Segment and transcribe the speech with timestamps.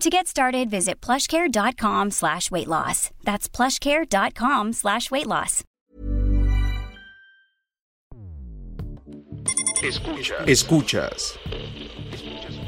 [0.00, 3.10] To get started, visit plushcare.com slash weight loss.
[3.24, 5.62] That's plushcare.com slash weight loss.
[9.82, 10.48] Escuchas.
[10.48, 11.38] Escuchas.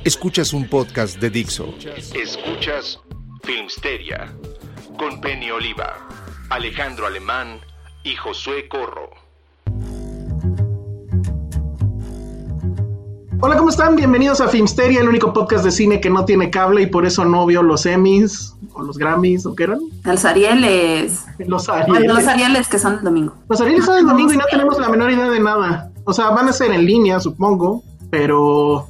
[0.04, 1.74] Escuchas un podcast de Dixo.
[2.14, 2.98] Escuchas
[3.42, 4.32] Filmsteria
[4.98, 6.08] con Penny Oliva,
[6.50, 7.60] Alejandro Alemán
[8.04, 9.10] y Josué Corro.
[13.40, 13.96] Hola, ¿cómo están?
[13.96, 17.24] Bienvenidos a Filmsteria, el único podcast de cine que no tiene cable y por eso
[17.24, 19.80] no vio los Emmys o los Grammys o qué eran.
[20.04, 21.24] Los Arieles.
[21.38, 22.14] Los Bueno, Arieles.
[22.14, 23.34] los Arieles que son el domingo.
[23.48, 25.90] Los Arieles son el domingo y no tenemos la menor idea de nada.
[26.04, 28.86] O sea, van a ser en línea, supongo, pero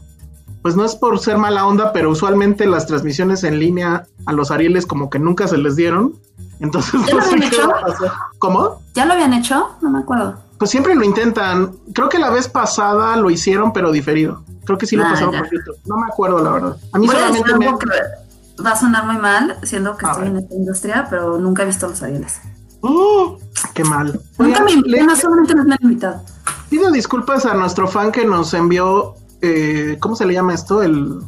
[0.63, 4.51] pues no es por ser mala onda, pero usualmente las transmisiones en línea a los
[4.51, 6.15] Arieles como que nunca se les dieron.
[6.61, 7.69] Entonces, ¿Ya lo no sé habían qué hecho?
[7.69, 8.13] va a pasar.
[8.39, 8.83] ¿Cómo?
[8.95, 9.71] ¿Ya lo habían hecho?
[9.83, 10.46] No me acuerdo.
[10.59, 11.73] Pues siempre lo intentan.
[11.93, 14.43] Creo que la vez pasada lo hicieron, pero diferido.
[14.65, 15.39] Creo que sí lo Ah, pasaron ya.
[15.41, 15.77] por YouTube.
[15.85, 16.77] No me acuerdo, la verdad.
[16.93, 17.67] A mí solamente me...
[17.67, 20.33] que va a sonar muy mal, siendo que A estoy ver.
[20.33, 22.41] en esta industria, pero nunca he visto los Arieles.
[22.81, 23.39] ¡Oh!
[23.75, 24.19] ¡Qué mal!
[24.39, 26.23] Nunca me Oigan, le- invitaron, solamente me han invitado.
[26.71, 30.83] Pido disculpas a nuestro fan que nos envió, eh, ¿cómo se le llama esto?
[30.83, 31.21] El,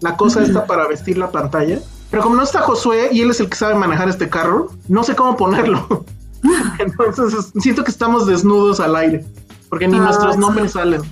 [0.00, 1.78] la cosa esta para vestir la pantalla.
[2.10, 5.02] Pero como no está Josué y él es el que sabe manejar este carro, no
[5.02, 6.04] sé cómo ponerlo.
[6.78, 9.24] Entonces es- siento que estamos desnudos al aire,
[9.68, 10.40] porque ni Ah, nuestros sí.
[10.40, 11.02] nombres salen.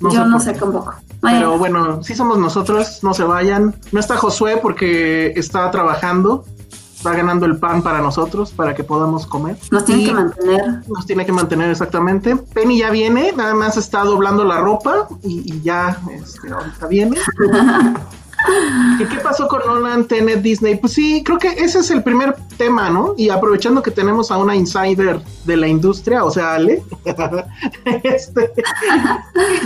[0.00, 0.92] No Yo no sé tampoco.
[1.22, 3.74] Pero Bueno, sí somos nosotros, no se vayan.
[3.92, 6.44] No está Josué porque está trabajando,
[6.94, 9.56] está ganando el pan para nosotros, para que podamos comer.
[9.70, 10.82] nos tienen Y- que mantener.
[10.88, 12.36] nos tiene que mantener exactamente.
[12.36, 17.16] Penny ya viene, nada más está doblando la ropa y, y ya este, ahorita viene.
[18.98, 20.76] ¿Y qué pasó con Nolan, Tenet, Disney?
[20.76, 23.14] Pues sí, creo que ese es el primer tema, ¿no?
[23.16, 26.82] Y aprovechando que tenemos a una insider de la industria, o sea, Ale,
[28.02, 28.52] este,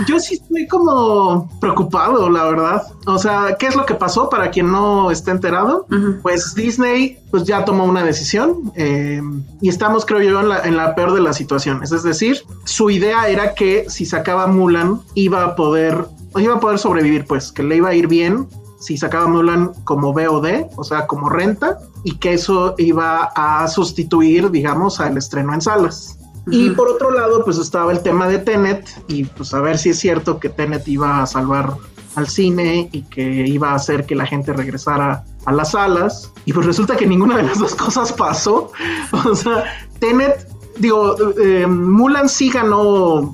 [0.07, 2.83] yo sí estoy como preocupado, la verdad.
[3.05, 5.85] O sea, ¿qué es lo que pasó para quien no esté enterado?
[6.21, 9.21] Pues Disney pues ya tomó una decisión eh,
[9.61, 11.91] y estamos creo yo en la, en la peor de las situaciones.
[11.91, 16.05] Es decir, su idea era que si sacaba Mulan iba a poder,
[16.35, 18.47] iba a poder sobrevivir pues, que le iba a ir bien
[18.81, 24.49] si sacaba Mulan como VOD, o sea, como renta y que eso iba a sustituir,
[24.49, 26.17] digamos, al estreno en salas.
[26.47, 29.89] Y por otro lado, pues estaba el tema de Tenet y pues a ver si
[29.91, 31.77] es cierto que Tenet iba a salvar
[32.15, 36.31] al cine y que iba a hacer que la gente regresara a las salas.
[36.45, 38.71] Y pues resulta que ninguna de las dos cosas pasó.
[39.25, 39.65] O sea,
[39.99, 40.47] Tenet,
[40.77, 43.33] digo, eh, Mulan sí ganó,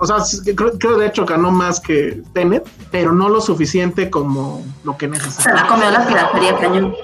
[0.00, 0.16] o sea,
[0.54, 5.06] creo, creo de hecho ganó más que Tenet, pero no lo suficiente como lo que
[5.06, 5.66] Se la necesitaba.
[5.68, 6.94] comió la piratería cañón.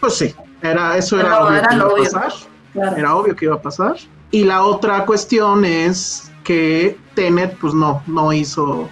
[0.00, 2.32] Pues sí, era, eso era obvio era que iba a pasar
[2.72, 2.96] Claro.
[2.96, 3.96] era obvio que iba a pasar.
[4.30, 8.88] Y la otra cuestión es que Tenet, pues no, no hizo,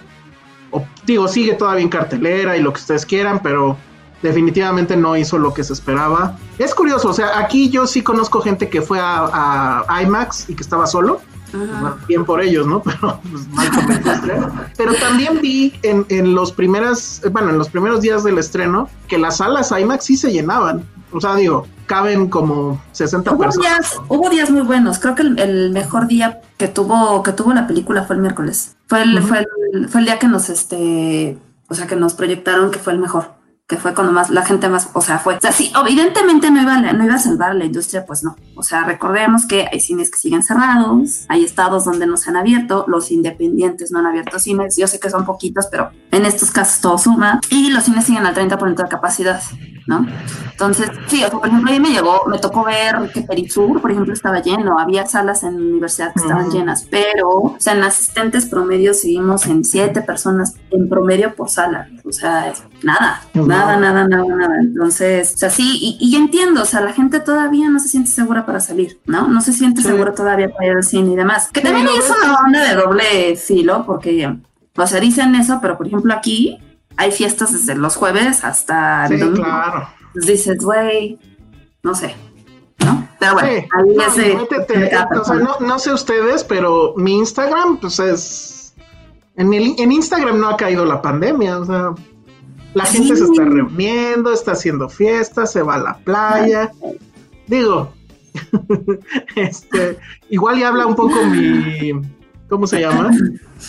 [0.71, 3.77] o, digo, sigue todavía en cartelera y lo que ustedes quieran, pero
[4.21, 6.35] definitivamente no hizo lo que se esperaba.
[6.57, 10.55] Es curioso, o sea, aquí yo sí conozco gente que fue a, a IMAX y
[10.55, 11.21] que estaba solo.
[11.53, 12.81] Bueno, bien por ellos, ¿no?
[12.83, 14.71] Pero pues, mal.
[14.77, 18.89] Pero también vi en, en los primeras, eh, bueno, en los primeros días del estreno
[19.07, 20.83] que las salas IMAX sí se llenaban.
[21.11, 23.69] O sea, digo, caben como 60 Hubo personas.
[23.69, 24.99] días, hubo días muy buenos.
[24.99, 28.75] Creo que el, el mejor día que tuvo, que tuvo la película fue el miércoles.
[28.87, 31.37] Fue el, fue el, fue el día que nos, este,
[31.69, 33.36] o sea, que nos proyectaron que fue el mejor.
[33.67, 35.35] Que fue cuando más, la gente más, o sea, fue.
[35.35, 38.37] O sea, sí, evidentemente no iba, no iba a salvar la industria, pues no.
[38.55, 42.37] O sea, recordemos que hay cines que siguen cerrados, hay estados donde no se han
[42.37, 44.77] abierto, los independientes no han abierto cines.
[44.77, 47.41] Yo sé que son poquitos, pero en estos casos todo suma.
[47.49, 49.41] Y los cines siguen al 30% de capacidad.
[49.87, 50.05] ¿no?
[50.51, 53.89] Entonces, sí, o sea, por ejemplo, ahí me llegó, me tocó ver que Perisur, por
[53.89, 57.83] ejemplo, estaba lleno, había salas en la universidad que estaban llenas, pero, o sea, en
[57.83, 62.53] asistentes promedio seguimos en siete personas en promedio por sala, o sea,
[62.83, 64.59] nada, nada, nada, nada, nada.
[64.59, 68.11] Entonces, o sea, sí, y, y, entiendo, o sea, la gente todavía no se siente
[68.11, 69.27] segura para salir, ¿no?
[69.27, 71.49] No se siente segura todavía para ir al cine y demás.
[71.51, 74.37] Que también es una onda de doble filo, porque,
[74.75, 76.59] o sea, dicen eso, pero por ejemplo aquí
[76.97, 79.43] hay fiestas desde los jueves hasta el domingo.
[79.43, 79.89] claro.
[80.13, 81.19] dices, güey,
[81.83, 82.15] no sé,
[82.79, 83.07] ¿no?
[83.19, 87.99] Pero bueno, ahí no, ese, o sea, no, no, sé ustedes, pero mi Instagram, pues
[87.99, 88.73] es.
[89.35, 91.93] En, el, en Instagram no ha caído la pandemia, o sea.
[92.73, 96.71] La gente se está reuniendo, está haciendo fiestas, se va a la playa.
[97.47, 97.93] Digo,
[99.35, 99.97] este,
[100.29, 101.93] igual y habla un poco mi,
[102.49, 103.11] ¿cómo se llama?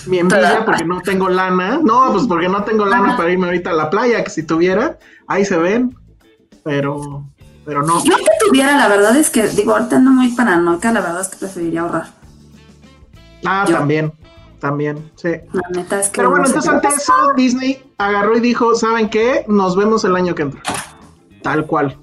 [0.07, 1.81] Mi envidia porque no tengo lana.
[1.83, 4.99] No, pues porque no tengo lana para irme ahorita a la playa, que si tuviera,
[5.27, 5.97] ahí se ven,
[6.65, 7.25] pero,
[7.65, 8.05] pero no.
[8.05, 11.29] Yo que tuviera, la verdad es que, digo, ahorita no muy paranoica, la verdad es
[11.29, 12.09] que preferiría ahorrar.
[13.45, 14.13] Ah, también,
[14.59, 15.31] también, sí.
[15.53, 16.17] La neta es que...
[16.17, 19.45] Pero bueno, entonces ante eso Disney agarró y dijo, ¿saben qué?
[19.49, 20.63] Nos vemos el año que entra.
[21.43, 21.99] Tal cual.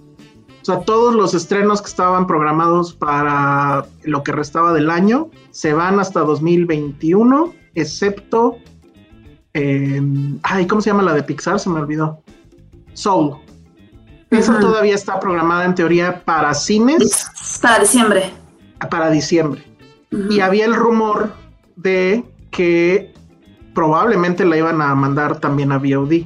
[0.61, 5.73] O sea, todos los estrenos que estaban programados para lo que restaba del año se
[5.73, 8.57] van hasta 2021, excepto...
[9.53, 10.01] Eh,
[10.43, 11.59] ay, ¿cómo se llama la de Pixar?
[11.59, 12.19] Se me olvidó.
[12.93, 13.37] Soul.
[14.31, 17.29] Esa todavía está programada en teoría para cines.
[17.61, 18.33] Para diciembre.
[18.89, 19.63] Para diciembre.
[20.29, 21.31] Y había el rumor
[21.77, 23.13] de que
[23.75, 26.23] probablemente la iban a mandar también a VOD.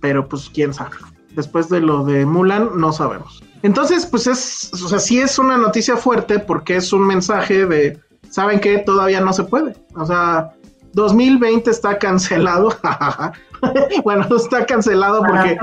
[0.00, 0.96] Pero pues quién sabe.
[1.34, 3.42] Después de lo de Mulan, no sabemos.
[3.62, 7.98] Entonces, pues es, o sea, sí es una noticia fuerte porque es un mensaje de,
[8.30, 8.78] ¿saben qué?
[8.78, 9.74] Todavía no se puede.
[9.96, 10.52] O sea,
[10.92, 12.68] 2020 está cancelado.
[14.04, 15.58] bueno, está cancelado porque...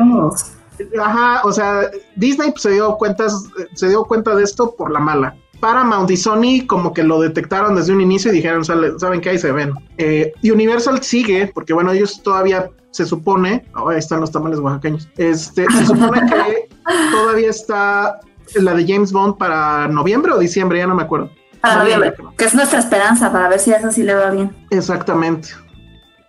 [1.00, 3.46] Ajá, o sea, Disney pues, se dio cuentas,
[3.76, 5.36] se dio cuenta de esto por la mala.
[5.64, 9.40] Paramount y Sony como que lo detectaron desde un inicio y dijeron, saben que ahí
[9.40, 9.72] se ven.
[9.98, 15.08] Eh, Universal sigue, porque bueno, ellos todavía se supone, oh, ahí están los tamales oaxaqueños,
[15.16, 16.68] este, se supone que
[17.12, 18.20] todavía está
[18.56, 21.30] la de James Bond para noviembre o diciembre, ya no me acuerdo.
[21.62, 24.54] Para noviembre, que es nuestra esperanza para ver si eso sí le va bien.
[24.70, 25.48] Exactamente.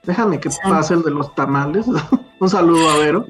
[0.05, 1.87] Déjame que pase el de los tamales.
[2.39, 3.27] Un saludo a Vero.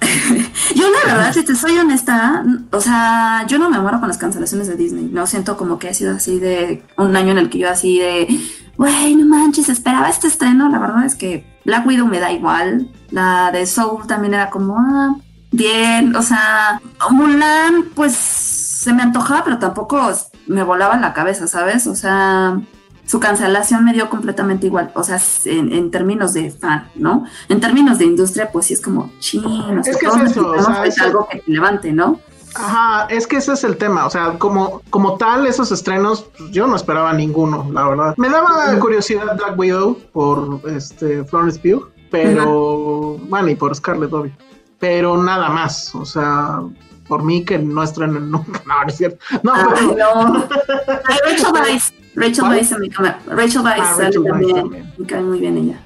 [0.74, 4.18] yo la verdad, si te soy honesta, o sea, yo no me muero con las
[4.18, 5.08] cancelaciones de Disney.
[5.12, 7.98] No siento como que ha sido así de un año en el que yo así
[7.98, 8.40] de,
[8.76, 10.68] güey, no manches, esperaba este estreno.
[10.68, 12.90] La verdad es que Black Widow me da igual.
[13.10, 15.16] La de Soul también era como, ah,
[15.50, 16.14] bien.
[16.14, 16.80] O sea,
[17.10, 20.12] Mulan, pues se me antojaba, pero tampoco
[20.46, 21.86] me volaba en la cabeza, ¿sabes?
[21.86, 22.60] O sea,
[23.08, 24.92] su cancelación me dio completamente igual.
[24.94, 27.24] O sea, en, términos de fan, ¿no?
[27.48, 29.80] En términos de industria, pues sí es como, chino.
[29.80, 32.20] Es que es eso, o sea, es algo que te levante, ¿no?
[32.54, 36.50] Ajá, es que ese es el tema, o sea, como, como tal, esos estrenos, pues,
[36.50, 38.14] yo no esperaba ninguno, la verdad.
[38.18, 44.32] Me daba curiosidad Black Widow por este Florence Pugh, pero, bueno, y por Scarlett obvio,
[44.78, 46.60] pero nada más, o sea,
[47.06, 49.18] por mí que no estrenen nunca, no, no es cierto.
[49.42, 50.24] No, pero...
[50.24, 50.48] no.
[52.18, 55.80] Rachel Weisz, Rachel Weisz, Rachel Weisz, ah, Rachel también, me cae muy bien ella.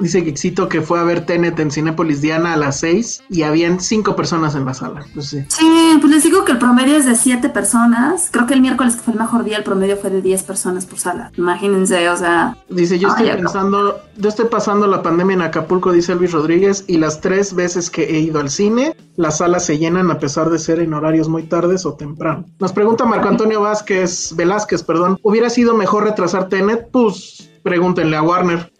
[0.00, 3.80] Dice Gixito que fue a ver Tenet en Cinépolis Diana a las 6 y habían
[3.80, 5.04] 5 personas en la sala.
[5.14, 5.44] Pues sí.
[5.48, 5.98] sí.
[6.00, 8.28] pues les digo que el promedio es de 7 personas.
[8.30, 10.86] Creo que el miércoles que fue el mejor día, el promedio fue de 10 personas
[10.86, 11.30] por sala.
[11.36, 12.56] Imagínense, o sea.
[12.68, 16.98] Dice, yo estoy pensando, yo estoy pasando la pandemia en Acapulco, dice Luis Rodríguez, y
[16.98, 20.58] las tres veces que he ido al cine, las salas se llenan a pesar de
[20.58, 22.44] ser en horarios muy tardes o temprano.
[22.58, 26.90] Nos pregunta Marco Antonio Vázquez, Velázquez, perdón, ¿hubiera sido mejor retrasar Tenet?
[26.90, 28.70] Pues pregúntenle a Warner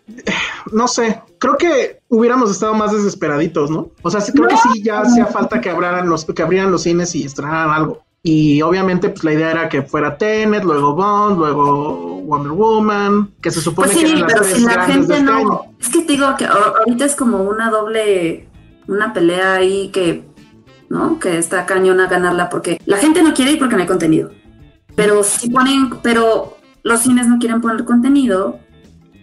[0.72, 3.90] no sé, creo que hubiéramos estado más desesperaditos, ¿no?
[4.02, 7.14] O sea, creo que sí ya hacía falta que abrieran los, que abrieran los cines
[7.14, 8.02] y estrenaran algo.
[8.22, 13.52] Y obviamente, pues la idea era que fuera Tenet, luego Bond, luego Wonder Woman, que
[13.52, 15.66] se supone pues que eran las pero si la gente no.
[15.80, 18.48] Es que te digo que ahorita es como una doble,
[18.88, 20.24] una pelea ahí que,
[20.88, 21.20] ¿no?
[21.20, 24.32] Que está cañón a ganarla porque la gente no quiere ir porque no hay contenido.
[24.96, 28.58] Pero si ponen, pero los cines no quieren poner contenido,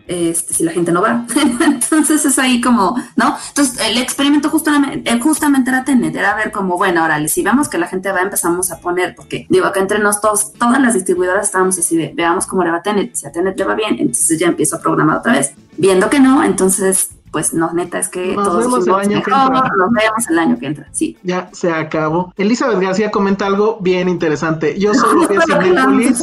[0.08, 1.26] este, si la gente no va.
[1.66, 3.38] Entonces es ahí como, ¿no?
[3.50, 7.78] Entonces el experimento justamente, justamente era tener, era ver como, bueno, ahora si vemos que
[7.78, 11.78] la gente va, empezamos a poner, porque digo, acá entre nosotros, todas las distribuidoras estábamos
[11.78, 14.40] así de, veamos cómo le va a tener, si a tener le va bien, entonces
[14.40, 15.54] ya empiezo a programar otra vez.
[15.78, 19.72] Viendo que no, entonces pues no, neta, es que nos vemos el año que entra.
[19.76, 21.18] Nos vemos el año que entra, sí.
[21.24, 22.32] Ya se acabó.
[22.38, 24.78] Elizabeth García comenta algo bien interesante.
[24.80, 26.22] Yo solo fui a Cinepolis.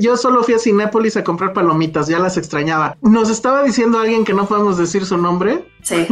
[0.00, 2.96] Yo solo fui a Cinépolis a comprar palomitas, ya las extrañaba.
[3.02, 5.64] Nos estaba diciendo alguien que no podemos decir su nombre.
[5.82, 6.06] Sí.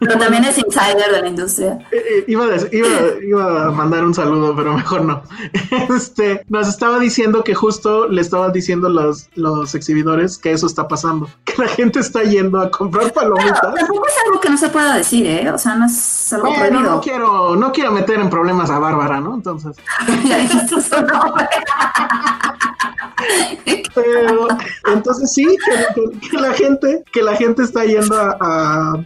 [0.00, 1.78] Pero también es insider de la industria.
[1.92, 2.88] Eh, eh, iba, a decir- iba,
[3.22, 5.22] iba a mandar un saludo, pero mejor no.
[5.96, 10.88] Este, nos estaba diciendo que justo le estaban diciendo los, los exhibidores que eso está
[10.88, 13.60] pasando, que la gente está yendo a comprar palomitas.
[13.60, 15.50] Tampoco es algo que no se pueda decir, ¿eh?
[15.50, 16.90] O sea, no es algo Bueno, prohibido.
[16.90, 19.34] no quiero, no quiero meter en problemas a Bárbara, ¿no?
[19.34, 19.76] Entonces,
[20.24, 21.48] ya dijiste su nombre.
[23.94, 24.48] Pero
[24.92, 25.46] entonces sí,
[26.30, 29.04] que, la gente, que la gente está yendo a, a-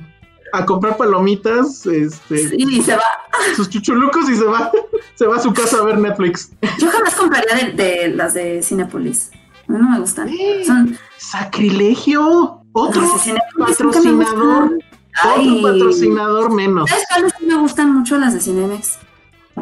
[0.52, 3.02] a comprar palomitas, este, Sí, y se va.
[3.54, 4.72] sus chuchulucos y se va,
[5.14, 6.50] se va a su casa a ver Netflix.
[6.80, 9.30] Yo jamás compraría de, de las de Cinepolis.
[9.68, 10.28] A mí no me gustan.
[10.66, 13.02] Son Sacrilegio, otro
[13.58, 14.78] patrocinador.
[15.22, 15.48] Ay.
[15.58, 16.90] otro patrocinador menos.
[16.90, 18.98] ¿Sabes cuáles me gustan mucho las de Cinemex?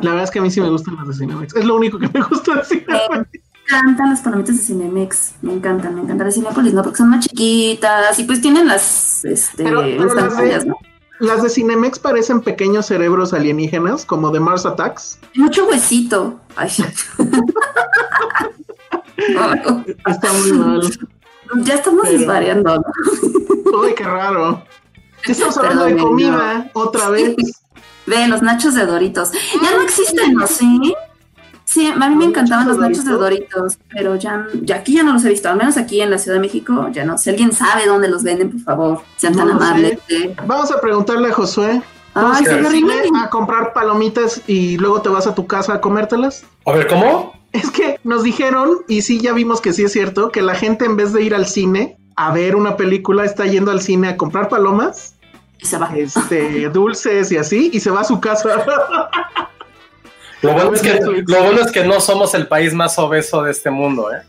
[0.00, 1.54] La verdad es que a mí sí me gustan las de Cinemex.
[1.54, 3.10] Es lo único que me gusta de Cinemex.
[3.10, 3.26] Me
[3.68, 5.32] encantan las palomitas de Cinemex.
[5.42, 6.82] Me encantan, me encantan las Cinepolis, ¿no?
[6.82, 10.76] Porque son más chiquitas y pues tienen las, este, Pero- pero las de- ¿no?
[11.20, 15.18] Las de Cinemex parecen pequeños cerebros alienígenas, como de Mars Attacks.
[15.34, 16.38] Mucho huesito.
[16.54, 16.70] Ay.
[20.06, 20.80] Está muy mal.
[21.64, 23.78] ya estamos Pero- desvariando, ¿no?
[23.80, 24.62] Uy, qué raro.
[25.26, 27.34] Ya estamos hablando de comida otra vez.
[28.06, 29.32] Ve, los nachos de Doritos.
[29.62, 30.46] Ya no existen, ¿no?
[30.46, 30.94] Sí.
[31.70, 35.02] Sí, a mí me ¿Los encantaban los nachos de Doritos, pero ya, ya aquí ya
[35.02, 37.18] no los he visto, al menos aquí en la Ciudad de México, ya no.
[37.18, 39.52] Si alguien sabe dónde los venden, por favor, sean tan sé.
[39.52, 39.98] amables.
[40.08, 40.34] eh.
[40.46, 41.82] Vamos a preguntarle a Josué.
[42.14, 43.10] ¿Vamos Ay, a Rimini.
[43.22, 46.42] a comprar palomitas y luego te vas a tu casa a comértelas?
[46.64, 47.34] A ver, ¿cómo?
[47.52, 50.86] Es que nos dijeron, y sí, ya vimos que sí es cierto, que la gente
[50.86, 54.16] en vez de ir al cine a ver una película, está yendo al cine a
[54.16, 55.16] comprar palomas,
[55.58, 55.90] Y se va.
[55.94, 58.64] este, dulces y así, y se va a su casa.
[60.42, 63.50] Lo bueno, es que, lo bueno es que no somos el país más obeso de
[63.50, 64.22] este mundo, ¿eh?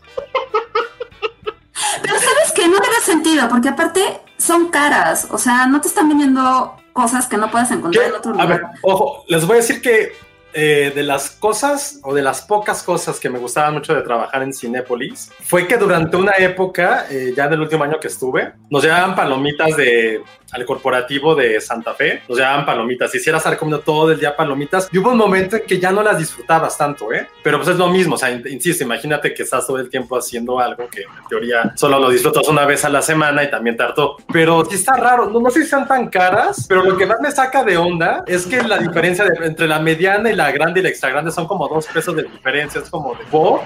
[2.02, 6.08] Pero sabes que no tiene sentido, porque aparte son caras, o sea, no te están
[6.08, 8.74] vendiendo cosas que no puedes encontrar en otro A ver, lugar.
[8.82, 10.12] ojo, les voy a decir que
[10.52, 14.42] eh, de las cosas o de las pocas cosas que me gustaban mucho de trabajar
[14.42, 18.82] en Cinépolis fue que durante una época, eh, ya del último año que estuve, nos
[18.82, 20.22] llevaban palomitas de
[20.52, 23.14] al corporativo de Santa Fe, nos llevaban palomitas.
[23.14, 26.02] Hiciera estar comiendo todo el día palomitas y hubo un momento en que ya no
[26.02, 27.28] las disfrutabas tanto, ¿eh?
[27.42, 30.16] Pero pues es lo mismo, o sea, in- insisto, imagínate que estás todo el tiempo
[30.16, 33.76] haciendo algo que en teoría solo lo disfrutas una vez a la semana y también
[33.76, 34.16] te hartó.
[34.32, 37.20] Pero sí está raro, no, no sé si sean tan caras, pero lo que más
[37.20, 40.80] me saca de onda es que la diferencia de- entre la mediana y la grande
[40.80, 43.24] y la extra grande son como dos pesos de diferencia, es como de...
[43.30, 43.62] bueno,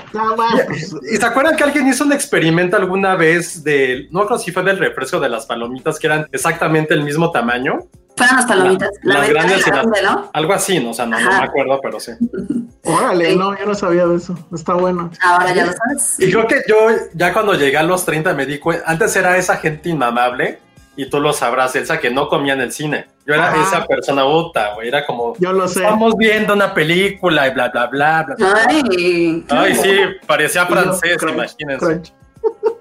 [0.67, 4.53] pues, ¿Y se acuerdan que alguien hizo un experimento alguna vez de, no creo si
[4.53, 7.79] fue del refresco de las palomitas que eran exactamente el mismo tamaño?
[8.17, 8.91] Fueron las palomitas.
[9.03, 10.31] La- La, las grandes y la las- grande, ¿no?
[10.33, 10.91] Algo así, ¿no?
[10.91, 12.13] O sea, no, me acuerdo, pero sí.
[12.85, 13.37] órale, Sí.
[13.37, 14.35] no, yo no sabía de eso.
[14.55, 15.11] Está bueno.
[15.23, 16.17] Ahora ya lo sabes.
[16.21, 16.77] Y creo que yo
[17.15, 20.61] ya cuando llegué a los 30 me di cuenta, antes era esa gente inmamable,
[20.97, 23.07] y tú lo sabrás, Elsa, que no comía en el cine.
[23.27, 23.63] Yo era Ajá.
[23.63, 25.81] esa persona puta, güey, era como, Yo lo sé.
[25.83, 28.65] estamos viendo una película y bla, bla, bla, bla.
[28.69, 29.91] Ay, Ay, sí,
[30.25, 31.79] parecía francés, crunch, imagínense.
[31.85, 32.13] crunch.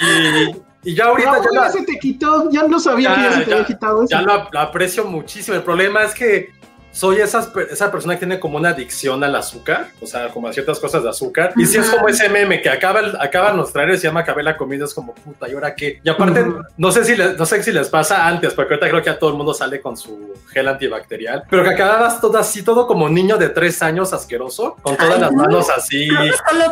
[0.00, 3.32] Y, y ya ahorita ya, ya la- se te quitó, ya no sabía que ya
[3.32, 4.10] se te había quitado eso.
[4.10, 5.56] ya lo, lo aprecio muchísimo.
[5.56, 6.50] El problema es que
[6.96, 10.52] soy esas, esa persona que tiene como una adicción al azúcar, o sea, como a
[10.54, 11.52] ciertas cosas de azúcar.
[11.56, 14.20] Y si es como ese meme que acaba, el- acaban los trailers y se llama
[14.20, 16.00] Acabé la comida, es como puta, ¿y ahora qué?
[16.02, 16.46] Y aparte,
[16.78, 19.18] no sé si les, no sé si les pasa antes, porque ahorita creo que a
[19.18, 23.10] todo el mundo sale con su gel antibacterial, pero que acababas todo así, todo como
[23.10, 25.42] niño de tres años asqueroso, con todas Ay, las no.
[25.42, 26.08] manos así.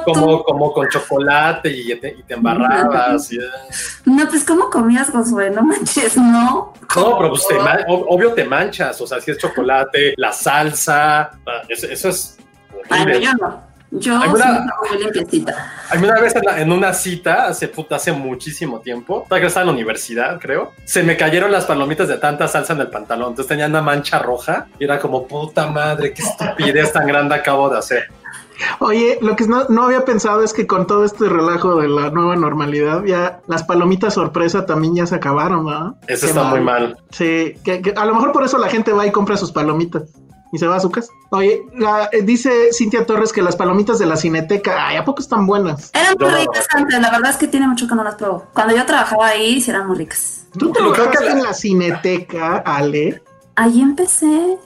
[0.07, 3.31] Como, como con chocolate y te, y te embarrabas.
[3.31, 3.39] y-
[4.07, 5.51] No, pues ¿cómo comías, Josué?
[5.51, 6.73] No manches, no.
[6.97, 7.57] No, pero pues te
[7.89, 12.37] obvio te manchas, o sea, si es chocolate, la salsa, ah, eso, eso es
[12.91, 13.25] Ay, no, horrible.
[13.27, 13.75] yo no.
[13.97, 15.73] Yo Hay soy una- muy limpiecita.
[15.89, 19.47] A mí una vez en, la- en una cita, hace puta, hace muchísimo tiempo, que
[19.47, 22.89] estaba en la universidad, creo, se me cayeron las palomitas de tanta salsa en el
[22.89, 27.37] pantalón, entonces tenía una mancha roja y era como, puta madre, qué estupidez tan grande
[27.37, 28.09] acabo de hacer.
[28.79, 32.11] Oye, lo que no, no había pensado es que con todo este relajo de la
[32.11, 35.97] nueva normalidad, ya las palomitas sorpresa también ya se acabaron, ¿no?
[36.07, 36.97] Eso Qué está muy mal.
[37.11, 40.05] Sí, que, que a lo mejor por eso la gente va y compra sus palomitas
[40.53, 41.11] y se va a su casa.
[41.31, 45.21] Oye, la- eh, dice Cintia Torres que las palomitas de la cineteca, ay, ¿a poco
[45.21, 45.91] están buenas?
[45.93, 48.47] Eran muy ricas antes, la verdad es que tiene mucho que no las pruebo.
[48.55, 50.47] Cuando yo trabajaba ahí, sí eran muy ricas.
[50.57, 53.21] ¿Tú que trabajaste en la cineteca, Ale?
[53.57, 54.59] Ahí empecé.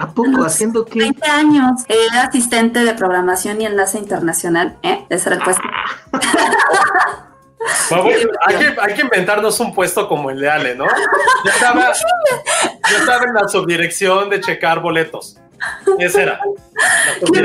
[0.00, 0.44] ¿A poco?
[0.44, 0.98] ¿Haciendo qué?
[0.98, 1.82] 20 años.
[1.88, 4.76] Era asistente de programación y enlace internacional.
[4.82, 5.04] ¿eh?
[5.10, 5.62] Ese era el puesto.
[7.90, 8.04] Bueno,
[8.46, 10.86] hay, que, hay que inventarnos un puesto como el de Ale, ¿no?
[10.86, 11.92] Yo estaba,
[12.90, 15.36] yo estaba en la subdirección de checar boletos.
[15.98, 16.40] Esa era.
[17.30, 17.42] ¡Qué!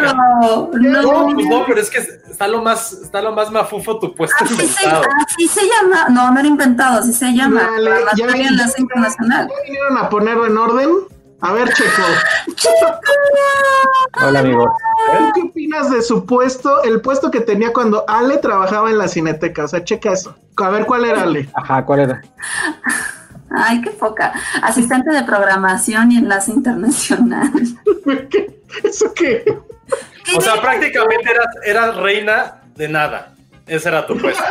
[0.00, 4.12] No, No, pues no, pero es que está lo más, está lo más mafufo tu
[4.16, 5.04] puesto Así se, inventado.
[5.28, 7.62] así se llama, no, no era inventado, así se llama.
[7.62, 9.46] Dale, ya y vi- Enlace Internacional.
[9.48, 10.90] ¿Ya vinieron a ponerlo en orden?
[11.42, 12.02] A ver, Checo,
[14.24, 14.72] Hola, amigo.
[15.18, 19.08] ¿tú qué opinas de su puesto, el puesto que tenía cuando Ale trabajaba en la
[19.08, 19.64] cineteca?
[19.64, 20.36] O sea, checa eso.
[20.56, 21.48] A ver, ¿cuál era Ale?
[21.54, 22.22] Ajá, ¿cuál era?
[23.50, 24.32] Ay, qué poca.
[24.62, 27.50] Asistente de programación y enlace internacional.
[28.30, 28.60] ¿Qué?
[28.84, 29.44] ¿Eso qué?
[30.36, 33.31] O sea, prácticamente eras, eras reina de nada.
[33.66, 34.42] Ese era tu puesto.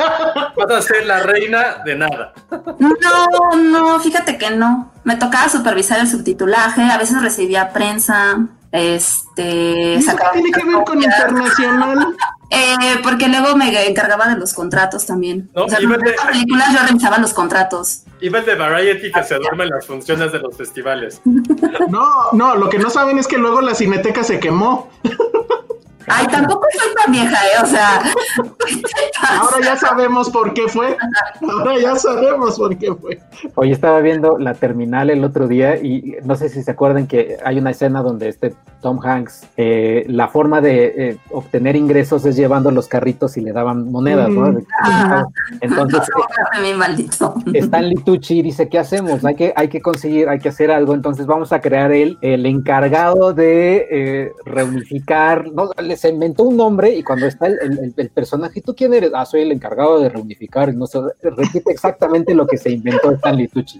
[0.55, 2.33] Vas a ser la reina de nada.
[2.79, 4.91] No, no, fíjate que no.
[5.03, 8.37] Me tocaba supervisar el subtitulaje, a veces recibía prensa,
[8.71, 12.15] este, ¿Y ¿Eso tiene que ver con internacional?
[12.53, 15.49] Eh, porque luego me encargaba de los contratos también.
[15.55, 18.03] No, o sea, vete- veía películas yo revisaba los contratos.
[18.19, 21.21] Iba el de Variety que se duerme en las funciones de los festivales.
[21.23, 24.89] No, no, lo que no saben es que luego la cineteca se quemó.
[26.07, 27.63] Ay, tampoco soy tan vieja, ¿eh?
[27.63, 28.01] O sea,
[29.39, 30.97] Ahora ya sabemos por qué fue.
[31.41, 33.19] Ahora ya sabemos por qué fue.
[33.55, 37.37] Hoy estaba viendo la terminal el otro día y no sé si se acuerdan que
[37.43, 42.35] hay una escena donde este Tom Hanks, eh, la forma de eh, obtener ingresos es
[42.35, 44.57] llevando los carritos y le daban monedas, ¿no?
[45.61, 46.01] Entonces,
[46.61, 47.35] mi maldito.
[47.53, 49.23] Stanley Tucci dice, ¿qué hacemos?
[49.23, 52.45] Hay que, hay que conseguir, hay que hacer algo, entonces vamos a crear él, el
[52.47, 57.93] encargado de eh, reunificar, no, le- se inventó un nombre y cuando está el, el-
[57.95, 59.11] el personaje, ¿tú quién eres?
[59.13, 63.11] Ah, soy el encargado de reunificar, y no sé, repite exactamente lo que se inventó
[63.11, 63.79] Stanley Tucci.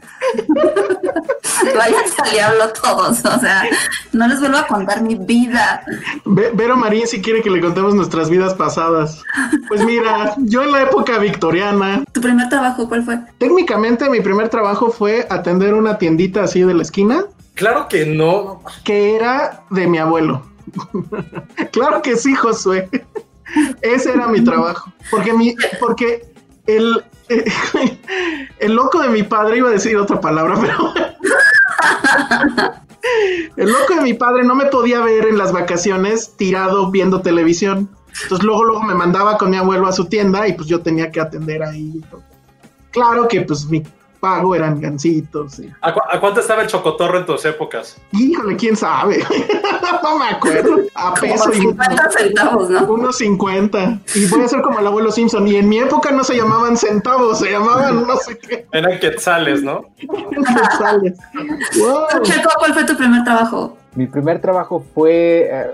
[1.76, 3.64] Váyanse al diablo todos, o sea,
[4.14, 5.84] no les vuelvo a contar mi vida.
[6.26, 9.24] Ve- Vero Marín si quiere que le contemos nuestras vidas pasadas.
[9.68, 13.20] Pues mira, yo en la época victoriana, ¿Tu primer trabajo cuál fue?
[13.38, 18.62] técnicamente mi primer trabajo fue atender una tiendita así de la esquina Claro que no.
[18.84, 20.44] que era de mi abuelo.
[21.72, 22.90] claro que sí, Josué.
[23.82, 24.92] Ese era mi trabajo.
[25.10, 26.32] Porque mi, porque
[26.68, 27.04] el,
[28.60, 30.94] el loco de mi padre iba a decir otra palabra, pero
[33.58, 37.90] el loco de mi padre no me podía ver en las vacaciones tirado viendo televisión.
[38.24, 41.12] Entonces luego, luego me mandaba con mi abuelo a su tienda y pues yo tenía
[41.12, 42.02] que atender ahí.
[42.92, 43.84] Claro que pues mi
[44.22, 45.60] pago eran gancitos.
[45.60, 47.98] y- ¿A, cu- a cuánto estaba el chocotorro en tus épocas?
[48.14, 49.22] Híjole, quién sabe.
[50.04, 50.76] no me acuerdo.
[50.96, 52.84] A Como peso y 50 centavos, ¿no?
[52.86, 54.00] unos 50.
[54.16, 55.48] Y voy a ser como el abuelo Simpson.
[55.48, 58.68] Y en mi época no se llamaban centavos, se llamaban no sé qué.
[58.72, 59.82] Eran quetzales, ¿no?
[59.98, 61.18] quetzales.
[61.78, 62.06] Wow.
[62.24, 63.78] Checo, ¿cuál fue tu primer trabajo?
[63.96, 65.66] Mi primer trabajo fue, eh,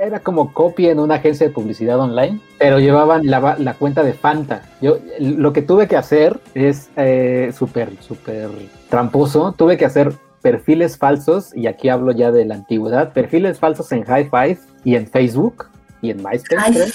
[0.00, 4.12] era, como copy en una agencia de publicidad online, pero llevaban la, la cuenta de
[4.12, 4.62] Fanta.
[4.82, 8.50] Yo lo que tuve que hacer es eh, súper, súper
[8.90, 9.52] tramposo.
[9.52, 14.04] Tuve que hacer perfiles falsos, y aquí hablo ya de la antigüedad, perfiles falsos en
[14.04, 15.71] High Five y en Facebook
[16.02, 16.56] y en MySpace.
[16.58, 16.86] Ay, creo,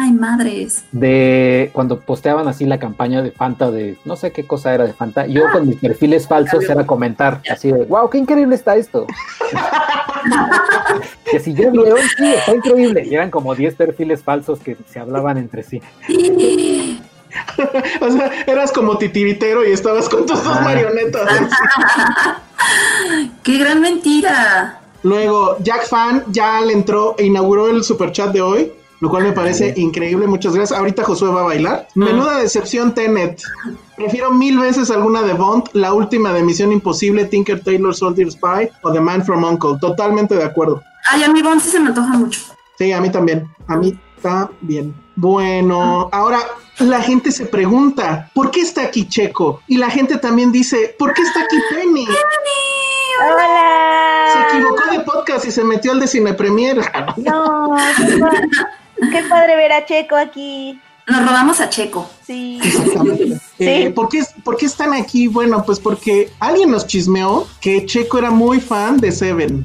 [0.00, 0.84] ay, madres.
[0.92, 4.92] de cuando posteaban así la campaña de Fanta de no sé qué cosa era de
[4.94, 9.06] Fanta, yo con mis perfiles falsos era comentar así de wow, qué increíble está esto.
[11.30, 13.04] que si ya vieron, sí, está increíble.
[13.06, 15.80] Y eran como 10 perfiles falsos que se hablaban entre sí.
[18.02, 20.60] O sea, eras como titiritero y estabas con tus dos Ah.
[20.64, 21.26] marionetas.
[23.42, 24.81] ¡Qué gran mentira!
[25.02, 29.32] Luego, Jack Fan ya le entró e inauguró el superchat de hoy, lo cual me
[29.32, 30.26] parece increíble.
[30.26, 30.78] Muchas gracias.
[30.78, 31.88] Ahorita Josué va a bailar.
[31.94, 33.42] Menuda decepción, Tenet.
[33.96, 38.70] Prefiero mil veces alguna de Bond, la última de Misión Imposible, Tinker Taylor Soldier Spy
[38.82, 39.76] o The Man from Uncle.
[39.80, 40.82] Totalmente de acuerdo.
[41.10, 42.40] Ay, a mi Bond sí se me antoja mucho.
[42.78, 43.48] Sí, a mí también.
[43.66, 44.94] A mí también.
[45.16, 46.38] Bueno, ahora
[46.78, 49.60] la gente se pregunta, ¿por qué está aquí Checo?
[49.66, 52.06] Y la gente también dice, ¿por qué está aquí Penny?
[52.06, 52.12] Se
[53.24, 54.48] Hola.
[54.50, 56.78] equivocó de podcast y se metió al de Cine Premier.
[57.16, 60.80] No, qué, pa- qué padre ver a Checo aquí.
[61.06, 62.08] Nos robamos a Checo.
[62.26, 62.60] Sí.
[62.62, 63.38] Exactamente.
[63.64, 65.28] Eh, ¿por, qué, por qué están aquí?
[65.28, 69.62] Bueno, pues porque alguien nos chismeó que Checo era muy fan de Seven.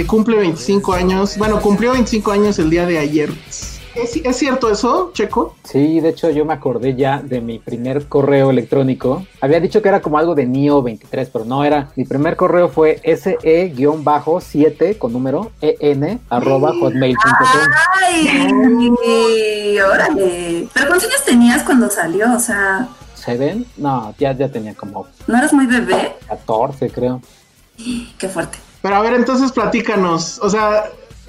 [0.00, 1.36] Que cumple 25 años.
[1.36, 3.28] Bueno, cumplió 25 años el día de ayer.
[3.94, 5.56] ¿Es, es cierto eso, Checo?
[5.62, 9.26] Sí, de hecho yo me acordé ya de mi primer correo electrónico.
[9.42, 11.90] Había dicho que era como algo de NIO 23, pero no era.
[11.96, 17.60] Mi primer correo fue SE-7 con número EN arroba hotmail.com.
[18.02, 18.48] ¡Ay!
[19.80, 20.66] ¡Órale!
[20.72, 22.34] ¿Pero cuántos años tenías cuando salió?
[22.34, 23.66] O sea, ¿Seven?
[23.76, 26.16] No, ya, ya tenía como ¿no eras muy bebé?
[26.26, 27.20] 14, creo.
[28.16, 28.69] Qué fuerte.
[28.82, 30.38] Pero a ver, entonces platícanos.
[30.42, 30.84] O sea,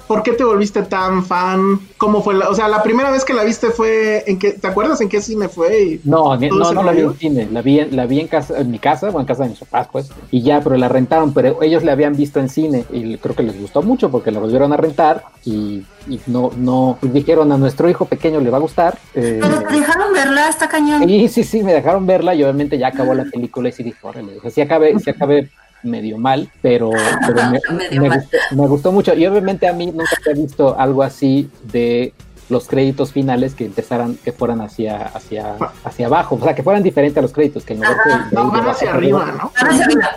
[0.06, 1.78] ¿por qué te volviste tan fan?
[1.96, 4.66] ¿Cómo fue la, o sea, la primera vez que la viste fue en qué, ¿te
[4.66, 5.82] acuerdas en qué cine fue?
[5.82, 8.70] Y No, no, la vi en cine, la vi en, la vi en casa, en
[8.70, 11.62] mi casa, o en casa de mis papás, pues, y ya, pero la rentaron, pero
[11.62, 14.72] ellos la habían visto en cine y creo que les gustó mucho porque la volvieron
[14.72, 18.60] a rentar y, y no, no, y dijeron a nuestro hijo pequeño le va a
[18.60, 18.98] gustar.
[19.14, 21.08] eh, Pero te dejaron verla, está cañón.
[21.08, 23.98] y sí, sí, me dejaron verla y obviamente ya acabó la película y sí dije,
[24.02, 25.48] órale, o sea, sí acabé, sí acabé
[25.82, 26.90] medio mal, pero,
[27.26, 28.18] pero me, Medio me mal.
[28.20, 32.12] gustó, me gustó mucho y obviamente a mí nunca había visto algo así de
[32.48, 36.82] los créditos finales que empezaran, que fueran hacia, hacia, hacia abajo, o sea, que fueran
[36.82, 39.24] diferentes a los créditos, que en lugar de- de ir No, de van hacia arriba,
[39.26, 39.50] ¿no?
[39.60, 40.10] Van hacia arriba.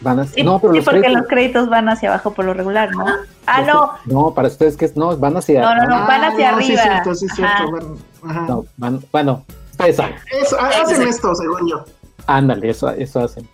[0.00, 2.52] Van Sí, no, pero sí, los porque créditos, los créditos van hacia abajo por lo
[2.54, 3.06] regular, ¿no?
[3.46, 6.06] Ah, no, no, para ustedes que es, no, van hacia, No, no, no.
[6.06, 6.82] van hacia Ah, Sí, arriba.
[6.82, 7.52] es cierto, sí, es cierto.
[7.54, 7.66] Ajá.
[7.70, 8.40] Bueno, ajá.
[8.48, 10.14] no, van- bueno, ustedes saben.
[10.42, 11.84] Es- ha- hacen esto, según yo.
[12.26, 13.46] Ándale, eso, eso hacen.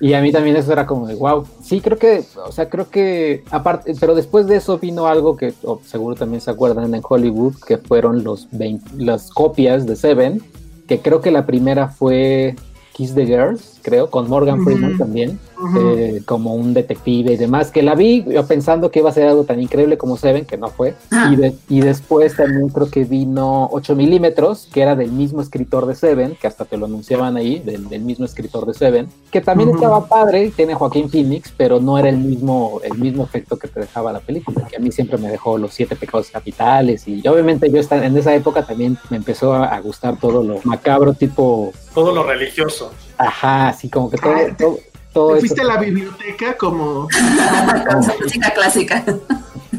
[0.00, 1.46] Y a mí también eso era como de wow.
[1.62, 5.54] Sí, creo que, o sea, creo que aparte, pero después de eso vino algo que
[5.62, 10.42] oh, seguro también se acuerdan en Hollywood, que fueron los 20 las copias de Seven,
[10.88, 12.56] que creo que la primera fue
[12.92, 14.62] Kiss the Girls, creo, con Morgan.
[14.64, 15.38] Freeman también,
[15.78, 19.26] eh, como un detective y demás, que la vi yo pensando que iba a ser
[19.28, 20.94] algo tan increíble como Seven, que no fue.
[21.10, 21.30] Ah.
[21.32, 25.86] Y, de- y después también creo que vino 8 milímetros, que era del mismo escritor
[25.86, 29.40] de Seven, que hasta te lo anunciaban ahí, del, del mismo escritor de Seven, que
[29.40, 33.68] también estaba padre, tiene Joaquín Phoenix, pero no era el mismo, el mismo efecto que
[33.68, 37.26] te dejaba la película, que a mí siempre me dejó los siete pecados capitales y
[37.26, 41.12] obviamente yo esta- en esa época también me empezó a, a gustar todo lo macabro,
[41.14, 42.90] tipo, Todo lo religioso.
[43.18, 44.32] Ajá, así como que todo...
[44.34, 44.78] Ah, te- todo,
[45.12, 47.08] todo Te eso- fuiste a la biblioteca como...
[48.22, 49.04] Música clásica.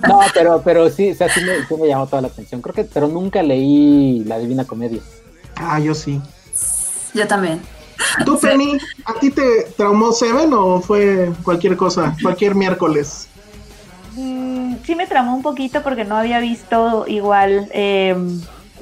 [0.08, 2.62] No, pero, pero sí, o sea, sí me, sí me llamó toda la atención.
[2.62, 5.02] Creo que, pero nunca leí La Divina Comedia.
[5.56, 6.20] Ah, yo sí.
[7.14, 7.62] Yo también.
[8.26, 12.16] ¿Tú, Penny, a ti te traumó Seven o fue cualquier cosa?
[12.22, 13.28] Cualquier miércoles.
[14.16, 18.16] Mm, sí me tramó un poquito porque no había visto igual, eh,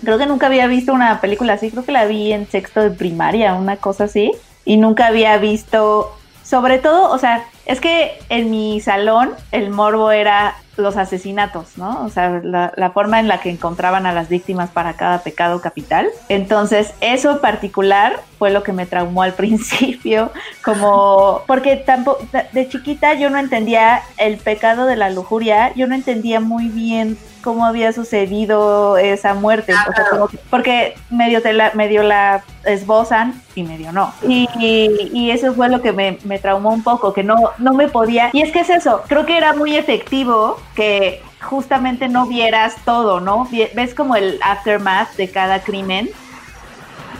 [0.03, 2.91] creo que nunca había visto una película así, creo que la vi en sexto de
[2.91, 4.31] primaria, una cosa así,
[4.65, 10.11] y nunca había visto, sobre todo, o sea, es que en mi salón el morbo
[10.11, 12.03] era los asesinatos, ¿no?
[12.03, 15.61] O sea, la, la forma en la que encontraban a las víctimas para cada pecado
[15.61, 16.07] capital.
[16.29, 20.31] Entonces, eso particular fue lo que me traumó al principio,
[20.63, 25.95] como, porque tampoco, de chiquita yo no entendía el pecado de la lujuria, yo no
[25.95, 31.53] entendía muy bien cómo había sucedido esa muerte, o sea, como que- porque medio, te
[31.53, 34.13] la, medio la esbozan y medio no.
[34.27, 37.73] Y, y- y eso fue lo que me, me traumó un poco, que no, no
[37.73, 42.27] me podía, y es que es eso, creo que era muy efectivo que justamente no
[42.27, 43.47] vieras todo, ¿no?
[43.73, 46.09] Ves como el aftermath de cada crimen,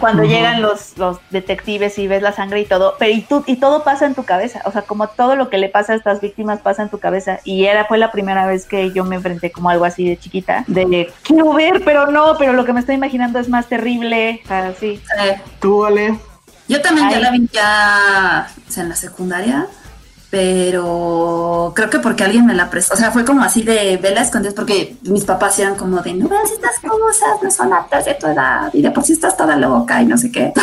[0.02, 3.56] cuando llegan los, los detectives y ves la sangre y todo, pero y, tú, y
[3.56, 6.20] todo pasa en tu cabeza, o sea, como todo lo que le pasa a estas
[6.20, 9.52] víctimas pasa en tu cabeza, y era fue la primera vez que yo me enfrenté
[9.52, 12.96] como algo así de chiquita, de quiero ver, pero no, pero lo que me estoy
[12.96, 15.02] imaginando es más terrible, o sea, sí.
[15.24, 16.18] Eh, ¿Tú, Ale?
[16.68, 19.68] yo también ya la vi ya o sea, en la secundaria,
[20.32, 22.94] pero creo que porque alguien me la prestó.
[22.94, 26.30] O sea, fue como así de vela escondidas, porque mis papás eran como de no
[26.30, 29.58] veas estas cosas, no son aptas de tu edad, y de por sí estás toda
[29.58, 30.54] loca y no sé qué.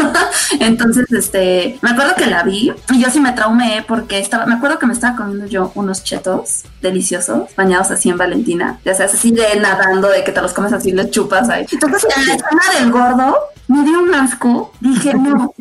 [0.60, 4.54] Entonces, este, me acuerdo que la vi y yo sí me traumé porque estaba, me
[4.54, 9.14] acuerdo que me estaba comiendo yo unos chetos deliciosos, bañados así en Valentina, ya sabes,
[9.14, 11.64] así de nadando, de que te los comes así, les chupas ahí.
[11.72, 15.54] Entonces, en la escena del gordo, me dio un asco, dije, no,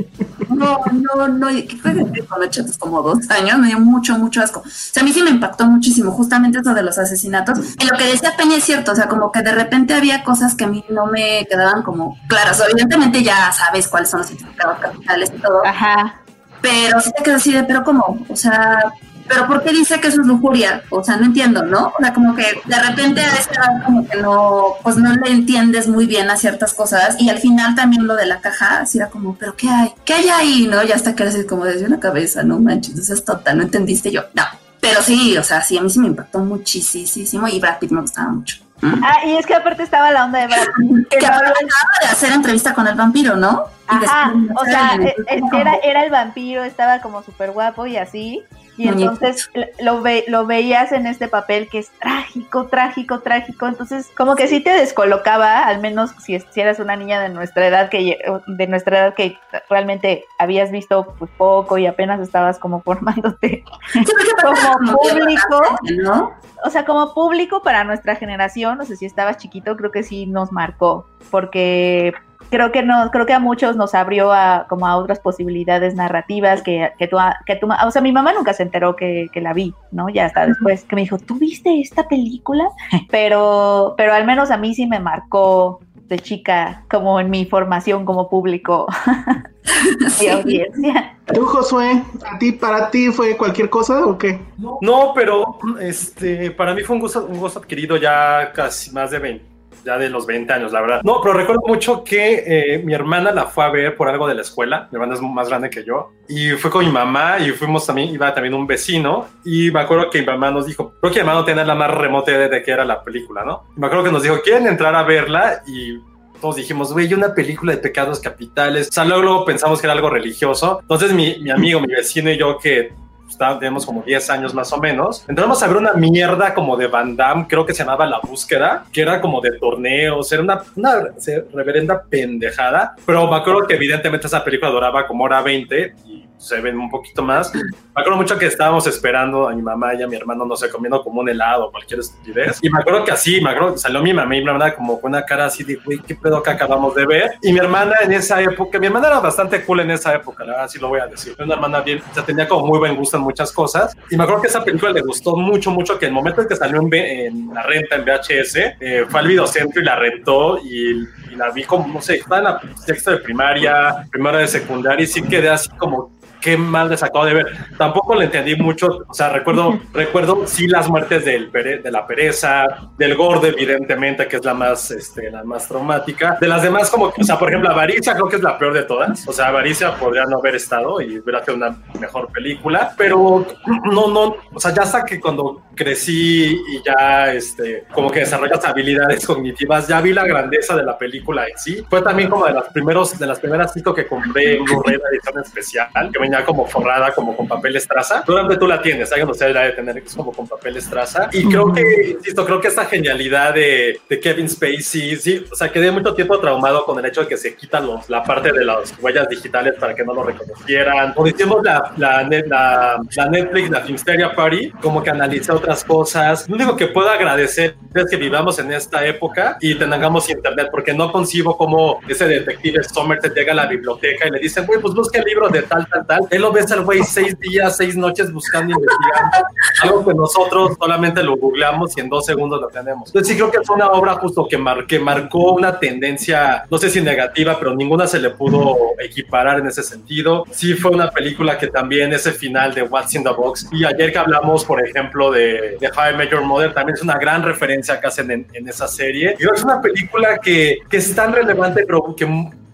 [0.50, 4.60] no, no, no, que con los chetos como dos años, me dio mucho, mucho asco.
[4.60, 7.60] O sea, a mí sí me impactó muchísimo, justamente eso de los asesinatos.
[7.80, 10.56] Y lo que decía Peña es cierto, o sea, como que de repente había cosas
[10.56, 12.62] que a mí no me quedaban como claras.
[12.70, 16.22] Evidentemente ya sabes cuáles son los significados capitales y todo, Ajá.
[16.62, 18.26] pero sí te quedas así de, pero ¿cómo?
[18.28, 18.80] O sea,
[19.28, 20.84] ¿pero por qué dice que eso es lujuria?
[20.90, 21.88] O sea, no entiendo, ¿no?
[21.88, 25.32] O sea, como que de repente a esa edad como que no, pues no le
[25.32, 28.98] entiendes muy bien a ciertas cosas y al final también lo de la caja, así
[28.98, 29.94] era como, ¿pero qué hay?
[30.06, 30.68] ¿Qué hay ahí?
[30.70, 30.84] ¿No?
[30.84, 34.12] Ya hasta que así como desde una cabeza, no manches, entonces es total, ¿no entendiste?
[34.12, 34.44] Yo, no.
[34.80, 38.02] Pero sí, o sea, sí, a mí sí me impactó muchísimo y Brad Pitt me
[38.02, 38.58] gustaba mucho.
[38.82, 41.54] Ah, y es que aparte estaba la onda de Brad Pitt, que había-
[42.02, 43.64] de hacer entrevista con el vampiro, ¿no?
[43.88, 48.44] Ajá, o sea, e- e- era, era el vampiro, estaba como súper guapo y así.
[48.76, 53.68] Y entonces lo, ve, lo veías en este papel que es trágico, trágico, trágico.
[53.68, 57.68] Entonces, como que sí te descolocaba, al menos si, si eras una niña de nuestra
[57.68, 58.18] edad que
[58.48, 59.38] de nuestra edad que
[59.70, 63.64] realmente habías visto pues, poco y apenas estabas como formándote
[64.42, 65.62] como público.
[66.04, 66.34] ¿no?
[66.64, 70.26] o sea, como público para nuestra generación, no sé si estabas chiquito, creo que sí
[70.26, 72.14] nos marcó, porque
[72.50, 76.62] creo que no, creo que a muchos nos abrió a como a otras posibilidades narrativas
[76.62, 79.54] que, que tú, que tú, o sea, mi mamá nunca se enteró que, que la
[79.54, 80.10] vi, ¿no?
[80.10, 82.70] Ya hasta después que me dijo, ¿tú viste esta película?
[83.10, 88.06] pero, pero al menos a mí sí me marcó de chica como en mi formación
[88.06, 88.88] como público
[90.22, 91.18] y audiencia.
[91.34, 94.40] ¿Tú, Josué, a ti, para ti fue cualquier cosa o qué?
[94.82, 99.20] No, pero este, para mí fue un gusto, un gusto adquirido ya casi más de
[99.20, 99.46] 20,
[99.84, 101.02] ya de los 20 años, la verdad.
[101.04, 104.36] No, pero recuerdo mucho que eh, mi hermana la fue a ver por algo de
[104.36, 104.88] la escuela.
[104.92, 106.12] Mi hermana es más grande que yo.
[106.28, 109.28] Y fue con mi mamá y fuimos también, iba también un vecino.
[109.44, 111.76] Y me acuerdo que mi mamá nos dijo, creo que mi mamá no tenía la
[111.76, 113.64] más remota idea de qué era la película, ¿no?
[113.76, 115.64] Y me acuerdo que nos dijo, ¿quieren entrar a verla?
[115.68, 115.98] Y
[116.40, 118.90] todos dijimos, güey, una película de pecados capitales.
[118.90, 120.80] O sea, luego, luego pensamos que era algo religioso.
[120.82, 122.94] Entonces mi, mi amigo, mi vecino y yo que
[123.30, 125.26] está, tenemos como 10 años más o menos.
[125.28, 128.86] Entramos a ver una mierda como de Van Damme, creo que se llamaba La Búsqueda,
[128.92, 131.10] que era como de torneos, era una, una
[131.54, 136.13] reverenda pendejada, pero me acuerdo que evidentemente esa película duraba como hora 20 y
[136.44, 137.54] se ven un poquito más.
[137.56, 137.62] Me
[137.96, 141.02] acuerdo mucho que estábamos esperando a mi mamá y a mi hermano, no sé, comiendo
[141.02, 142.60] como un helado o cualquier estupidez.
[142.62, 145.12] Y me acuerdo que así, me acuerdo salió mi mamá y mi hermana como con
[145.12, 147.32] una cara así de, güey, ¿qué pedo que acabamos de ver?
[147.42, 150.52] Y mi hermana en esa época, mi hermana era bastante cool en esa época, la
[150.52, 151.34] verdad, así lo voy a decir.
[151.40, 153.96] Una hermana bien, o sea, tenía como muy buen gusto en muchas cosas.
[154.10, 156.56] Y me acuerdo que esa película le gustó mucho, mucho, que el momento en que
[156.58, 161.08] salió en, en la renta en VHS, eh, fue al videocentro y la rentó y,
[161.32, 165.04] y la vi como, no sé, estaba en la sexta de primaria, primera de secundaria
[165.04, 166.12] y sí quedé así como
[166.44, 167.46] qué mal les acabo de ver.
[167.78, 172.66] Tampoco le entendí mucho, o sea, recuerdo, recuerdo sí las muertes del de la pereza,
[172.98, 176.38] del gordo, evidentemente, que es la más, este, la más traumática.
[176.42, 178.74] De las demás, como que, o sea, por ejemplo, Avaricia creo que es la peor
[178.74, 179.26] de todas.
[179.28, 183.46] O sea, Avaricia podría no haber estado y hubiera sido una mejor película, pero
[183.86, 188.66] no, no, o sea, ya hasta que cuando crecí y ya, este, como que desarrollas
[188.66, 191.86] habilidades cognitivas, ya vi la grandeza de la película en sí.
[191.90, 195.42] Fue también como de las primeros, de las primeras cinco que compré en de edición
[195.42, 198.24] especial, que como forrada, como con papel estraza.
[198.26, 201.30] Durante tú la tienes, alguien ustedes la de tener que es como con papel estraza.
[201.32, 205.72] Y creo que, insisto, creo que esta genialidad de, de, Kevin Spacey, sí, o sea,
[205.72, 208.66] quedé mucho tiempo traumado con el hecho de que se quitan los, la parte de
[208.66, 211.14] las huellas digitales para que no lo reconocieran.
[211.16, 216.48] O hicimos la, la, la, la Netflix, la Filmsteria Party, como que analice otras cosas.
[216.50, 220.94] Lo único que puedo agradecer es que vivamos en esta época y tengamos internet, porque
[220.94, 224.94] no concibo cómo ese detective Somerset llega a la biblioteca y le dicen, güey, pues
[224.94, 227.96] busca el libro de tal, tal, tal él lo ves al güey seis días, seis
[227.96, 229.38] noches buscando, investigando,
[229.82, 233.10] algo que nosotros solamente lo googleamos y en dos segundos lo tenemos.
[233.10, 236.78] Entonces sí creo que fue una obra justo que, mar que marcó una tendencia, no
[236.78, 240.46] sé si negativa, pero ninguna se le pudo equiparar en ese sentido.
[240.52, 244.12] Sí fue una película que también ese final de What's in the Box, y ayer
[244.12, 248.08] que hablamos, por ejemplo, de, de High Major Mother, también es una gran referencia que
[248.08, 249.36] hacen en, en esa serie.
[249.40, 252.26] Y es una película que, que es tan relevante, pero que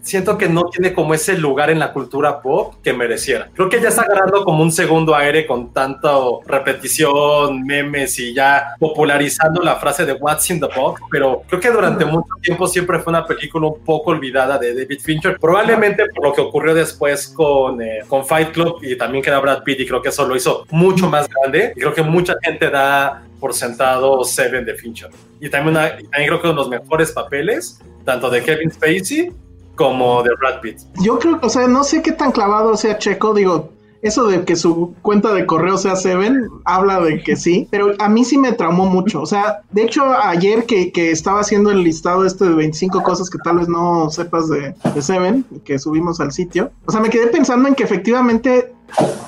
[0.02, 3.50] siento que no tiene como ese lugar en la cultura pop que mereciera.
[3.54, 6.10] Creo que ya está agarrando como un segundo aire con tanta
[6.46, 11.72] repetición, memes y ya popularizando la frase de What's in the Box, pero creo que
[11.72, 16.26] durante mucho tiempo siempre fue una película un poco olvidada de David Fincher, probablemente por
[16.26, 19.82] lo que ocurrió después con, eh, con Fight Club y también que era Brad Pitt
[19.82, 23.24] y creo que eso lo hizo mucho más grande y creo que mucha gente da
[23.40, 25.10] por sentado Seven de Fincher.
[25.40, 29.32] Y también, una, también creo que uno de los mejores papeles, tanto de Kevin Spacey
[29.80, 30.80] como de Brad Pitt.
[31.02, 33.70] Yo creo, o sea, no sé qué tan clavado sea Checo, digo,
[34.02, 38.10] eso de que su cuenta de correo sea Seven, habla de que sí, pero a
[38.10, 39.22] mí sí me traumó mucho.
[39.22, 43.30] O sea, de hecho, ayer que, que estaba haciendo el listado este de 25 cosas
[43.30, 47.28] que tal vez no sepas de, Seven, que subimos al sitio, o sea, me quedé
[47.28, 48.74] pensando en que efectivamente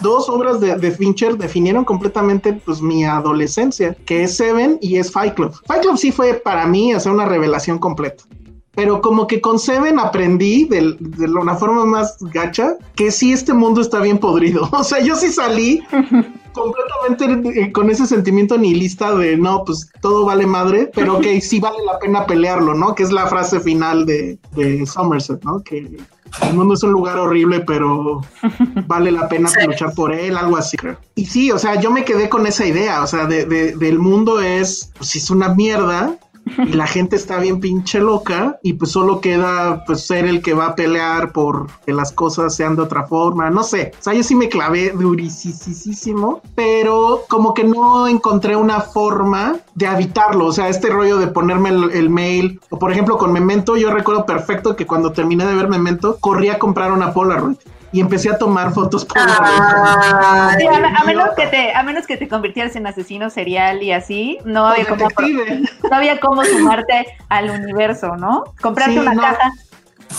[0.02, 5.14] dos obras de, de, Fincher definieron completamente pues mi adolescencia, que es Seven y es
[5.14, 5.54] Fight Club.
[5.66, 8.26] Fight Club sí fue para mí hacer una revelación completa
[8.74, 13.54] pero como que con Seven aprendí de, de, una forma más gacha que sí este
[13.54, 14.70] mundo está bien podrido.
[14.82, 15.84] O sea, yo sí salí
[16.54, 21.78] completamente con ese sentimiento nihilista de no, pues todo vale madre, pero que sí vale
[21.86, 22.96] la pena pelearlo, ¿no?
[22.96, 25.62] Que es la frase final de, de Somerset, ¿no?
[25.62, 25.98] Que
[26.42, 28.22] el mundo es un lugar horrible, pero
[28.88, 29.60] vale la pena sí.
[29.66, 30.78] luchar por él, algo así.
[31.16, 34.00] Y sí, o sea, yo me quedé con esa idea, o sea, de, de, del
[34.00, 36.18] mundo es, pues es una mierda,
[36.58, 40.54] y la gente está bien pinche loca y pues solo queda pues ser el que
[40.54, 44.14] va a pelear por que las cosas sean de otra forma, no sé, o sea,
[44.14, 50.52] yo sí me clavé durísimo, pero como que no encontré una forma de habitarlo, o
[50.52, 54.26] sea, este rollo de ponerme el, el, mail, o por ejemplo con Memento, yo recuerdo
[54.26, 57.58] perfecto que cuando terminé de ver Memento, corrí a comprar una Polaroid
[57.92, 62.08] y empecé a tomar fotos por ah, sí, a, a, menos que te a menos
[62.08, 65.08] que te convirtieras en asesino serial y así no había como
[65.90, 69.22] no había cómo sumarte al universo no comprarte sí, una no.
[69.22, 69.52] caja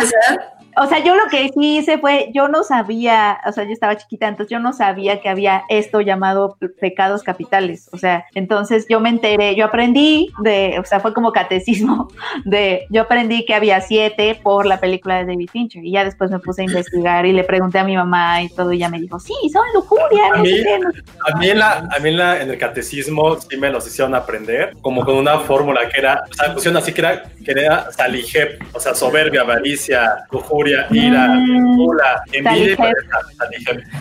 [0.79, 3.97] O sea, yo lo que sí hice fue, yo no sabía, o sea, yo estaba
[3.97, 7.89] chiquita, entonces yo no sabía que había esto llamado pe- pecados capitales.
[7.91, 12.07] O sea, entonces yo me enteré, yo aprendí de, o sea, fue como catecismo
[12.45, 16.29] de, yo aprendí que había siete por la película de David Fincher y ya después
[16.31, 18.99] me puse a investigar y le pregunté a mi mamá y todo y ella me
[18.99, 21.71] dijo, sí, son lujuria, A no mí, sé qué, no sé a mí, en, la,
[21.91, 25.39] a mí en, la- en el catecismo sí me los hicieron aprender, como con una
[25.39, 29.41] fórmula que era, o sea, pusieron así que era, que era salijep, o sea, soberbia,
[29.41, 31.77] avaricia, lujuria, ira, Mm.
[31.77, 33.19] gula, envidia y pereza.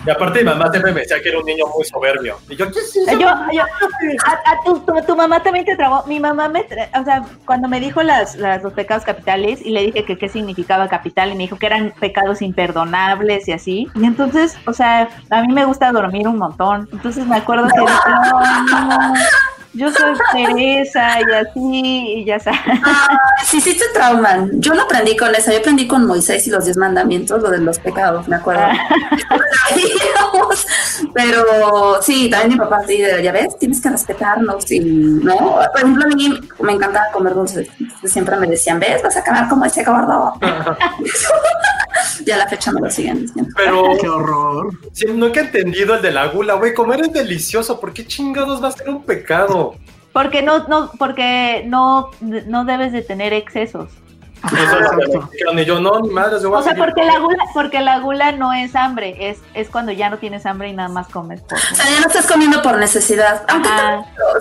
[0.05, 2.37] Y aparte mi mamá siempre me decía que era un niño muy soberbio.
[2.49, 3.11] Y yo, ¿qué es eso?
[3.11, 3.61] Yo, yo,
[4.25, 6.03] a, a tu, tu, tu mamá también te trabó.
[6.07, 9.69] Mi mamá me, tra- o sea, cuando me dijo las, las, los pecados capitales y
[9.71, 13.87] le dije que qué significaba capital y me dijo que eran pecados imperdonables y así.
[13.95, 16.87] Y entonces, o sea, a mí me gusta dormir un montón.
[16.91, 19.13] Entonces me acuerdo que dije, "Ay, no,
[19.77, 22.59] yo soy Teresa y así, y ya sabes.
[22.83, 24.59] Ah, sí, sí te trauman.
[24.59, 27.59] Yo no aprendí con eso, yo aprendí con Moisés y los diez mandamientos, lo de
[27.59, 28.63] los pecados, me acuerdo.
[31.13, 35.59] Pero sí, también mi papá sí, de, ya ves, tienes que respetarnos y, ¿no?
[35.71, 37.69] Por ejemplo, a mí me encantaba comer dulces.
[38.03, 40.33] Siempre me decían, ves, vas a acabar como ese gordo.
[42.25, 43.51] ya a la fecha me lo siguen diciendo.
[43.55, 44.69] Pero Qué horror.
[44.91, 48.63] sí, nunca he entendido el de la gula, güey, comer es delicioso, ¿por qué chingados
[48.63, 49.75] va a ser un pecado?
[50.13, 53.89] Porque no, no, porque no, no debes de tener excesos.
[54.45, 57.19] Es dijeron, y yo, no, ni madres, yo voy O a sea, seguir porque la
[57.19, 60.73] gula, porque la gula no es hambre, es, es cuando ya no tienes hambre y
[60.73, 61.57] nada más comes por.
[61.57, 63.43] O sea, ya no estás comiendo por necesidad.
[63.49, 63.69] Aunque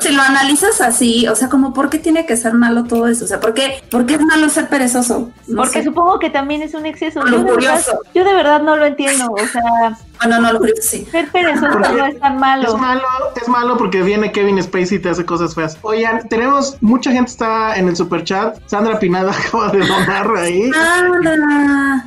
[0.00, 3.24] si lo analizas así, o sea, como, ¿por qué tiene que ser malo todo eso?
[3.24, 5.30] O sea, ¿por qué, por qué es malo ser perezoso?
[5.46, 5.84] No Porque sé.
[5.84, 7.22] supongo que también es un exceso.
[7.22, 7.80] Lo Yo de, verdad,
[8.14, 9.26] yo de verdad no lo entiendo.
[9.32, 11.04] O sea, Bueno, no, lo creo que sí.
[11.10, 12.76] ser perezoso no es tan Es malo.
[12.78, 13.02] malo,
[13.40, 15.78] es malo porque viene Kevin Spacey y te hace cosas feas.
[15.82, 18.58] Oigan, tenemos mucha gente está en el super chat.
[18.66, 19.85] Sandra Pinada acaba de
[20.38, 20.70] ahí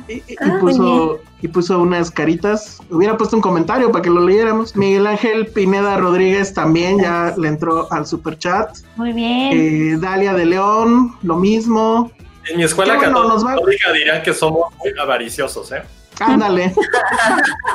[0.08, 2.78] y, y- y Ah, puso y puso unas caritas.
[2.90, 4.76] Hubiera puesto un comentario para que lo leyéramos.
[4.76, 8.76] Miguel Ángel Pineda Rodríguez también ya le entró al super chat.
[8.96, 9.50] Muy bien.
[9.52, 12.10] Eh, Dalia de León, lo mismo.
[12.46, 15.82] En mi escuela bueno, nos va- católica dirían que somos muy avariciosos, ¿eh?
[16.20, 16.74] Ándale.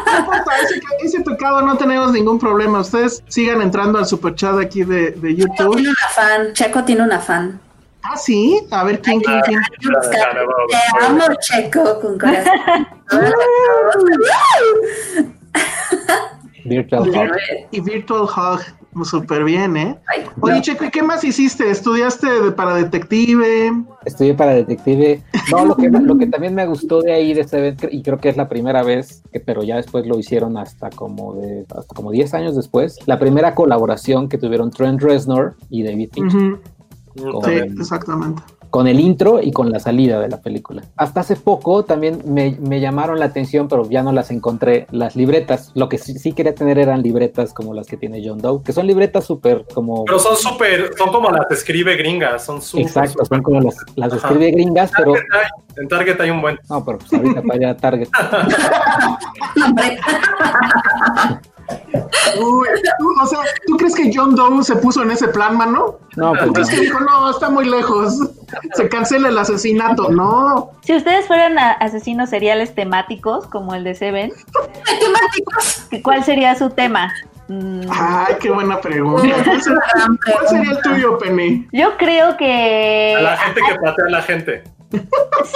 [0.05, 2.79] No importa, ese, ese pecado no tenemos ningún problema.
[2.81, 5.73] Ustedes sigan entrando al super chat aquí de, YouTube.
[5.75, 6.53] tiene una fan.
[6.53, 7.59] Checo tiene una fan.
[8.07, 8.59] Ah, sí.
[8.71, 9.59] A ver quién, quién, quién.
[10.11, 12.87] Te amo, Checo, con corazón.
[16.65, 17.31] Virtual Hub.
[17.71, 19.99] Y Virtual Hug, súper bien, ¿eh?
[20.41, 21.69] Oye, Checo, ¿y qué más hiciste?
[21.69, 23.71] ¿Estudiaste de- para detective?
[24.03, 25.21] Estudié para detective.
[25.51, 28.17] No, lo que, lo que también me gustó de ahí, de este evento, y creo
[28.19, 31.93] que es la primera vez, que, pero ya después lo hicieron hasta como de hasta
[31.93, 36.57] como 10 años después, la primera colaboración que tuvieron Trent Reznor y David Fincher.
[37.21, 38.41] Con- Sí, exactamente.
[38.69, 40.81] con el intro y con la salida de la película.
[40.97, 45.15] Hasta hace poco también me, me llamaron la atención, pero ya no las encontré, las
[45.15, 45.71] libretas.
[45.75, 48.73] Lo que sí, sí quería tener eran libretas como las que tiene John Doe, que
[48.73, 50.03] son libretas súper como...
[50.03, 52.85] Pero son súper, son como las escribe gringas, son súper.
[52.87, 55.13] Exacto, son como las, las escribe gringas, pero...
[55.13, 55.49] Target hay-
[55.81, 56.57] En Target hay un buen.
[56.69, 58.09] No, pero pues ahorita para ir a Target.
[62.39, 62.67] Uy,
[62.99, 65.99] tú- o sea, ¿tú crees que John Doe se puso en ese plan, mano?
[66.15, 68.17] No, pues ¿Crees que dijo, no, está muy lejos?
[68.73, 70.09] Se cancela el asesinato.
[70.09, 70.71] No.
[70.83, 74.31] Si ustedes fueran asesinos seriales temáticos, como el de Seven,
[75.89, 77.13] ¿qué- ¿cuál sería su tema?
[77.47, 79.27] Mm, Ay, qué buena pregunta.
[79.45, 79.79] ¿Cuál sería,
[80.33, 81.67] cuál sería el tuyo, Penny?
[81.71, 84.63] yo creo que A la gente que patea a la gente.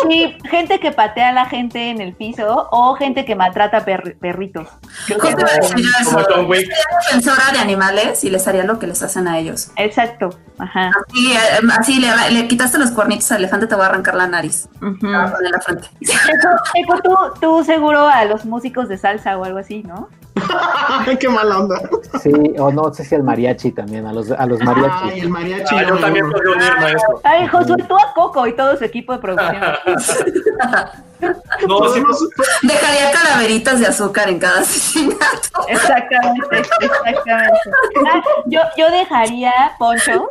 [0.09, 4.17] Sí, gente que patea a la gente en el piso o gente que maltrata perri-
[4.19, 4.67] perritos.
[5.07, 6.25] Justo iba a decir yo eso.
[6.35, 6.53] Como.
[6.53, 6.67] Soy
[7.05, 9.71] defensora de animales y les haría lo que les hacen a ellos.
[9.75, 10.29] exacto.
[10.57, 10.91] Ajá.
[11.07, 11.37] Así, eh,
[11.79, 14.67] así le, le quitaste los cuernitos al elefante, te voy a arrancar la nariz.
[14.81, 14.97] Ujú.
[14.99, 15.87] Te voy a poner la frente.
[16.03, 20.09] Checo, Checo, tú, tú seguro a los músicos de salsa o algo así, ¿no?
[20.87, 21.81] Ay, qué mala onda.
[22.21, 25.23] Sí, o no sé si al mariachi también, a los, a los Ay, mariachis.
[25.23, 25.75] el mariachi.
[25.75, 26.31] Ah, yo no, también no.
[26.31, 27.21] podría unirme a eso.
[27.23, 29.61] Ay, Josué, tú a Coco y todo su equipo de producción.
[31.19, 32.29] No, sí, Podemos-
[32.63, 35.17] Dejaría calaveritas de azúcar en cada asesinato.
[35.67, 37.31] Exactamente, exactamente.
[38.11, 40.29] Ah, yo, yo dejaría poncho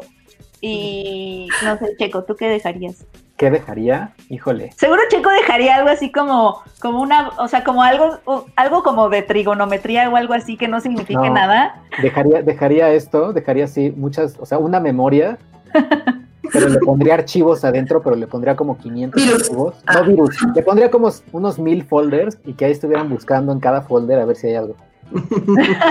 [0.61, 2.97] y no sé, Checo, ¿tú qué dejarías?
[3.39, 4.11] ¿Qué dejaría?
[4.29, 4.73] Híjole.
[4.77, 9.09] Seguro Checo dejaría algo así como, como una, o sea, como algo, o- algo como
[9.09, 11.33] de trigonometría o algo así que no signifique No.
[11.33, 11.81] nada.
[12.03, 15.39] Dejaría, dejaría esto, dejaría así muchas, o sea, una memoria,
[16.53, 19.43] pero le pondría archivos adentro, pero le pondría como 500 Virus.
[19.43, 19.75] archivos.
[19.87, 19.93] Ah.
[19.95, 23.83] No virus, le pondría como unos mil folders y que ahí estuvieran buscando en cada
[23.83, 24.75] folder a ver si hay algo.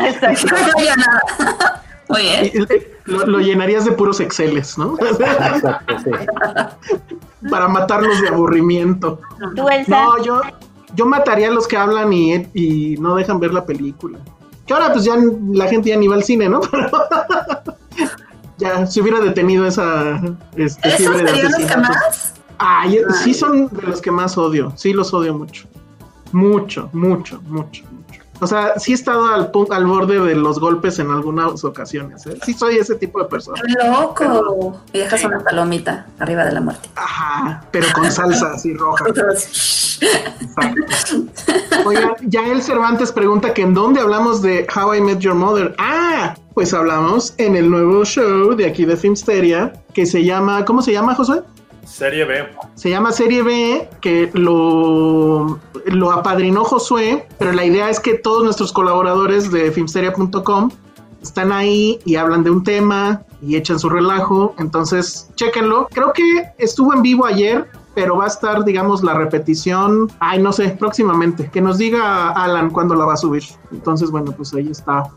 [0.05, 0.55] Exacto.
[2.09, 2.51] Y-
[3.05, 4.95] Lo, lo llenarías de puros Exceles, ¿no?
[4.99, 6.11] Exacto, sí.
[7.49, 9.19] Para matarlos de aburrimiento.
[9.55, 10.03] Tú, Elsa.
[10.03, 10.41] No, yo,
[10.95, 14.19] yo mataría a los que hablan y, y no dejan ver la película.
[14.65, 15.15] Que ahora pues ya
[15.51, 16.59] la gente ya ni va al cine, ¿no?
[16.71, 16.89] Pero
[18.57, 20.19] ya se hubiera detenido esa
[20.55, 22.33] este, ¿Esos fiebre de serían los que más?
[22.57, 24.73] Ay, sí son de los que más odio.
[24.75, 25.67] Sí los odio mucho.
[26.31, 28.06] Mucho, mucho, mucho, mucho.
[28.39, 32.25] O sea, sí he estado al, al borde de los golpes en algunas ocasiones.
[32.27, 32.37] ¿eh?
[32.45, 33.59] Sí soy ese tipo de persona.
[33.61, 34.81] ¡Qué loco!
[34.93, 36.89] Y dejas una palomita arriba de la muerte.
[36.95, 39.05] Ajá, pero con salsa así roja.
[41.85, 45.75] Oigan, Yael Cervantes pregunta que en dónde hablamos de How I Met Your Mother.
[45.79, 50.81] Ah, pues hablamos en el nuevo show de aquí de Filmsteria que se llama, ¿cómo
[50.81, 51.41] se llama, Josué?
[51.87, 52.47] Serie B.
[52.75, 58.43] Se llama Serie B, que lo, lo apadrinó Josué, pero la idea es que todos
[58.43, 60.69] nuestros colaboradores de filmsteria.com
[61.21, 64.53] están ahí y hablan de un tema y echan su relajo.
[64.59, 65.87] Entonces, chéquenlo.
[65.91, 70.11] Creo que estuvo en vivo ayer, pero va a estar, digamos, la repetición.
[70.19, 71.49] Ay, no sé, próximamente.
[71.49, 73.43] Que nos diga Alan cuándo la va a subir.
[73.71, 75.09] Entonces, bueno, pues ahí está.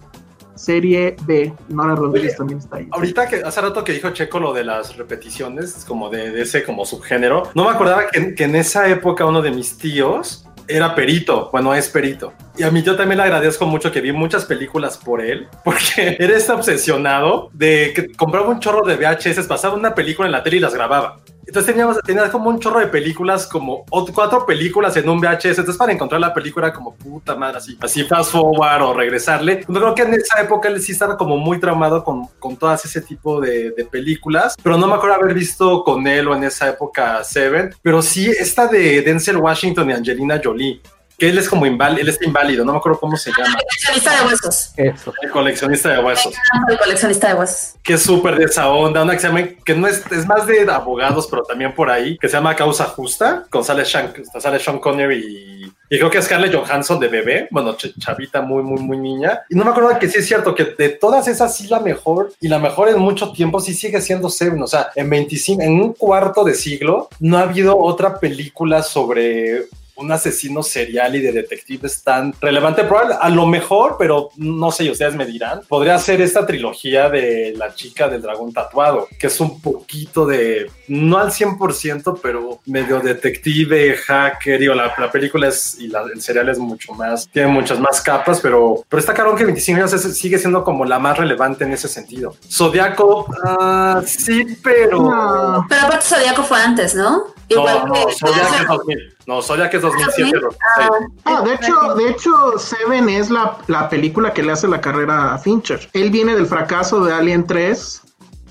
[0.61, 1.53] Serie B.
[1.69, 2.89] Nora Rodríguez Oye, también está ahí.
[2.91, 6.65] Ahorita que hace rato que dijo Checo lo de las repeticiones, como de, de ese
[6.65, 10.95] como subgénero, no me acordaba que, que en esa época uno de mis tíos era
[10.95, 12.33] perito, bueno, es perito.
[12.57, 16.17] Y a mí yo también le agradezco mucho que vi muchas películas por él, porque
[16.19, 20.43] era este obsesionado de que compraba un chorro de VHS, pasaba una película en la
[20.43, 21.21] tele y las grababa.
[21.47, 23.85] Entonces teníamos, tenía como un chorro de películas, como
[24.15, 25.59] cuatro películas en un VHS.
[25.59, 29.65] Entonces para encontrar la película como puta madre, así, así fast forward o regresarle.
[29.69, 32.85] Yo creo que en esa época él sí estaba como muy traumado con, con todas
[32.85, 36.45] ese tipo de, de películas, pero no me acuerdo haber visto con él o en
[36.45, 40.81] esa época Seven, pero sí esta de Denzel Washington y Angelina Jolie.
[41.21, 44.17] Que él es como inválido, él está inválido, no me acuerdo cómo se llama, Coleccionista
[44.17, 44.73] de huesos.
[44.77, 45.15] Eso.
[45.23, 46.35] el coleccionista de huesos.
[46.69, 47.75] El coleccionista de huesos.
[47.83, 50.47] que es súper de esa onda, una que se llama, que no es, es más
[50.47, 54.59] de abogados, pero también por ahí, que se llama Causa Justa, con sale Sean, sale
[54.59, 58.63] Sean Connery y, y creo que es Scarlett Johansson de bebé, bueno, ch- chavita muy,
[58.63, 59.43] muy, muy niña.
[59.51, 62.33] Y no me acuerdo que sí es cierto que de todas esas sí la mejor,
[62.41, 65.73] y la mejor en mucho tiempo sí sigue siendo Seven, o sea, en 25, en
[65.81, 69.67] un cuarto de siglo, no ha habido otra película sobre
[70.01, 72.85] un asesino serial y de detectives tan relevante.
[72.85, 77.55] Probable, a lo mejor, pero no sé, ustedes me dirán, podría ser esta trilogía de
[77.57, 83.01] la chica del dragón tatuado, que es un poquito de, no al 100%, pero medio
[83.01, 87.49] detective, hacker, digo, la, la película es, y la- el serial es mucho más, tiene
[87.49, 90.99] muchas más capas, pero, pero está cabrón que 25 años es- sigue siendo como la
[90.99, 92.35] más relevante en ese sentido.
[92.51, 95.01] Zodiaco, ah, sí, pero...
[95.03, 95.67] No.
[95.69, 97.25] Pero aparte Zodíaco fue antes, ¿no?
[97.49, 98.01] Igual No, que.
[98.23, 99.15] no, 2000.
[99.27, 100.31] No, Zodiac es 2007.
[100.31, 100.41] ¿2000?
[100.41, 101.21] 2006.
[101.25, 105.35] Ah, de hecho, de hecho, Seven es la, la película que le hace la carrera
[105.35, 105.89] a Fincher.
[105.93, 108.03] Él viene del fracaso de Alien 3.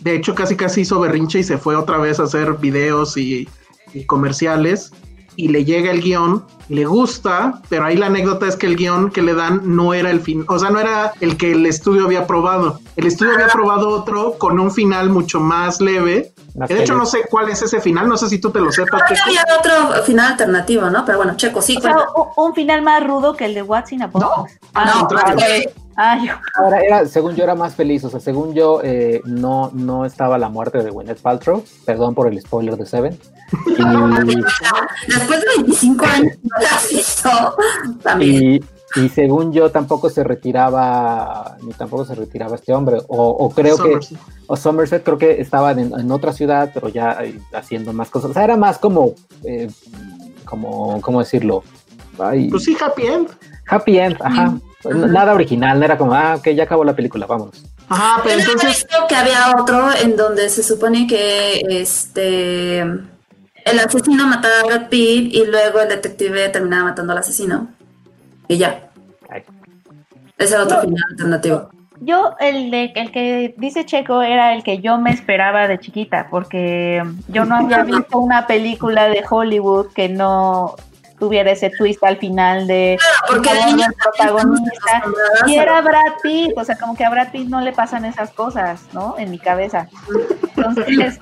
[0.02, 3.50] De hecho, casi casi hizo berrinche y se fue otra vez a hacer videos y,
[3.94, 4.94] y comerciales.
[5.40, 9.10] Y le llega el guion, le gusta, pero ahí la anécdota es que el guion
[9.10, 12.04] que le dan no era el fin, o sea, no era el que el estudio
[12.04, 12.82] había probado.
[12.98, 16.34] El estudio había probado otro con un final mucho más leve.
[16.56, 19.02] De hecho, no sé cuál es ese final, no sé si tú te lo sepas.
[19.02, 21.06] Había otro final alternativo, ¿no?
[21.06, 21.78] Pero bueno, Checo, sí.
[21.78, 21.96] O sea,
[22.36, 24.26] un, final más rudo que el de What's in a Box.
[24.26, 24.46] No,
[26.02, 26.18] Ah.
[26.30, 30.06] Ah, Ahora era, según yo era más feliz, o sea, según yo eh, no, no
[30.06, 33.20] estaba la muerte de Gwyneth Paltrow, perdón por el spoiler de Seven.
[33.68, 33.74] Y,
[35.08, 37.30] Después de 25 años, ¿no la has visto?
[38.02, 38.62] También.
[38.96, 43.50] y, y según yo tampoco se retiraba, ni tampoco se retiraba este hombre, o, o
[43.50, 44.18] creo Somerset.
[44.18, 48.10] que, o Somerset creo que estaban en, en otra ciudad, pero ya eh, haciendo más
[48.10, 49.70] cosas, o sea, era más como, eh,
[50.46, 51.62] como, ¿cómo decirlo?
[52.18, 53.28] Ay, Pues sí, Happy End.
[53.68, 54.58] happy end, ajá.
[54.86, 57.64] Nada original, no era como, ah, ok, ya acabó la película, vámonos.
[57.90, 63.80] Ajá, pero Yo entonces visto que había otro en donde se supone que este el
[63.80, 67.68] asesino mataba a Brad Pitt y luego el detective terminaba matando al asesino.
[68.48, 68.90] Y ya.
[69.30, 69.44] Ay.
[70.38, 70.84] Ese era otro No.
[70.84, 71.70] final alternativo.
[72.02, 76.28] Yo, el, de, el que dice Checo era el que yo me esperaba de chiquita,
[76.32, 80.76] porque yo no había visto una película de Hollywood que no
[81.20, 82.98] tuviera ese twist al final de
[83.28, 85.04] Porque no, niña el protagonista.
[85.48, 88.32] Y era Brad Pitt, o sea, como que a Brad Pitt no le pasan esas
[88.32, 89.16] cosas, ¿no?
[89.18, 89.88] En mi cabeza.
[90.56, 91.20] Entonces,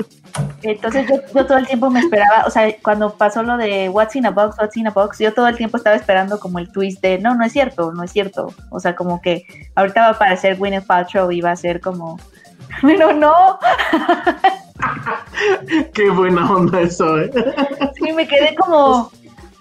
[0.62, 4.16] entonces yo, yo todo el tiempo me esperaba, o sea, cuando pasó lo de What's
[4.16, 6.72] in a Box, What's in a Box, yo todo el tiempo estaba esperando como el
[6.72, 8.54] twist de, no, no es cierto, no es cierto.
[8.70, 9.46] O sea, como que
[9.76, 12.20] ahorita va a aparecer Gwyneth Paltrow y va a ser como,
[12.82, 13.60] pero no,
[15.94, 17.32] Qué buena onda eso, ¿eh?
[17.96, 19.12] sí, me quedé como,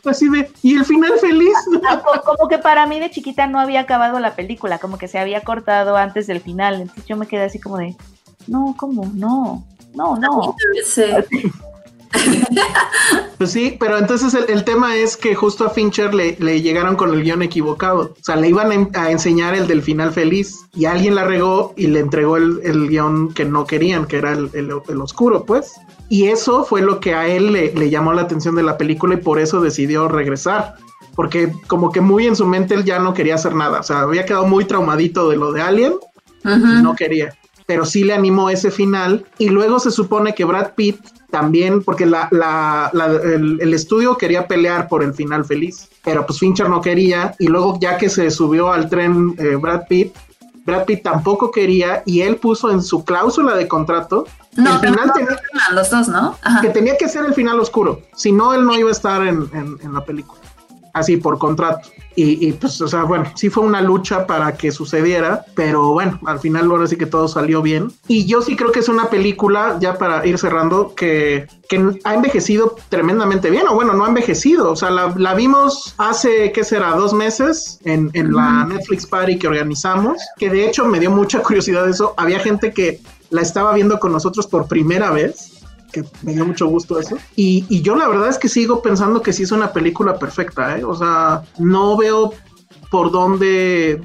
[0.07, 1.55] Así de, ¿y el final feliz?
[1.89, 5.19] Ah, como que para mí de chiquita no había acabado la película, como que se
[5.19, 6.81] había cortado antes del final.
[6.83, 7.97] Entonces yo me quedé así como de,
[8.47, 9.11] no, ¿cómo?
[9.15, 10.55] No, no, no.
[13.39, 17.23] Pues sí, pero entonces el, tema es que justo a Fincher le, llegaron con el
[17.23, 18.15] guion equivocado.
[18.19, 21.89] O sea, le iban a, enseñar el del final feliz y alguien la regó y
[21.89, 25.75] le entregó el, guion que no querían, que era el, oscuro, pues.
[26.09, 29.19] Y eso fue lo que a él le, llamó la atención de la película y
[29.19, 30.77] por eso decidió regresar.
[31.15, 33.81] Porque como que muy en su mente él ya no quería hacer nada.
[33.81, 35.95] O sea, había quedado muy traumadito de lo de Alien
[36.45, 37.37] y no quería
[37.67, 39.27] pero sí le animó ese final.
[39.39, 41.01] Y luego se supone que Brad Pitt
[41.37, 42.91] también, porque la,
[43.23, 47.35] el, estudio quería pelear por el final feliz, pero pues Fincher no quería.
[47.39, 50.17] Y luego ya que se subió al tren eh, Brad Pitt,
[50.65, 54.27] Brad Pitt tampoco quería y él puso en su cláusula de contrato
[54.57, 55.37] no, el final tenía,
[55.73, 56.35] los dos, ¿no?
[56.63, 59.51] que tenía que ser el final oscuro, si no él no iba a estar en,
[59.53, 60.41] en la película,
[60.95, 61.87] así por contrato.
[62.19, 66.41] Y, pues, o sea, bueno, sí fue una lucha para que sucediera, pero bueno, al
[66.41, 67.93] final ahora sí que todo salió bien.
[68.09, 72.15] Y yo sí creo que es una película, ya para ir cerrando, que, que ha
[72.15, 76.93] envejecido tremendamente bien, o bueno, no ha envejecido, o sea, la, vimos hace, ¿qué será?,
[76.93, 81.43] dos meses en, en la Netflix Party que organizamos, que de hecho me dio mucha
[81.43, 83.01] curiosidad eso, había gente que
[83.31, 85.56] la estaba viendo con nosotros por primera vez
[86.03, 87.17] que me dio mucho gusto eso.
[87.37, 90.85] Y, yo la verdad es que sigo pensando que sí es una película perfecta, ¿eh?
[90.85, 92.33] O sea, no veo
[92.91, 94.01] por dónde...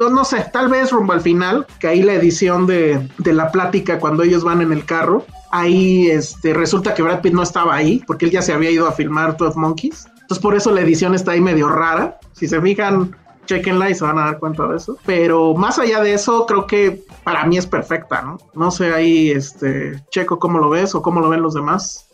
[0.00, 4.00] No, sé, tal vez rumbo al final, que ahí la edición de, de la plática
[4.00, 8.02] cuando ellos van en el carro, ahí este, resulta que Brad Pitt no estaba ahí,
[8.04, 10.06] porque él ya se había ido a filmar 12 Monkeys.
[10.22, 12.18] Entonces por eso la edición está ahí medio rara.
[12.32, 13.14] Si se fijan,
[13.46, 14.98] chequenla y se van a dar cuenta de eso.
[15.06, 18.38] Pero más allá de eso, creo que para mí es perfecta, ¿no?
[18.54, 22.08] No sé ahí, este, Checo, ¿cómo lo ves o cómo lo ven los demás?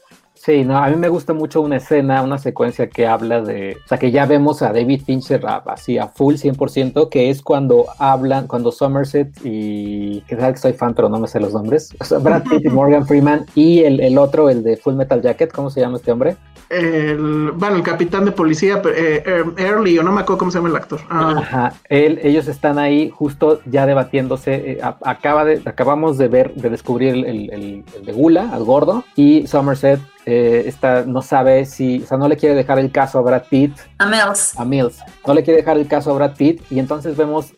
[0.49, 3.89] Sí, no, a mí me gusta mucho una escena, una secuencia que habla de, o
[3.89, 8.47] sea, que ya vemos a David Fincher así a full 100%, que es cuando hablan,
[8.47, 12.19] cuando Somerset y, que que soy fan, pero no me sé los nombres, o sea,
[12.19, 15.71] Brad Pitt y Morgan Freeman y el, el, otro, el de Full Metal Jacket, ¿cómo
[15.71, 16.37] se llama este hombre?
[16.71, 20.59] El, bueno, el capitán de policía, eh, eh, Early, o no me acuerdo cómo se
[20.59, 21.01] llama el actor.
[21.09, 21.37] Ah.
[21.39, 27.15] Ajá, ellos están ahí justo ya debatiéndose, eh, acaba de, acabamos de ver, de descubrir
[27.27, 30.01] el de Gula, al gordo, y Somerset
[30.31, 33.75] eh, no sabe si, o sea, no le quiere dejar el caso a Brad Pitt.
[33.97, 34.59] A Mills.
[34.59, 34.99] A Mills.
[35.27, 37.55] No le quiere dejar el caso a Brad Pitt y entonces vemos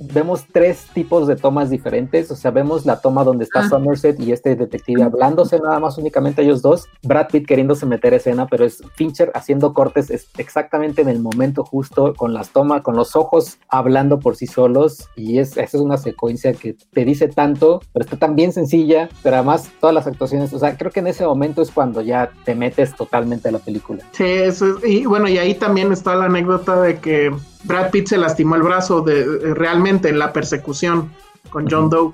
[0.00, 4.32] vemos tres tipos de tomas diferentes, o sea, vemos la toma donde está Somerset y
[4.32, 8.82] este detective hablándose nada más únicamente ellos dos, Brad Pitt queriéndose meter escena, pero es
[8.94, 14.20] Fincher haciendo cortes exactamente en el momento justo, con las tomas, con los ojos hablando
[14.20, 18.16] por sí solos, y es, esa es una secuencia que te dice tanto, pero está
[18.16, 21.62] tan bien sencilla, pero además todas las actuaciones, o sea, creo que en ese momento
[21.62, 22.11] es cuando ya
[22.44, 24.04] te metes totalmente a la película.
[24.12, 27.34] Sí, eso y bueno, y ahí también está la anécdota de que
[27.64, 31.10] Brad Pitt se lastimó el brazo de, realmente en la persecución
[31.50, 32.12] con John Doe.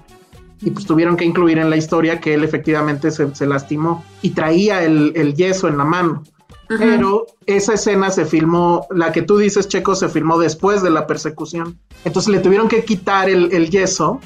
[0.61, 4.82] Y pues tuvieron que incluir en la historia que él efectivamente se, lastimó y traía
[4.82, 6.24] el, yeso en la mano.
[6.66, 11.07] Pero esa escena se filmó, la que tú dices, Checo, se filmó después de la
[11.07, 11.78] persecución.
[12.05, 14.20] Entonces le tuvieron que quitar el, el yeso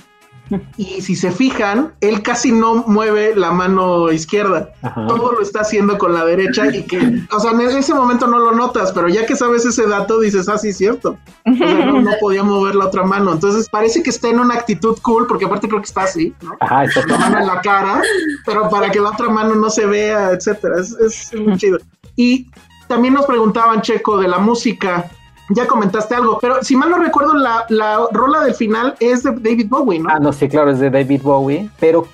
[0.77, 4.73] y si se fijan, él casi no mueve la mano izquierda.
[5.09, 8.39] Todo lo está haciendo con la derecha y que, o sea, en ese momento no
[8.39, 11.19] lo notas, pero ya que sabes ese dato, dices, ah, sí, cierto.
[11.45, 13.33] no, podía mover la otra mano.
[13.33, 16.57] Entonces parece que está en una actitud cool, porque aparte creo que está así, ¿no?
[16.61, 18.03] Ajá, está la mano en la cara,
[18.45, 20.81] pero para que la otra mano no se vea, etcétera.
[20.81, 21.79] Es, es muy chido.
[22.17, 22.51] Y
[22.89, 25.11] también nos preguntaban, Checo, de la música
[25.55, 29.33] ya comentaste algo, pero si mal no recuerdo, la, la rola del final es de
[29.33, 30.11] David Bowie, ¿no?
[30.11, 32.07] Ah, no, sí, claro, es de David Bowie, pero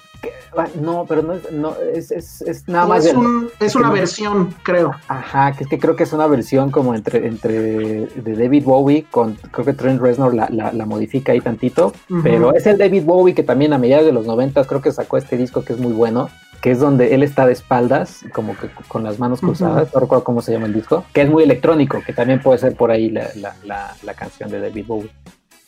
[0.56, 3.06] ah, no, pero no es, no, es, es, es nada más.
[3.06, 4.92] Es, un, es una versión, creo.
[5.08, 9.06] Ajá, que es que creo que es una versión como entre, entre de David Bowie
[9.10, 13.34] con, creo que Trent Reznor la, la, modifica ahí tantito, pero es el David Bowie
[13.34, 15.92] que también a mediados de los noventas creo que sacó este disco que es muy
[15.92, 16.28] bueno
[16.60, 20.24] que es donde él está de espaldas, como que con las manos cruzadas, no recuerdo
[20.24, 23.10] cómo se llama el disco, que es muy electrónico, que también puede ser por ahí
[23.10, 23.28] la,
[23.64, 25.10] la, la, canción de David Bowie.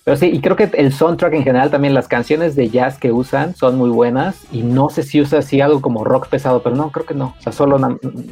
[0.03, 3.13] Pero sí, y creo que el soundtrack en general, también las canciones de jazz que
[3.13, 6.75] usan son muy buenas, y no sé si usa así algo como rock pesado, pero
[6.75, 7.35] no, creo que no.
[7.39, 7.79] O sea, solo,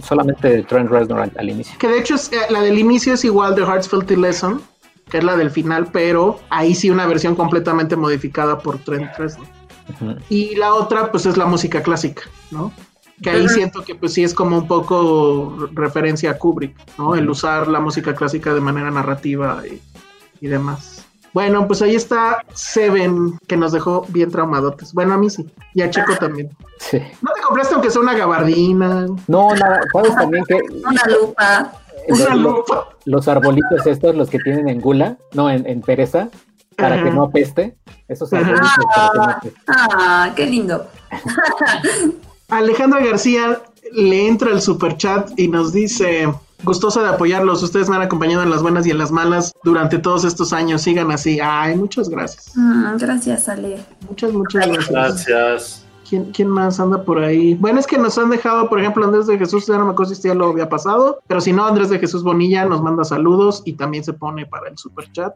[0.03, 1.79] solamente Trent Reznor al, inicio.
[1.79, 4.63] Que de hecho es, eh, la del inicio es igual de Hearts Filthy Lesson,
[5.09, 9.58] que es la del final, pero ahí sí una versión completamente modificada por Trent Reznor.
[10.29, 12.73] Y la otra, pues es la música clásica, ¿no?
[13.23, 17.17] Que ahí siento que pues sí es como un poco referencia a Kubrick, ¿no?
[17.17, 19.63] El usar la música clásica de manera narrativa
[20.41, 21.05] y, demás.
[21.35, 24.93] Bueno, pues ahí está Seven, que nos dejó bien traumadotes.
[24.93, 25.47] Bueno, a mí sí.
[25.75, 26.51] Y a Checo también.
[26.79, 27.01] Sí.
[27.21, 29.07] ¿No te compraste aunque sea una gabardina?
[29.27, 29.81] No, nada.
[29.93, 30.61] ¿Sabes también que...
[30.87, 31.73] Una lupa.
[32.09, 32.89] Una los, lupa.
[33.05, 36.31] los arbolitos estos, los que tienen en gula, no, en, en pereza,
[36.77, 37.05] para Ajá.
[37.05, 37.77] que no apeste.
[38.09, 39.61] Esos arbolitos apeste.
[39.67, 40.87] Ah, qué lindo.
[42.49, 43.61] Alejandra García
[43.93, 46.33] le entra el super chat y nos dice,
[46.65, 49.99] gustosa de apoyarlos, ustedes me han acompañado en las buenas y en las malas durante
[49.99, 51.39] todos estos años, sigan así.
[51.43, 52.53] Ay, muchas gracias.
[52.57, 53.85] Mm, gracias, Ale.
[54.09, 54.91] Muchas, muchas gracias.
[54.91, 55.85] Gracias.
[56.09, 57.55] ¿Quién, ¿Quién más anda por ahí?
[57.55, 60.15] Bueno, es que nos han dejado, por ejemplo, Andrés de Jesús, ya no me acuerdo
[60.15, 63.61] si ya lo había pasado, pero si no, Andrés de Jesús Bonilla nos manda saludos
[63.67, 65.35] y también se pone para el super chat.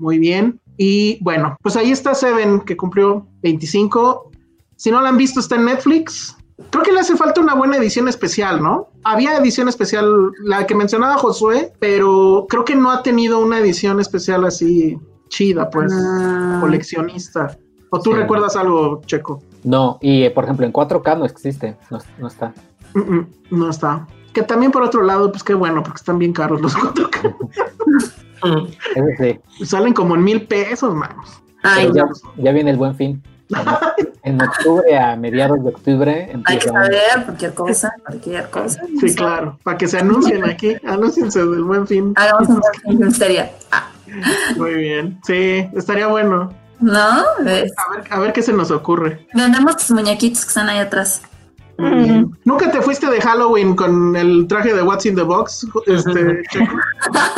[0.00, 0.60] Muy bien.
[0.78, 4.30] Y bueno, pues ahí está Seven, que cumplió 25.
[4.76, 6.36] Si no la han visto, está en Netflix.
[6.70, 8.88] Creo que le hace falta una buena edición especial, ¿no?
[9.04, 10.08] Había edición especial,
[10.44, 14.96] la que mencionaba Josué, pero creo que no ha tenido una edición especial así
[15.28, 16.58] chida, pues, Ah.
[16.60, 17.56] coleccionista.
[17.90, 18.16] ¿O tú Sí.
[18.18, 19.42] recuerdas algo, Checo?
[19.64, 22.52] No, y eh, por ejemplo, en 4K no existe, no, no está.
[22.94, 24.06] Mm, mm, no está.
[24.32, 27.34] Que también por otro lado, pues qué bueno, porque están bien caros los 4K.
[29.18, 29.64] Sí.
[29.64, 31.42] Salen como en mil pesos, manos.
[31.62, 31.90] Ay,
[32.36, 33.22] ya, viene el buen fin.
[34.24, 38.82] En octubre, a mediados de octubre, Hay que saber cualquier cosa, cualquier cosa.
[39.00, 39.58] Sí, claro.
[39.62, 40.76] Para que se anuncien aquí.
[40.84, 42.12] Anúnciense del buen fin.
[42.14, 42.48] Hagamos
[42.84, 43.44] un misterio.
[43.70, 43.88] Ah,
[44.56, 45.18] Muy bien.
[45.24, 46.52] Sí, estaría bueno.
[46.80, 47.22] ¿No?
[47.42, 47.72] ¿Ves?
[47.76, 49.26] A ver, a ver qué se nos ocurre.
[49.32, 51.22] Vendemos tus muñequitos que están ahí atrás.
[51.78, 52.28] Bien.
[52.44, 55.64] ¿Nunca te fuiste de Halloween con el traje de What's in the Box?
[55.86, 56.42] Este?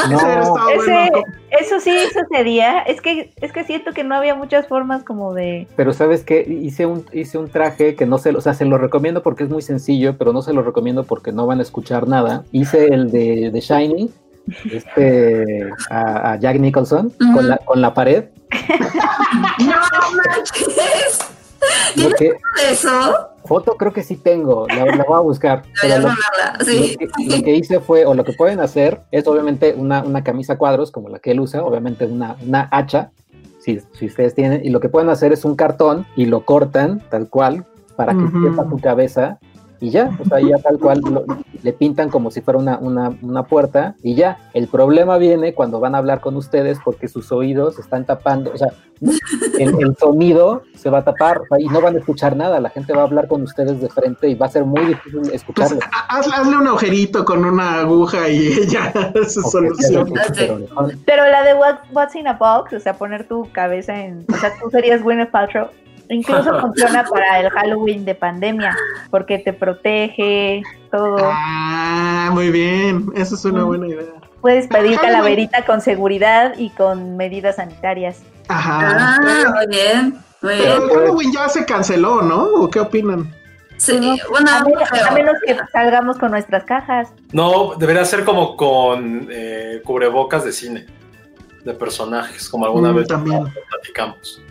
[0.08, 1.22] No, Ese bueno.
[1.60, 2.80] eso sí sucedía.
[2.80, 5.68] Es que, es que siento que no había muchas formas como de.
[5.76, 8.78] pero sabes que hice un, hice un traje que no se, o sea, se lo
[8.78, 12.08] recomiendo porque es muy sencillo, pero no se lo recomiendo porque no van a escuchar
[12.08, 12.42] nada.
[12.50, 14.10] Hice el de, de Shiny,
[14.72, 18.24] este, a, a Jack Nicholson, con, la, con la pared.
[19.58, 19.76] ¡No
[20.16, 21.29] manches!
[21.94, 22.32] ¿Tienes que,
[22.70, 23.28] eso?
[23.44, 25.62] foto creo que sí tengo, la, la voy a buscar.
[25.82, 26.64] lo-.
[26.64, 26.96] Sí.
[27.00, 30.22] Lo que, lo que hice fue, o lo que pueden hacer, es obviamente una, una
[30.22, 33.10] camisa cuadros, como la que él usa, obviamente una, una hacha,
[33.60, 37.02] si, si ustedes tienen, y lo que pueden hacer es un cartón y lo cortan
[37.10, 37.64] tal cual,
[37.96, 38.42] para que Ujú.
[38.42, 39.38] quepa su cabeza,
[39.80, 41.24] y ya, o sea, ya tal cual lo-
[41.62, 44.38] le pintan como si fuera una, una, una puerta, y ya.
[44.54, 48.56] El problema viene cuando van a hablar con ustedes porque sus oídos están tapando, o
[48.56, 48.68] sea,
[49.58, 52.60] el, el sonido se va a tapar, o sea, y no van a escuchar nada,
[52.60, 55.20] la gente va a hablar con ustedes de frente y va a ser muy difícil
[55.20, 55.80] Pues, escucharlos.
[55.92, 58.92] ha- hazle, hazle un agujerito con una aguja y ya
[59.26, 60.22] se Ok, soluciona.
[61.06, 64.24] pero la de What- What's in a Box, o sea, poner tu cabeza en.
[64.32, 65.68] O sea, tú serías Gwyneth Paltrow.
[66.10, 68.76] Incluso funciona para el Halloween de pandemia,
[69.10, 71.16] porque te protege, todo.
[71.32, 73.06] Ah, muy bien.
[73.14, 74.04] Esa es una buena idea.
[74.40, 75.12] Puedes pedir Halloween.
[75.12, 78.22] calaverita con seguridad y con medidas sanitarias.
[78.48, 79.18] Ajá.
[79.20, 80.10] Ah, muy bien.
[80.42, 80.82] Muy Pero bien.
[80.82, 82.44] el Halloween ya se canceló, ¿no?
[82.44, 83.32] ¿O qué opinan?
[83.76, 83.98] Sí,
[84.28, 87.12] bueno, A menos, a menos que salgamos con nuestras cajas.
[87.32, 90.86] No, debería ser como con eh, cubrebocas de cine,
[91.64, 93.44] de personajes, como alguna Mm, vez también.
[93.70, 94.42] platicamos.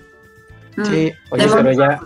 [0.86, 1.12] Sí.
[1.32, 2.00] Oye, pero ya,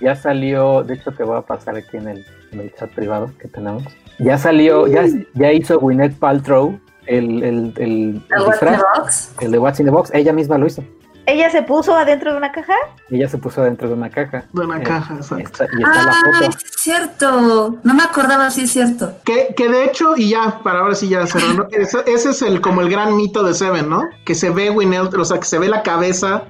[0.00, 3.30] ya salió, de hecho te voy a pasar aquí en el, en el chat privado
[3.38, 3.82] que tenemos.
[4.18, 5.04] Ya salió, ya,
[5.34, 9.34] ya hizo Gwyneth Paltrow el, el, el, el ¿El What's in the disfraz, Box?
[9.40, 10.84] el de What's in the Box, ella misma lo hizo.
[11.26, 12.72] ¿Ella se puso adentro de una caja?
[13.10, 14.44] Ella se puso dentro de una caja.
[14.52, 15.44] De una Eh, caja, exacto.
[15.44, 16.48] está- y está la Ah, foto.
[16.50, 17.78] es cierto.
[17.84, 19.12] No me acordaba, sí es cierto.
[19.24, 22.60] Que, que de hecho, y ya, para ahora sí ya cerrando, ese, ese es el
[22.60, 24.08] como el gran mito de Seven, ¿no?
[24.24, 26.42] Que se ve Gwyneth, o sea, que se ve la cabeza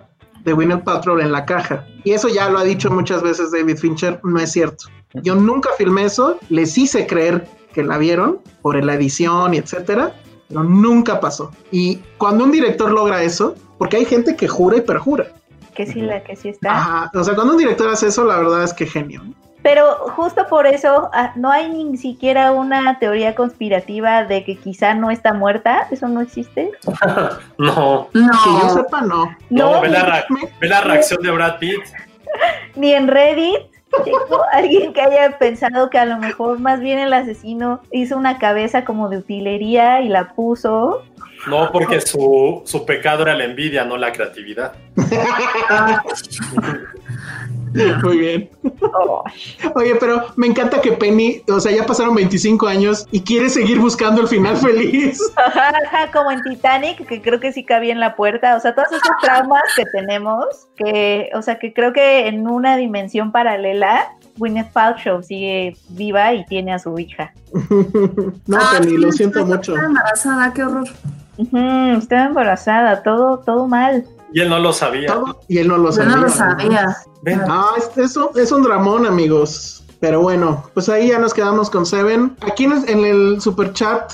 [0.44, 1.86] de Gwyneth Paltrow en la caja.
[2.04, 4.86] Y eso ya lo ha dicho muchas veces David Fincher, no es cierto.
[5.22, 10.14] Yo nunca filmé eso, les hice creer que la vieron por la edición y etcétera,
[10.48, 11.50] pero nunca pasó.
[11.70, 15.32] Y cuando un director logra eso, porque hay gente que jura y perjura.
[15.74, 16.72] Que sí, la que sí está.
[16.72, 19.22] Ajá, o sea, cuando un director hace eso, la verdad es que genio.
[19.62, 24.94] Pero justo por eso ah, no hay ni siquiera una teoría conspirativa de que quizá
[24.94, 25.86] no está muerta.
[25.90, 26.70] ¿Eso no existe?
[27.58, 28.70] No, Que yo No.
[28.70, 29.36] sepa, no.
[29.50, 30.24] no, No, ve, la
[30.60, 31.82] ve reacción de Brad Pitt.
[32.76, 33.58] ni en Reddit.
[34.04, 38.38] Chico, alguien que haya pensado que a lo mejor más bien el asesino hizo una
[38.38, 41.02] cabeza como de utilería y la puso.
[41.48, 44.72] No, porque su, su pecado era la envidia, no la creatividad.
[48.02, 48.50] Muy bien.
[48.82, 49.22] Oh,
[49.74, 53.78] Oye, pero me encanta que Penny, o sea, ya pasaron 25 años y quiere seguir
[53.78, 55.20] buscando el final feliz.
[56.12, 58.56] Como en Titanic, que creo que sí cabía en la puerta.
[58.56, 60.44] O sea, todos esos traumas que tenemos,
[60.76, 66.44] que, o sea, que creo que en una dimensión paralela, Gwyneth Paltrow sigue viva y
[66.46, 67.32] tiene a su hija.
[68.46, 69.76] no, Ah, Penny, lo siento mucho.
[69.76, 70.88] embarazada, qué horror.
[71.36, 71.56] Ujú,
[71.98, 74.04] estaba embarazada, todo, todo mal.
[74.32, 75.12] Y él no lo sabía.
[75.14, 76.16] Todo, y él no lo Yo sabía.
[76.16, 76.96] no lo sabía.
[77.48, 79.82] Ah, es, es un- es un dramón, amigos.
[80.00, 82.36] Pero bueno, pues ahí ya nos quedamos con Seven.
[82.40, 84.10] Aquí en, en el super chat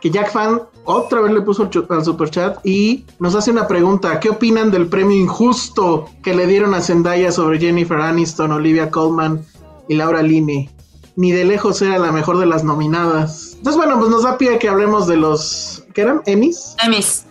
[0.00, 4.20] que Jack Fan otra vez le puso al super chat y nos hace una pregunta.
[4.20, 9.42] ¿Qué opinan del premio injusto que le dieron a Zendaya sobre Jennifer Aniston, Olivia Colman
[9.88, 10.68] y Laura Linney?
[11.16, 13.52] Ni de lejos era la mejor de las nominadas.
[13.56, 15.84] Entonces, bueno, pues nos da pie a que hablemos de los...
[15.94, 16.20] ¿Qué eran?
[16.26, 16.74] ¿Emmys?
[16.84, 17.24] Emmys.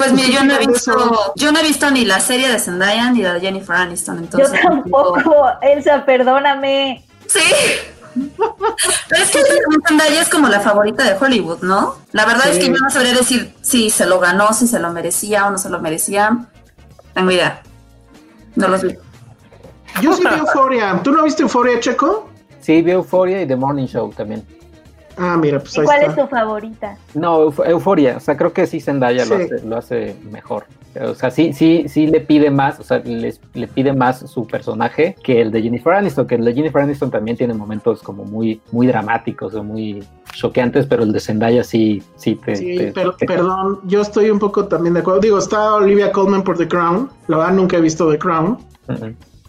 [0.00, 2.20] Pues mire, yo no he ¿Qué opinan de visto, yo no he visto ni la
[2.20, 4.60] serie de Zendaya ni la de Jennifer Aniston, Yo entonces.
[4.62, 7.04] tampoco, Elsa, perdóname.
[7.26, 7.42] Sí.
[8.14, 9.42] Pero es que
[9.86, 11.96] Zendaya es como la favorita de Hollywood, ¿no?
[12.12, 14.90] La verdad es que yo no sabría decir si se lo ganó, si se lo
[14.90, 16.46] merecía o no se lo merecía.
[17.12, 17.60] Tengo idea.
[18.56, 18.96] No los vi.
[20.00, 20.98] Yo sí vi Euforia.
[21.04, 22.30] ¿Tú no viste Euforia, Checo?
[22.60, 24.46] Sí, vi Euphoria y The Morning Show también.
[25.22, 26.12] Ah, mira, pues ¿Y ahí cuál está.
[26.12, 26.96] es tu favorita?
[27.14, 30.64] No, Euf- Euforia, o sea, creo que sí Zendaya lo, hace, lo hace mejor.
[31.00, 34.46] O sea, sí, sí, sí le pide más, o sea, les- le pide más su
[34.46, 38.24] personaje que el de Jennifer Aniston, que el de Jennifer Aniston también tiene momentos como
[38.24, 40.02] muy, muy dramáticos o muy
[40.32, 42.56] choqueantes, pero el de Zendaya sí, sí te...
[42.56, 45.20] Sí, te- pero, te- perdón, yo estoy un poco también de acuerdo.
[45.20, 47.10] Digo, está Olivia Colman por The Crown.
[47.28, 48.58] La verdad, nunca he visto The Crown.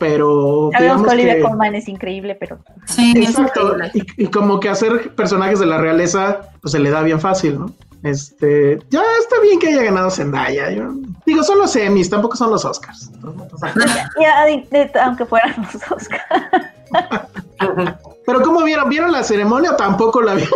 [0.01, 1.41] Pero Sabemos que Olivia que...
[1.43, 3.91] Colman es increíble, pero Sí, es Exacto, increíble.
[4.17, 7.59] y, y como que hacer personajes de la realeza, pues se le da bien fácil,
[7.59, 7.71] ¿no?
[8.03, 10.71] Este, ya está bien que haya ganado Zendaya.
[10.71, 10.93] yo-
[11.25, 13.11] digo, son los Emmys, tampoco son los Oscars.
[14.19, 14.45] Ya,
[15.05, 16.21] aunque fueran los Oscar.
[18.25, 18.89] pero ¿cómo vieron?
[18.89, 20.53] ¿Vieron la ceremonia o tampoco la vieron?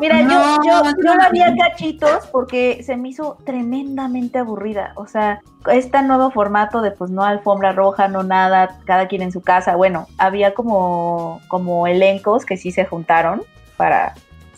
[0.00, 1.58] Mira, yo- No, yo, la vi a vi.
[1.58, 4.92] cachitos porque se me hizo tremendamente aburrida.
[4.96, 5.40] O sea,
[5.70, 9.76] este nuevo formato de pues no alfombra roja, no nada, cada quien en su casa.
[9.76, 13.42] Bueno, había como, como elencos que sí se juntaron
[13.76, 14.14] para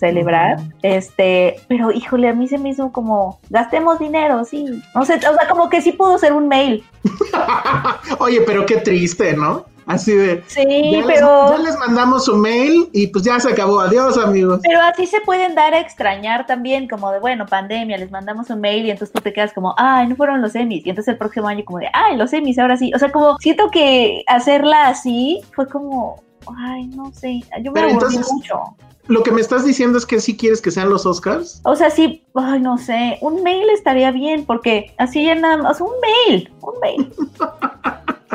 [0.09, 0.59] celebrar.
[0.83, 4.83] Este, pero híjole, a mí se me hizo como gastemos dinero, sí.
[4.95, 6.85] No sé, o sea, como que sí pudo ser un mail.
[8.19, 9.65] Oye, pero qué triste, ¿no?
[9.87, 10.43] Así de.
[10.47, 11.51] Sí, ya, les, pero.
[11.51, 13.81] ya les mandamos su mail y pues ya se acabó.
[13.81, 14.61] Adiós, amigos.
[14.63, 18.61] Pero así se pueden dar a extrañar también, como de, bueno, pandemia, les mandamos un
[18.61, 20.87] mail y entonces tú te quedas como, ay, no fueron los Emmys.
[20.87, 22.93] Y entonces el próximo año como de, ay, los Emmys, ahora sí.
[22.95, 26.23] O sea, como siento que hacerla así fue como,
[26.57, 28.63] ay, no sé, yo me Pero aburrí entonces- mucho.
[29.07, 31.61] Lo que me estás diciendo es que sí quieres que sean los Oscars.
[31.65, 35.81] O sea, sí, ay, no sé, un mail estaría bien, porque así ya nada más,
[35.81, 35.91] un
[36.29, 37.13] mail, un mail.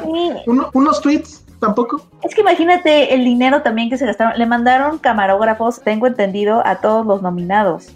[0.02, 0.32] Sí.
[0.48, 2.02] Uno- unos tweets, tampoco.
[2.24, 4.34] Es que imagínate el dinero también que se gastaron.
[4.40, 7.88] Le mandaron camarógrafos, tengo entendido, a todos los nominados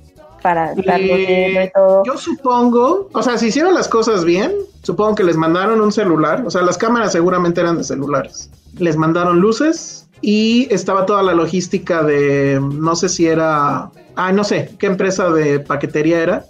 [0.42, 2.04] para estarlos Eh, todo.
[2.06, 4.52] Yo supongo, o sea, si hicieron las cosas bien,
[4.84, 8.50] supongo que les mandaron un celular, o sea, las cámaras seguramente eran de celulares.
[8.78, 14.46] Les mandaron luces y estaba toda la logística de, no sé si era, ah, no
[14.46, 16.46] sé, qué empresa de paquetería era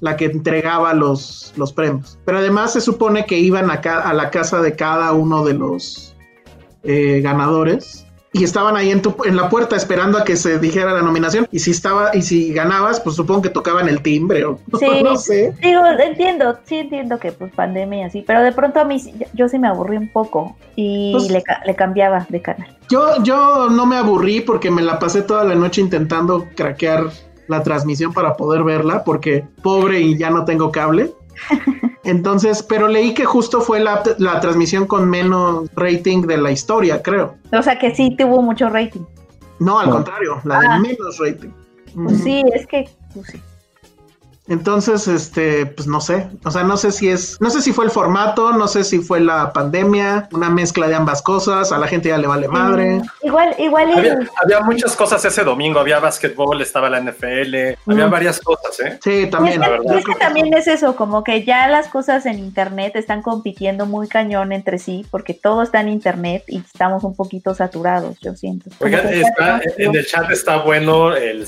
[0.00, 2.18] la que entregaba los, los premios.
[2.26, 6.14] Pero además se supone que iban a, a la casa de cada uno de los
[6.82, 8.05] eh, ganadores
[8.38, 11.46] y estaban ahí en, tu, en la puerta esperando a que se dijera la nominación.
[11.50, 15.16] Y si estaba y si ganabas pues supongo que tocaban el timbre o Sí, no
[15.16, 15.54] sé.
[15.62, 19.14] Digo, entiendo, sí entiendo que pues pandemia y así, pero de pronto a mí sí-
[19.32, 22.76] yo, sí me aburrí un poco y Pues- le, le cambiaba de canal.
[22.88, 27.04] yo yo no me aburrí porque me la pasé toda la noche intentando craquear
[27.48, 31.12] la transmisión para poder verla porque pobre y ya no tengo cable
[32.06, 37.02] entonces pero leí que justo fue la, la transmisión con menos rating de la historia
[37.02, 39.02] creo O sea que sí tuvo mucho rating.
[39.58, 39.92] no al No.
[39.96, 40.78] contrario la de Ah.
[40.78, 41.50] menos rating
[41.94, 43.40] Pues sí, es que pues sí.
[44.48, 47.84] Entonces, este, pues no sé, o sea, no sé si es, no sé si fue
[47.84, 51.88] el formato, no sé si fue la pandemia, una mezcla de ambas cosas, a la
[51.88, 52.96] gente ya le vale madre.
[52.96, 57.76] Mm, Igual, igual Había, el- había muchas cosas ese domingo, había básquetbol, estaba la NFL,
[57.86, 58.10] había Mm.
[58.10, 58.98] varias cosas, ¿eh?
[59.02, 59.94] Sí, es, también, la verdad.
[59.94, 63.86] y es que también es eso, como que ya las cosas en internet están compitiendo
[63.86, 68.34] muy cañón entre sí, porque todo está en internet y estamos un poquito saturados, yo
[68.36, 68.70] siento.
[68.80, 71.46] Oigan, está, en el chat está bueno el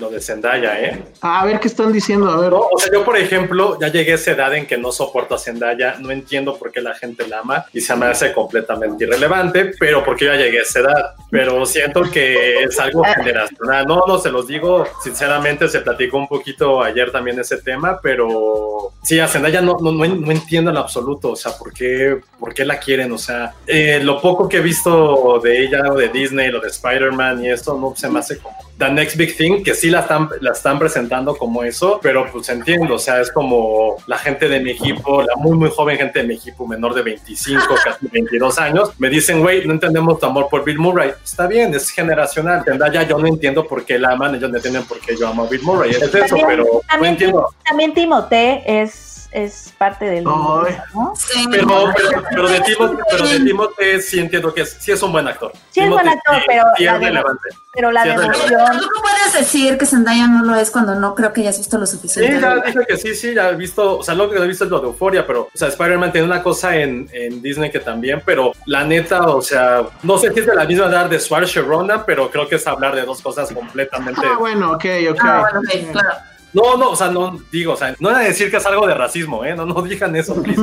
[0.00, 1.04] lo de Zendaya, ¿eh?
[1.20, 2.50] A ver qué están diciendo, a ver.
[2.50, 5.34] No, o sea, yo, por ejemplo, ya llegué a esa edad en que no soporto
[5.34, 9.04] a Zendaya, no entiendo por qué la gente la ama y se me hace completamente
[9.04, 11.14] irrelevante, pero porque ya llegué a esa edad.
[11.30, 13.86] Pero siento que es algo generacional.
[13.86, 18.92] No, no, se los digo, sinceramente, se platicó un poquito ayer también ese tema, pero
[19.02, 22.54] sí, a Zendaya no, no, no, no entiendo en absoluto, o sea, por qué, por
[22.54, 26.08] qué la quieren, o sea, eh, lo poco que he visto de ella, o de
[26.08, 29.62] Disney, lo de Spider-Man y esto, no se me hace como The Next Big Thing,
[29.64, 33.30] que sí la están, la están presentando como eso, pero pues entiendo, o sea, es
[33.32, 36.94] como la gente de mi equipo, la muy, muy joven gente de mi equipo, menor
[36.94, 41.12] de 25, casi 22 años, me dicen, güey, no entendemos tu amor por Bill Murray.
[41.24, 42.62] Está bien, es generacional.
[42.64, 45.44] Zendaya, yo no entiendo por qué la aman, ellos no entienden por qué yo amo
[45.44, 45.90] a Bill Murray.
[45.90, 47.48] Es eso, También- pero no también, entiendo.
[47.64, 50.24] también Timothée es es, es parte del.
[50.26, 50.76] Ay.
[50.94, 51.12] ¿no?
[51.16, 51.46] Sí.
[51.50, 51.66] Pero,
[51.96, 55.26] pero, pero de Timothy, pero de Timothy sí entiendo que es, sí es un buen
[55.28, 55.52] actor.
[55.70, 57.48] Sí es buen Timothy actor, sí- pero sí la es relevante.
[57.74, 58.70] Pero la Sí, devoción.
[58.78, 61.78] Tú no puedes decir que Zendaya no lo es cuando no creo que hayas visto
[61.78, 62.40] lo Sí, suficiente.
[62.40, 64.70] ya dije que sí, sí, ya he visto, o sea, lo que he visto es
[64.70, 68.20] lo de Euforia, pero, o sea, Spider-Man tiene una cosa en, en Disney que también,
[68.26, 71.18] pero la neta, o sea, no sé si es de la misma edad de
[71.62, 74.22] Ronan, pero creo que es hablar de dos cosas completamente...
[74.24, 75.18] Ah, bueno, ok, ok.
[75.20, 76.18] Ah, bueno, ok, claro.
[76.52, 78.94] No, no, o sea, no digo, o sea, no a decir que es algo de
[78.94, 79.54] racismo, ¿eh?
[79.54, 80.60] No, no digan eso, please.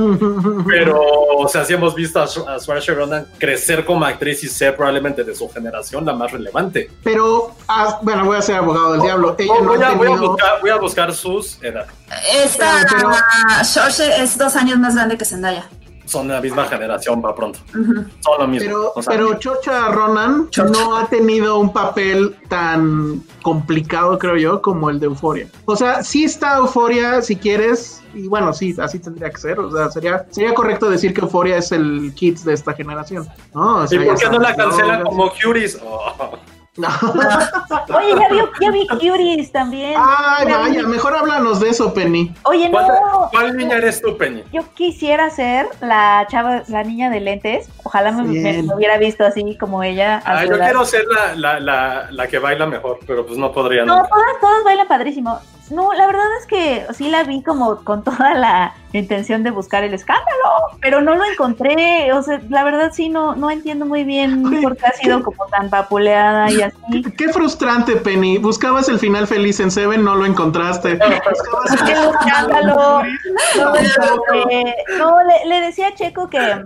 [0.68, 1.00] Pero,
[1.38, 5.24] o sea, sí hemos visto a, a Saoirse Ronan crecer como actriz y ser probablemente
[5.24, 6.90] de su generación la más relevante.
[7.04, 9.36] Pero, ah, bueno, voy a ser abogado del diablo.
[9.38, 11.90] Ella No, no voy, a, voy a buscar, voy a buscar sus edades.
[12.34, 13.12] Esta Pero-
[13.64, 15.66] Saoirse es dos años más grande que Zendaya.
[16.06, 17.60] Son la misma generación, va pronto.
[17.72, 18.68] Son lo mismo.
[18.68, 20.70] Pero, o sea, pero Chocha Ronan Chocha.
[20.70, 25.48] no ha tenido un papel tan complicado, creo yo, como el de Euforia.
[25.66, 29.60] O sea, sí está Euforia si quieres, y bueno, sí, así tendría que ser.
[29.60, 33.28] O sea, sería, sería correcto decir que Euforia es el Kids de esta generación.
[33.54, 33.78] ¿no?
[33.78, 35.04] O ¿Y por qué no la drogas.
[35.04, 35.80] como Curies?
[35.84, 36.38] Oh.
[36.78, 36.88] No.
[37.98, 39.94] Oye, ya vi, ya vi Curies también.
[39.98, 42.34] Ay, Ya vaya, vi- mejor háblanos de eso, Penny.
[42.44, 43.30] Oye, ¿Cuál, no.
[43.32, 44.44] cuál niña eres tú, Penny?
[44.52, 47.70] Yo quisiera ser la chava, la niña de lentes.
[47.84, 48.68] Ojalá me, me- Bien.
[48.68, 50.22] me hubiera visto así como ella.
[50.26, 53.86] Ah, yo quiero ser la, la, la, la que baila mejor, pero pues no podría.
[53.86, 54.10] No, nunca.
[54.10, 55.40] todas, todas bailan padrísimo.
[55.72, 59.84] No, la verdad es que sí la vi como con toda la intención de buscar
[59.84, 62.12] el escándalo, pero no lo encontré.
[62.14, 65.24] O sea, la verdad sí no, no entiendo muy bien Oye, por qué ha sido
[65.24, 67.04] como tan vapuleada y así.
[67.18, 68.38] Qué frustrante, Penny.
[68.38, 70.96] Buscabas el final feliz en Seven, no lo encontraste.
[70.96, 73.02] Buscabas ¡Qué escándalo!
[73.58, 73.74] No,
[74.98, 76.64] no, le, le decía a Checo que a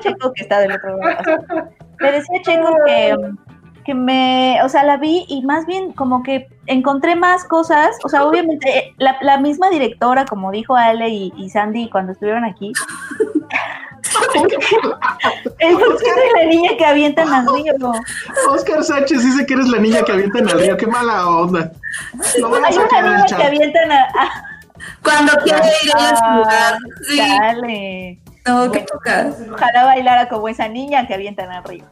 [0.00, 1.70] Checo que está del otro lado.
[2.00, 3.16] Le decía a Checo que,
[3.84, 7.96] que me, o sea, la vi y más bien como que encontré más cosas.
[8.04, 12.12] O sea, obviamente eh, la, la misma directora, como dijo Ale y, y Sandy cuando
[12.12, 12.72] estuvieron aquí.
[15.58, 15.84] El de
[16.42, 17.72] la niña que avientan al río.
[18.50, 20.76] Oscar Sánchez dice que eres la niña que avienta en el río.
[20.76, 21.72] Qué mala onda.
[22.38, 24.02] Lo voy a Hay sacar una niña que avientan a.
[24.02, 24.44] a-
[25.02, 26.42] Cuando quiere ir ella a
[26.74, 26.78] Ah.
[27.08, 27.18] Sí.
[27.18, 28.18] dale.
[28.46, 29.30] No, qué poca.
[29.52, 31.84] Ojalá bailara como esa niña que avientan al río.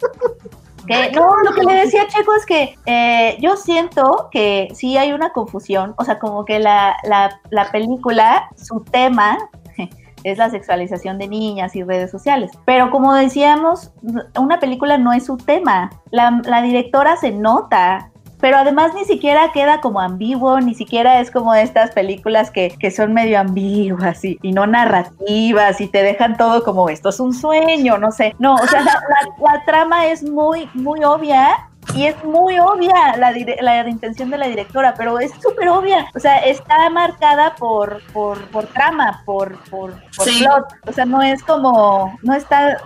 [1.14, 5.30] No, lo que le decía Checo es que eh, yo siento que sí hay una
[5.32, 9.38] confusión, o sea, como que la, la, la película, su tema
[10.24, 12.50] es la sexualización de niñas y redes sociales.
[12.64, 13.92] Pero como decíamos,
[14.38, 15.90] una película no es su tema.
[16.10, 18.10] La, la directora se nota.
[18.40, 22.90] Pero además ni siquiera queda como ambiguo, ni siquiera es como estas películas que, que
[22.90, 27.34] son medio ambiguas y, y no narrativas y te dejan todo como esto es un
[27.34, 28.34] sueño, no sé.
[28.38, 33.16] No, o sea, la, la- la trama es muy, muy obvia y es muy obvia
[33.16, 33.32] la,
[33.62, 36.06] la intención de la directora, pero es súper obvia.
[36.14, 40.40] O sea, está marcada por, por, por trama, por, por, por Sí.
[40.44, 40.66] plot.
[40.86, 42.76] O sea, no es como, no está,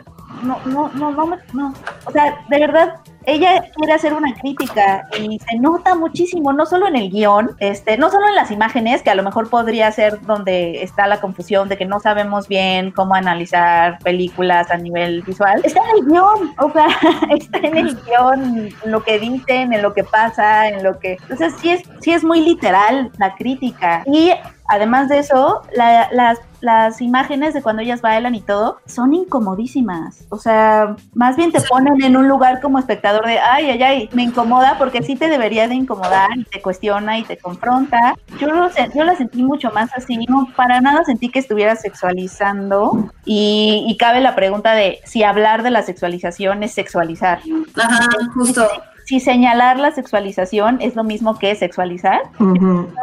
[0.42, 1.74] no, no, no, no, no.
[2.06, 2.94] O sea, de verdad,
[3.26, 7.96] ella quiere hacer una crítica y se nota muchísimo, no solo en el guion, este,
[7.96, 11.68] no solo en las imágenes, que a lo mejor podría ser donde está la confusión
[11.68, 15.60] de que no sabemos bien cómo analizar películas a nivel visual.
[15.64, 16.88] Está en el guion, o sea,
[17.36, 21.16] está en el guion lo que dicen, en lo que pasa, en lo que...
[21.36, 24.02] Sea, sí es, sí es muy literal la crítica.
[24.06, 24.32] Y
[24.68, 30.24] además de eso, la- las, las imágenes de cuando ellas bailan y todo son incomodísimas.
[30.30, 34.08] O sea, más bien te ponen en un lugar como espectador de, ay, ay, ay,
[34.12, 38.14] me incomoda porque sí te debería de incomodar y te cuestiona y te confronta.
[38.40, 43.10] Yo, lo, yo la sentí mucho más así, no, para nada sentí que estuviera sexualizando
[43.24, 47.40] y, y cabe la pregunta de si hablar de la sexualización es sexualizar.
[47.76, 48.66] Ajá, justo.
[49.06, 52.20] Si señalar la sexualización es lo mismo que sexualizar,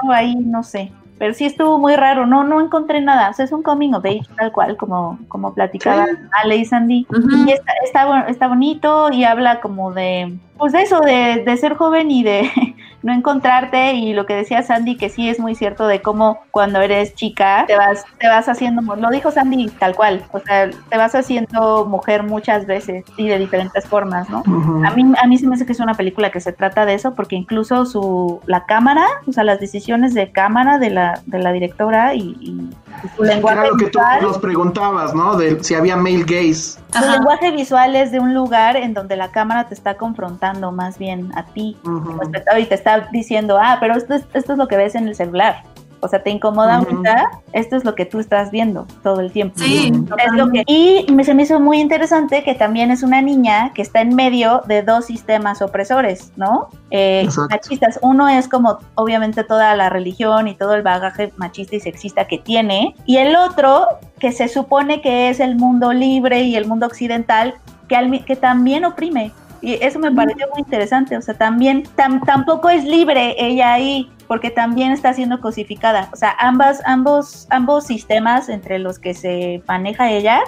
[0.04, 0.92] no, ahí no sé.
[1.22, 3.30] Pero sí estuvo muy raro, no, no encontré nada.
[3.30, 7.06] O sea, es un coming of age tal cual, como, como platicaba Ale y Sandy.
[7.46, 11.74] Y está, está, está bonito y habla como de, pues de eso, de, de ser
[11.76, 12.50] joven y de
[13.02, 13.94] no encontrarte.
[13.94, 17.66] Y lo que decía Sandy, que sí es muy cierto de cómo cuando eres chica
[17.68, 21.86] te vas, te vas haciendo, lo dijo Sandy tal cual, o sea, te vas haciendo
[21.88, 24.44] mujer muchas veces y de diferentes formas, ¿no?
[24.86, 26.94] A mí, a mí se me hace que es una película que se trata de
[26.94, 31.40] eso, porque incluso su la cámara, o sea, las decisiones de cámara de la, de
[31.40, 32.70] la directora y, y-
[33.16, 35.36] su lenguaje Era lo que tú visual, nos preguntabas, ¿no?
[35.36, 36.78] De si había male gays.
[36.92, 37.14] su Ajá.
[37.14, 41.32] lenguaje visual es de un lugar en donde la cámara te está confrontando más bien
[41.36, 42.04] a ti Ujú.
[42.04, 44.96] como espectador y te está diciendo, ah, pero esto es, esto es lo que ves
[44.96, 45.64] en el celular.
[46.04, 49.60] O sea, te incomoda ahorita, esto es lo que tú estás viendo todo el tiempo.
[49.60, 53.22] Sí, Es lo que, y me, se me hizo muy interesante que también es una
[53.22, 56.70] niña que está en medio de dos sistemas opresores, ¿no?
[56.90, 58.00] Eh, machistas.
[58.02, 62.40] Uno es como obviamente toda la religión y todo el bagaje machista y sexista que
[62.40, 62.96] tiene.
[63.06, 63.86] Y el otro,
[64.18, 67.54] que se supone que es el mundo libre y el mundo occidental,
[67.88, 69.32] que, al que también oprime.
[69.62, 71.16] Y eso me pareció muy interesante.
[71.18, 76.10] O sea, también tam- tampoco es libre ella ahí, porque también está siendo cosificada.
[76.12, 80.42] O sea, ambas, ambos, ambos sistemas entre los que se maneja ella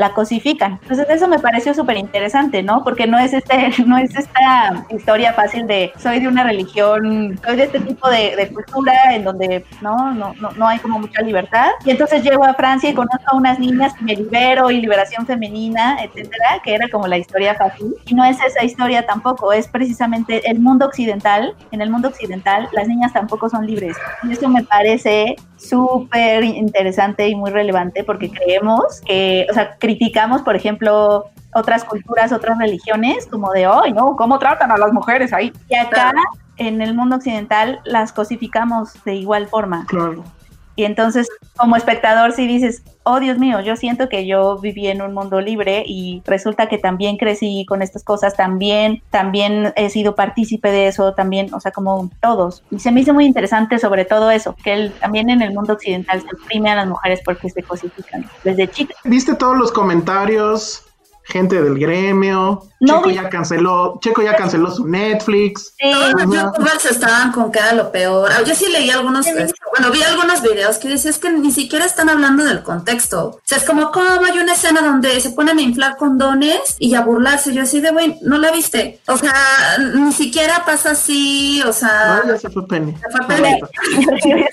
[0.00, 0.78] la cosifican.
[0.82, 2.82] Entonces eso me pareció súper interesante, ¿no?
[2.82, 7.56] Porque no es este, no es esta historia fácil de soy de una religión, soy
[7.56, 11.20] de este tipo de, de cultura en donde no, no, no, no hay como mucha
[11.20, 11.68] libertad.
[11.84, 15.26] Y entonces llego a Francia y conozco a unas niñas y me libero y liberación
[15.26, 17.94] femenina, etcétera, que era como la historia fácil.
[18.06, 21.54] Y no es esa historia tampoco, es precisamente el mundo occidental.
[21.72, 23.98] En el mundo occidental las niñas tampoco son libres.
[24.22, 30.42] Y eso me parece súper interesante y muy relevante porque creemos que, o sea, criticamos,
[30.42, 35.32] por ejemplo, otras culturas, otras religiones, como de, ay, no, ¿cómo tratan a las mujeres
[35.32, 35.52] ahí?
[35.68, 36.12] Y acá,
[36.58, 39.84] en el mundo occidental, las cosificamos de igual forma.
[39.86, 40.22] Claro.
[40.80, 41.28] Y entonces,
[41.58, 45.38] como espectador, si dices, oh Dios mío, yo siento que yo viví en un mundo
[45.42, 50.86] libre y resulta que también crecí con estas cosas, también, también he sido partícipe de
[50.86, 52.64] eso, también, o sea, como todos.
[52.70, 55.74] Y se me hizo muy interesante sobre todo eso, que el- también en el mundo
[55.74, 58.96] occidental se oprime a las mujeres porque se cosifican desde chicas.
[59.04, 60.82] ¿Viste todos los comentarios?
[61.30, 62.62] Gente del gremio.
[62.80, 65.74] No Checo ya canceló, Checo ya canceló su Netflix.
[65.78, 66.52] Sí, Todos los Ajá.
[66.52, 68.30] youtubers estaban con que era lo peor.
[68.32, 71.52] Ah, Yo sí leí algunos, este, bueno, vi algunos videos que dice es que ni
[71.52, 73.26] siquiera están hablando del contexto.
[73.26, 76.94] O sea, es como, ¿cómo hay una escena donde se ponen a inflar condones y
[76.94, 77.52] a burlarse?
[77.52, 79.00] Yo así de, güey, no la viste.
[79.06, 79.34] O sea,
[79.94, 82.22] ni siquiera pasa así, o sea...
[82.24, 82.94] No, ya se fue Penny.
[82.96, 83.60] Se fue Penny.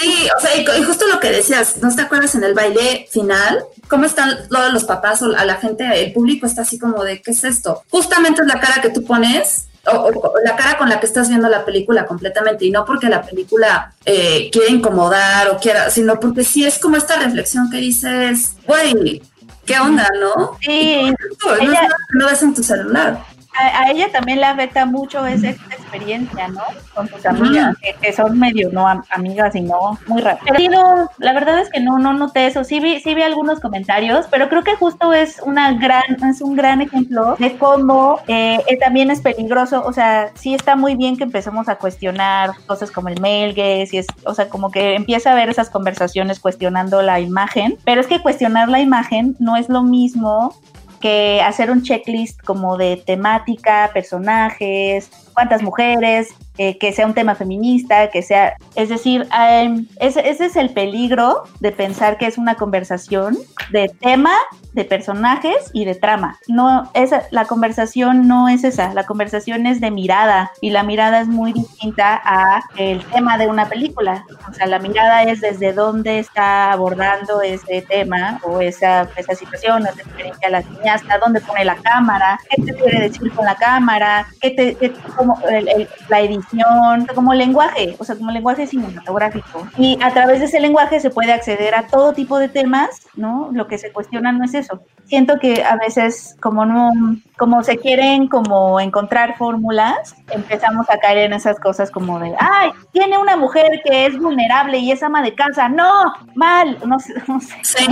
[0.00, 3.06] Sí, o sea, y, y justo lo que decías, ¿no te acuerdas en el baile
[3.10, 3.62] final?
[3.88, 7.20] ¿Cómo están todos los papás o a la gente, el público está así como de,
[7.22, 7.82] ¿qué es esto?
[7.90, 9.68] Justamente es la cara que tú pones.
[9.92, 13.22] O, la cara con la que estás viendo la película completamente y no porque la
[13.22, 18.52] película eh, quiera incomodar o quiera, sino porque sí es como esta reflexión que dices,
[18.64, 19.20] güey,
[19.66, 20.56] ¿qué onda, no?
[20.60, 21.02] Sí,
[21.44, 23.24] No, ella- que no ves en tu celular.
[23.58, 26.62] A, a ella también le afecta mucho esa ex- experiencia, ¿no?
[26.94, 30.44] Con sus amigas, que, que son medio no am- amigas y no muy rápido.
[30.46, 32.64] Pero sí, no, la verdad es que no, no noté eso.
[32.64, 36.56] Sí vi, sí vi algunos comentarios, pero creo que justo es una gran, es un
[36.56, 39.82] gran ejemplo de cómo eh, eh, también es peligroso.
[39.84, 43.88] O sea, sí está muy bien que empecemos a cuestionar cosas como el mail gaze
[43.92, 48.00] y es, o sea, como que empieza a haber esas conversaciones cuestionando la imagen, pero
[48.00, 50.54] es que cuestionar la imagen no es lo mismo
[51.02, 56.28] que hacer un checklist como de temática, personajes, cuántas mujeres,
[56.58, 60.70] eh, que sea un tema feminista, que sea, es decir, em, ese, ese es el
[60.70, 63.38] peligro de pensar que es una conversación
[63.70, 64.32] de tema,
[64.74, 66.38] de personajes y de trama.
[66.48, 71.20] No, esa, la conversación no es esa, la conversación es de mirada y la mirada
[71.20, 74.24] es muy distinta a el tema de una película.
[74.48, 79.86] O sea, la mirada es desde dónde está abordando ese tema o esa, esa situación,
[79.86, 84.26] esa experiencia la cineasta, dónde pone la cámara, qué te quiere decir con la cámara,
[84.40, 84.92] qué te, qué-
[85.22, 89.66] como el- el- la edición, como lenguaje, o sea, como lenguaje cinematográfico.
[89.76, 93.50] Y a través de ese lenguaje se puede acceder a todo tipo de temas, ¿no?
[93.52, 94.80] Lo que se cuestiona no es eso.
[95.04, 96.90] Siento que a veces como no,
[97.38, 102.70] como se quieren como encontrar fórmulas, empezamos a caer en esas cosas como de, ay,
[102.92, 106.96] tiene una mujer que es vulnerable y es ama de casa, no, mal, no
[107.26, 107.54] no sé.
[107.62, 107.86] Sí.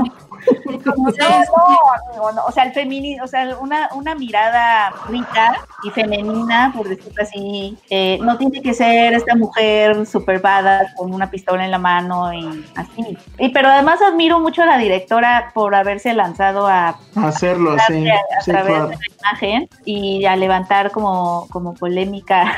[0.85, 2.45] Como, no, no, amigo, no.
[2.47, 7.77] o sea, el feminismo, o sea, una, una mirada rica y femenina, por decirlo así,
[7.91, 12.33] eh, no tiene que ser esta mujer super badass con una pistola en la mano
[12.33, 13.17] y así.
[13.39, 18.09] Y, pero además admiro mucho a la directora por haberse lanzado a, Hacerlo así.
[18.09, 18.89] a, a Sí, través claro.
[18.89, 22.57] de la imagen y a levantar como, como polémica,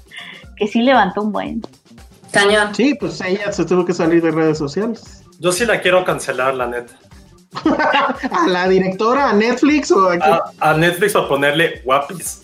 [0.56, 1.62] que sí levantó un buen.
[2.30, 2.74] Cañón.
[2.74, 5.24] Sí, pues ella se tuvo que salir de redes sociales.
[5.40, 6.92] Yo sí la quiero cancelar, la neta.
[7.54, 9.30] ¿A la directora?
[9.30, 10.32] ¿A Netflix o a quién?
[10.32, 12.42] A, a Netflix a ponerle guapis.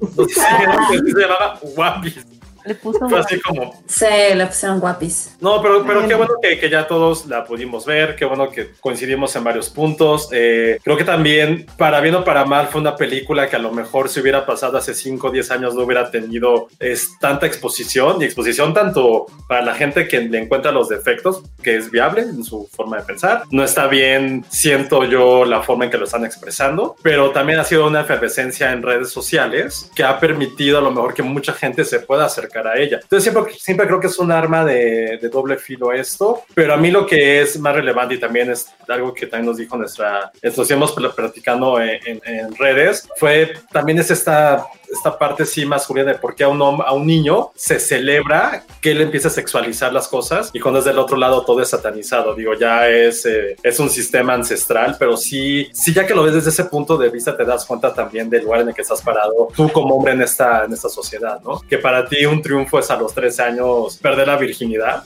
[0.00, 2.24] No sé si se llamaba guapis.
[2.66, 5.36] Le puso Fue así como, Sí, le pusieron guapis.
[5.40, 8.72] No, pero, pero qué bueno que, que ya todos la pudimos ver, qué bueno que
[8.80, 10.28] coincidimos en varios puntos.
[10.32, 13.72] Eh, creo que también, para bien o para mal, fue una película que a lo
[13.72, 18.20] mejor si hubiera pasado hace 5 o 10 años no hubiera tenido es, tanta exposición
[18.20, 22.42] y exposición tanto para la gente que le encuentra los defectos, que es viable en
[22.44, 23.44] su forma de pensar.
[23.50, 27.64] No está bien, siento yo, la forma en que lo están expresando, pero también ha
[27.64, 31.84] sido una efervescencia en redes sociales que ha permitido a lo mejor que mucha gente
[31.84, 33.00] se pueda acercar a ella.
[33.02, 36.90] Entonces siempre, siempre creo que es un arma de, doble filo esto, pero a mí
[36.90, 40.92] lo que es más relevante y también es algo que también nos dijo nuestra, estuvimos
[40.92, 46.34] platicando en, en, en redes, fue también es esta esta parte sí masculina de por
[46.34, 50.50] qué a un, a un niño se celebra que él empieza a sexualizar las cosas
[50.52, 52.34] y cuando es del otro lado todo es satanizado.
[52.34, 56.34] Digo, ya es, eh, es un sistema ancestral, pero sí, sí, ya que lo ves
[56.34, 59.02] desde ese punto de vista, te das cuenta también del lugar en el que estás
[59.02, 61.60] parado tú como hombre en esta, en esta sociedad, ¿no?
[61.68, 65.04] Que para ti un triunfo es a los 13 años perder la virginidad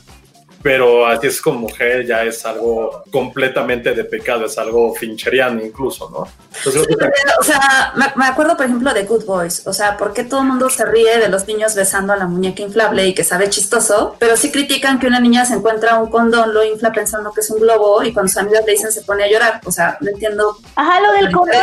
[0.62, 6.10] pero así es como mujer ya es algo completamente de pecado, es algo fincheriano incluso,
[6.10, 6.26] ¿no?
[6.56, 9.96] Entonces, sí, pero, o sea, me, me, acuerdo por ejemplo de Good Boys, o sea,
[9.96, 13.06] ¿por qué todo el mundo se ríe de los niños besando a la muñeca inflable
[13.06, 14.16] y que sabe chistoso?
[14.18, 17.50] Pero sí critican que una niña se encuentra un condón, lo infla pensando que es
[17.50, 20.10] un globo y cuando sus amigas le dicen se pone a llorar, o sea, no
[20.10, 20.56] entiendo.
[20.76, 21.56] Ajá, lo del condón,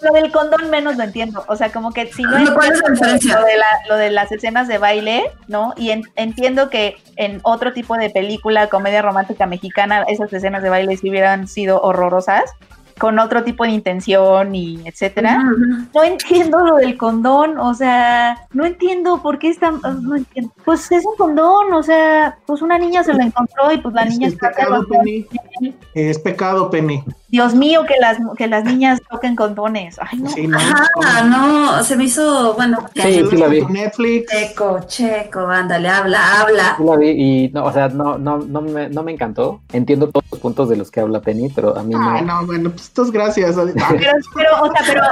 [0.00, 3.44] lo del condón menos lo entiendo, o sea, como que si no, no es lo,
[3.44, 5.72] de la, lo de las escenas de baile, ¿no?
[5.76, 8.10] Y en, entiendo que en otro tipo de
[8.42, 12.42] película comedia romántica mexicana, esas escenas de baile si hubieran sido horrorosas,
[12.98, 15.38] con otro tipo de intención y etcétera.
[15.38, 15.88] Uh -huh.
[15.94, 20.52] No entiendo lo del condón, o sea, no entiendo por qué está, no entiendo.
[20.64, 24.02] Pues es un condón, o sea, pues una niña se lo encontró y pues la
[24.02, 25.26] es niña es pecado, Penny.
[25.94, 27.04] Es pecado, Penny.
[27.32, 29.96] Dios mío, que las que las niñas toquen condones.
[29.98, 30.28] Ay, no.
[30.28, 30.58] Sí, no.
[30.58, 33.62] Ajá, no, se me hizo, bueno, Sí, sí la vi.
[33.62, 34.30] Netflix.
[34.30, 36.74] checo, checo, ándale, habla, habla.
[36.76, 39.60] Sí la vi y no, o sea, no, no, no me, no me encantó.
[39.72, 42.10] Entiendo todos los puntos de los que habla Penny, pero a mí no.
[42.10, 43.56] Ay, no, bueno, pues entonces gracias.
[43.62, 45.02] Pero, pero, o sea, pero,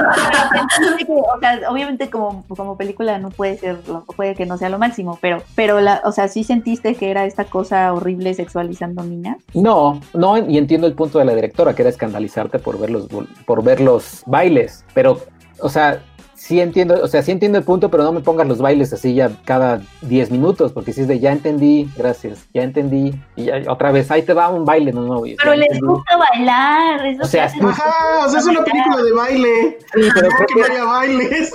[0.97, 3.79] pero o sea, obviamente como, como película no puede ser,
[4.15, 7.25] puede que no sea lo máximo, pero, pero la, o sea, sí sentiste que era
[7.25, 9.37] esta cosa horrible sexualizando niñas.
[9.53, 13.07] No, no, y entiendo el punto de la directora, que era escandalizarte por ver los,
[13.45, 15.19] por ver los bailes, pero,
[15.59, 16.03] o sea,
[16.35, 19.13] sí entiendo, o sea, sí entiendo el punto, pero no me pongas los bailes así
[19.13, 23.61] ya cada 10 minutos, porque si es de ya entendí, gracias, ya entendí, y ya,
[23.69, 25.21] otra vez, ahí te va un baile, no, no.
[25.21, 25.87] Pero les entendí.
[25.87, 27.65] gusta bailar, O sea, que hacen.
[27.65, 29.77] Ajá, o sea, es una película de baile.
[29.93, 31.51] Sí, pero no creo que que- no haya bailes.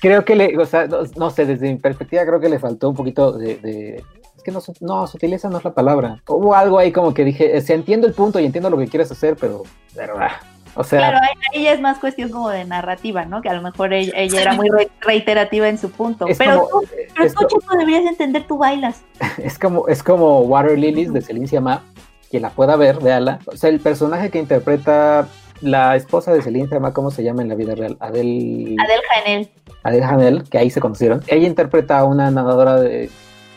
[0.00, 2.88] creo que le, o sea, no, no sé, desde mi perspectiva creo que le faltó
[2.88, 4.02] un poquito de,
[4.46, 6.22] que no, no, sutileza no es la palabra.
[6.28, 8.86] Hubo algo ahí como que dije, o sea, entiendo el punto y entiendo lo que
[8.86, 10.38] quieres hacer, pero, pero, ah,
[10.76, 11.18] o sea, Claro,
[11.52, 13.42] ahí, es más cuestión como de narrativa, ¿no?
[13.42, 16.28] Que a lo mejor ella, ella era muy re- reiterativa en su punto.
[16.28, 19.02] es Pero como, tú, pero es, tú, chico, deberías entender, tú bailas.
[19.38, 21.82] es como, es como Water Lilies de Celine Sciamma,
[22.30, 23.40] quien la pueda ver, véala.
[23.46, 25.26] O sea, el personaje que interpreta
[25.60, 27.96] la esposa de Celine Sciamma, ¿cómo se llama en la vida real?
[27.98, 28.76] Adele...
[28.78, 29.50] Adel Janel.
[29.82, 31.22] Adele Hanel, que ahí se conocieron.
[31.26, 33.10] Ella interpreta a una nadadora de,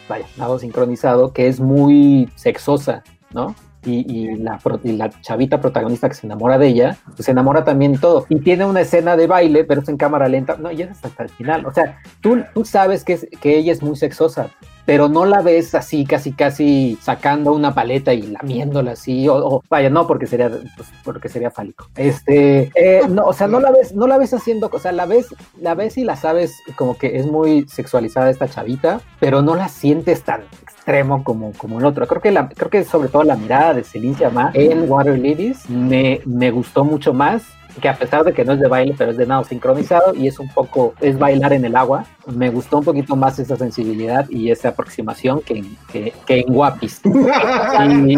[0.10, 3.56] vaya, nado sincronizado, que es muy sexosa, ¿no?
[3.86, 7.64] Y, y la, y la chavita protagonista que se enamora de ella, pues se enamora
[7.64, 8.26] también todo.
[8.28, 10.58] Y tiene una escena de baile, pero es en cámara lenta.
[10.58, 11.66] No, y es hasta el final.
[11.66, 14.50] O sea, tú, tú sabes que, que ella es muy sexosa,
[14.90, 19.92] pero no la ves así, casi, casi sacando una paleta y lamiéndola así, o, vaya,
[19.92, 21.88] no, porque sería, pues, porque sería fálico.
[21.96, 25.06] Este, eh, no, o sea, no la ves, no la ves haciendo, o sea, la
[25.06, 25.28] ves,
[25.62, 29.70] la ves y la sabes como que es muy sexualizada esta chavita, pero no la
[29.70, 32.08] sientes tan extremo como, como el otro.
[32.08, 35.70] Creo que la, creo que sobre todo la mirada de Celine Sciamma en Water Lilies
[35.70, 37.44] me, me gustó mucho más
[37.82, 40.28] que a pesar de que no es de baile, pero es de nado sincronizado y
[40.28, 44.28] es un poco, es bailar en el agua, me gustó un poquito más esa sensibilidad
[44.30, 47.02] y esa aproximación que, en- que, que en Guapis.
[48.10, 48.18] Y,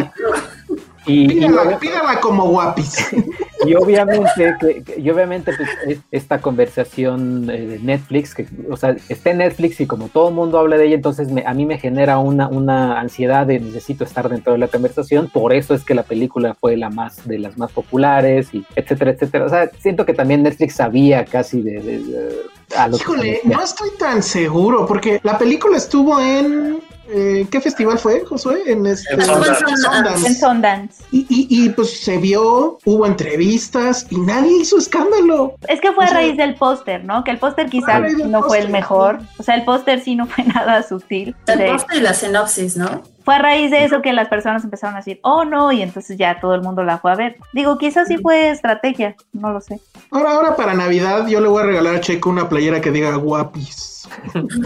[1.06, 1.48] y- y
[1.80, 3.08] Pídala, como guapis.
[3.66, 4.30] y obviamente,
[4.60, 9.32] que, que- y obviamente pues, es- esta conversación eh, de Netflix, que, o sea, está
[9.32, 11.78] en Netflix y como todo el mundo habla de ella, entonces me- a mí me
[11.80, 15.94] genera una, una ansiedad de necesito estar dentro de la conversación, por eso es que
[15.96, 19.46] la película fue la más de las más populares y etcétera, etcétera.
[19.46, 22.36] O sea, siento que también Netflix sabía casi de, de- de-
[22.78, 26.82] a Híjole, no estoy tan seguro, porque la película estuvo en.
[27.14, 28.62] eh, ¿Qué festival fue, Josué?
[28.68, 29.14] En este.
[29.14, 29.66] En Sundance.
[29.78, 30.28] Sundance.
[30.28, 31.04] En Sundance.
[31.12, 35.56] Y, y, y, pues se vio, hubo entrevistas y nadie hizo escándalo.
[35.68, 37.24] Es que fue O a sea, raíz del póster, ¿no?
[37.24, 39.20] Que el póster a quizá raíz del no fue el mejor.
[39.38, 41.36] O sea, el póster sí no fue nada sutil.
[41.48, 43.04] El póster y la sinopsis, ¿no?
[43.24, 46.18] Fue a raíz de eso que las personas empezaron a decir, oh no, y entonces
[46.18, 47.38] ya todo el mundo la fue a ver.
[47.54, 49.80] Digo, quizás sí fue estrategia, no lo sé.
[50.12, 53.16] Ahora, ahora para Navidad yo le voy a regalar a Checo una playera que diga
[53.16, 54.08] guapis.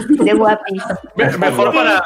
[0.08, 0.82] De guapis.
[1.14, 2.02] Me- Mejor para.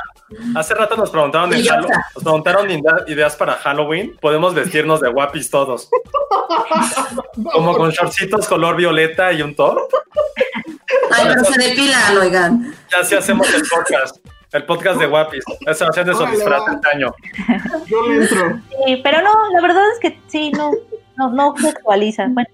[0.56, 1.68] Hace rato nos preguntaron, en.
[1.70, 4.16] Halo- nos preguntaron ide- ideas para Halloween.
[4.20, 5.88] Podemos vestirnos de guapis todos.
[7.52, 9.78] Como con shortcitos color violeta y un top.
[11.12, 12.74] Ay, pero se depilan, oigan.
[12.90, 14.16] Ya así hacemos el podcast.
[14.52, 15.44] El podcast de guapis.
[15.66, 17.14] Esa va a ser de este año.
[17.86, 18.60] Yo le entro.
[18.86, 20.72] Sí, pero no, la verdad es que sí, no,
[21.16, 22.26] no, no se actualiza.
[22.30, 22.48] Bueno,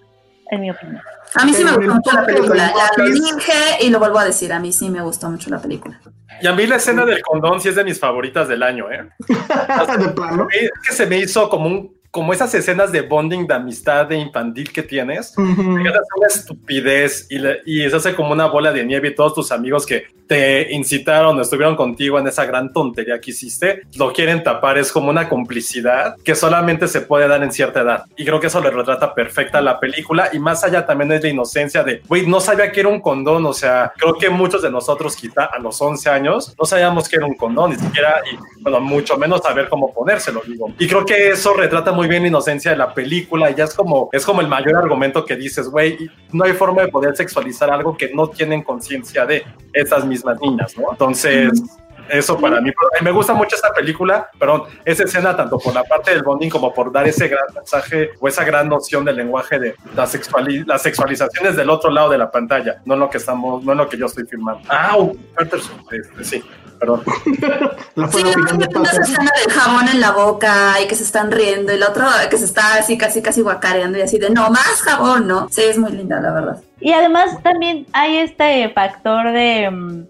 [0.50, 1.00] en mi opinión.
[1.34, 2.72] A mí sí me gustó mucho la película.
[2.96, 4.52] Lo Piece- dije y lo vuelvo a decir.
[4.52, 6.00] A mí sí me gustó mucho la película.
[6.40, 9.08] Y a mí la escena del condón sí es de mis favoritas del año, ¿eh?
[9.98, 10.48] de plano.
[10.52, 14.16] Es que se me hizo como un como esas escenas de bonding de amistad de
[14.16, 18.72] infantil que tienes, llegas a una estupidez y, le- y se hace como una bola
[18.72, 23.20] de nieve y todos tus amigos que te incitaron estuvieron contigo en esa gran tontería
[23.20, 27.52] que hiciste, lo quieren tapar, es como una complicidad que solamente se puede dar en
[27.52, 28.04] cierta edad.
[28.16, 31.28] Y creo que eso le retrata perfecta la película y más allá también es la
[31.28, 34.70] inocencia de, güey, no sabía que era un condón, o sea, creo que muchos de
[34.70, 38.62] nosotros quizá a los 11 años no sabíamos que era un condón, ni siquiera, y
[38.62, 40.72] bueno, mucho menos saber cómo ponérselo, digo.
[40.78, 43.74] Y creo que eso retrata muy bien la inocencia de la película y ya es
[43.74, 47.70] como, es como el mayor argumento que dices, güey, no hay forma de poder sexualizar
[47.70, 50.90] algo que no tienen conciencia de esas mismas niñas, ¿no?
[50.92, 51.62] Entonces...
[52.08, 52.70] Eso para mí,
[53.02, 56.72] me gusta mucho esta película, perdón, esa escena tanto por la parte del bonding como
[56.72, 60.82] por dar ese gran mensaje o esa gran noción del lenguaje de la sexuali las
[60.82, 63.88] sexualizaciones del otro lado de la pantalla, no en lo que estamos, no en lo
[63.88, 64.62] que yo estoy filmando.
[64.68, 64.96] Ah,
[65.36, 66.44] Peterson, este, sí,
[66.78, 67.02] perdón.
[67.94, 68.82] La Sí, Paco.
[68.84, 72.36] escena del jabón en la boca y que se están riendo y el otro que
[72.38, 75.48] se está así casi casi guacareando y así de no más jabón, ¿no?
[75.50, 76.62] Sí, es muy linda, la verdad.
[76.80, 80.02] Y además también hay este factor de mm,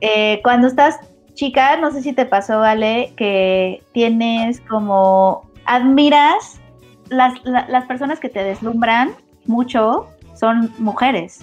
[0.00, 0.96] eh, cuando estás
[1.34, 6.60] chica, no sé si te pasó, Vale, que tienes como admiras
[7.08, 9.12] las, la- las personas que te deslumbran
[9.46, 10.08] mucho
[10.38, 11.38] son mujeres.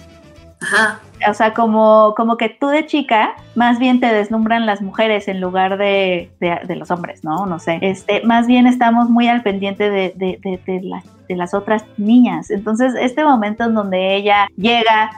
[0.60, 1.00] Ajá.
[1.28, 5.40] O sea, como, como que tú de chica, más bien te deslumbran las mujeres en
[5.40, 7.46] lugar de, de- de los hombres, ¿no?
[7.46, 7.78] No sé.
[7.82, 11.84] Este, más bien estamos muy al pendiente de, de- de- de las, de las otras
[11.98, 12.50] niñas.
[12.50, 15.10] Entonces, este momento en donde ella llega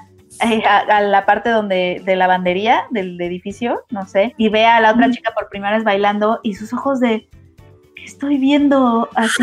[0.44, 4.80] eh, a, a la parte donde de lavandería del edificio, no sé, y ve a
[4.80, 7.28] la otra chica por primera vez bailando y sus ojos de
[7.98, 9.42] ¿qué estoy viendo así?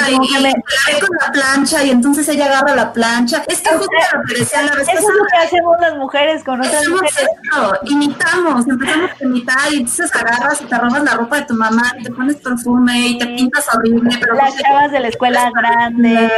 [0.00, 0.52] Ay, Como que me-
[1.00, 3.42] con la plancha y entonces ella agarra la plancha.
[3.48, 6.60] Es que justo lo decía la vez Eso es lo que hacemos las mujeres con
[6.60, 7.28] otras Hacemos mujeres.
[7.44, 11.54] esto, imitamos, empezamos a imitar y entonces agarras y te robas la ropa de tu
[11.54, 15.50] mamá y te pones perfume y te pintas horrible, pero Las chavas de la escuela
[15.56, 16.30] grandes,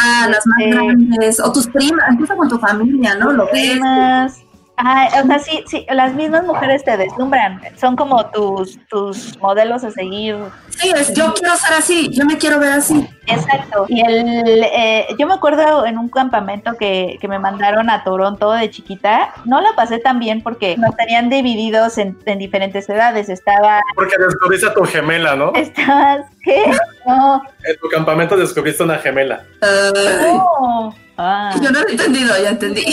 [0.00, 3.32] Ah, las más Este- grandes, o tus primas, incluso con tu familia, ¿no?
[3.32, 3.52] Lo ves.
[3.72, 4.40] primas.
[4.80, 7.60] Ay, o sea, sí, sí, las mismas mujeres te deslumbran.
[7.76, 10.36] Son como tus, tus modelos a seguir.
[10.68, 13.08] Sí, es, yo quiero ser así, yo me quiero ver así.
[13.26, 13.86] Exacto.
[13.88, 18.52] Y el, eh, yo me acuerdo en un campamento que, que me mandaron a Toronto
[18.52, 19.32] de chiquita.
[19.44, 23.28] No la pasé tan bien porque nos tenían divididos en, en diferentes edades.
[23.28, 25.52] Estaba, Porque descubriste a tu gemela, ¿no?
[25.56, 26.70] estabas, ¿qué?
[27.04, 29.42] No, En tu campamento descubriste una gemela.
[29.60, 30.94] No.
[31.16, 31.52] Ah.
[31.60, 32.84] yo no lo he entendido, ya entendí.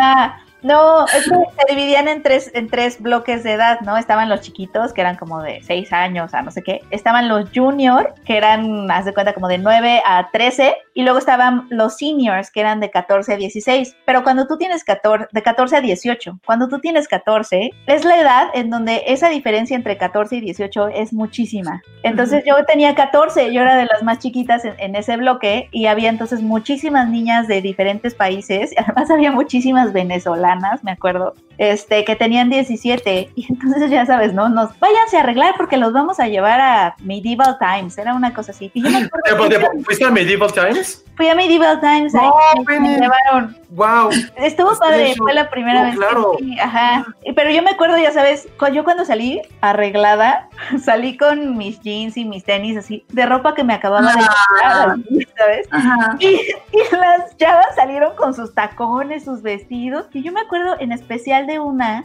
[0.00, 3.96] Ah, no, es que se dividían en tres, en tres bloques de edad, ¿no?
[3.96, 6.82] Estaban los chiquitos, que eran como de 6 años a no sé qué.
[6.90, 10.76] Estaban los junior, que eran, haz de cuenta, como de 9 a 13.
[10.96, 13.96] Y luego estaban los seniors, que eran de 14 a 16.
[14.06, 18.18] Pero cuando tú tienes 14, de 14 a 18, cuando tú tienes 14, es la
[18.18, 21.82] edad en donde esa diferencia entre 14 y 18 es muchísima.
[22.02, 25.84] Entonces yo tenía 14, yo era de las más chiquitas en, en ese bloque y
[25.84, 32.04] había entonces muchísimas niñas de diferentes países y además había muchísimas venezolanas, me acuerdo, este,
[32.04, 34.48] que tenían 17 y entonces ya sabes, ¿no?
[34.48, 38.52] Nos váyanse a arreglar porque los vamos a llevar a Medieval Times, era una cosa
[38.52, 38.70] así.
[38.74, 39.08] Y yo me.
[39.84, 40.85] ¿Fuiste a Medieval Times?
[41.16, 43.56] Fui a Medieval Times, ahí No, me- llevaron.
[43.70, 44.10] ¡Wow!
[44.36, 45.94] Estuvo padre, fue la primera No, vez.
[45.94, 46.32] que claro.
[46.38, 47.06] fui, ajá.
[47.24, 50.48] Y- Pero yo me acuerdo, ya sabes, yo cuando salí arreglada,
[50.84, 54.22] salí con mis jeans y mis tenis así, de ropa que me acababa de
[54.64, 54.94] Ah.
[55.08, 55.68] comprar, ¿sabes?
[55.70, 56.16] Ajá.
[56.20, 60.06] Y, y las chavas salieron con sus tacones, sus vestidos.
[60.12, 62.04] Y yo me acuerdo en especial de una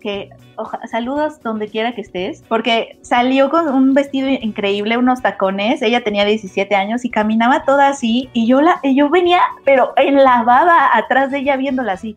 [0.00, 5.82] que, oja- saludos donde quiera que estés, porque salió con un vestido increíble, unos tacones.
[5.82, 8.28] Ella tenía 17 años y caminaba toda así.
[8.32, 12.16] Y yo, la, y yo venía, pero en la baba atrás de ella viéndola así,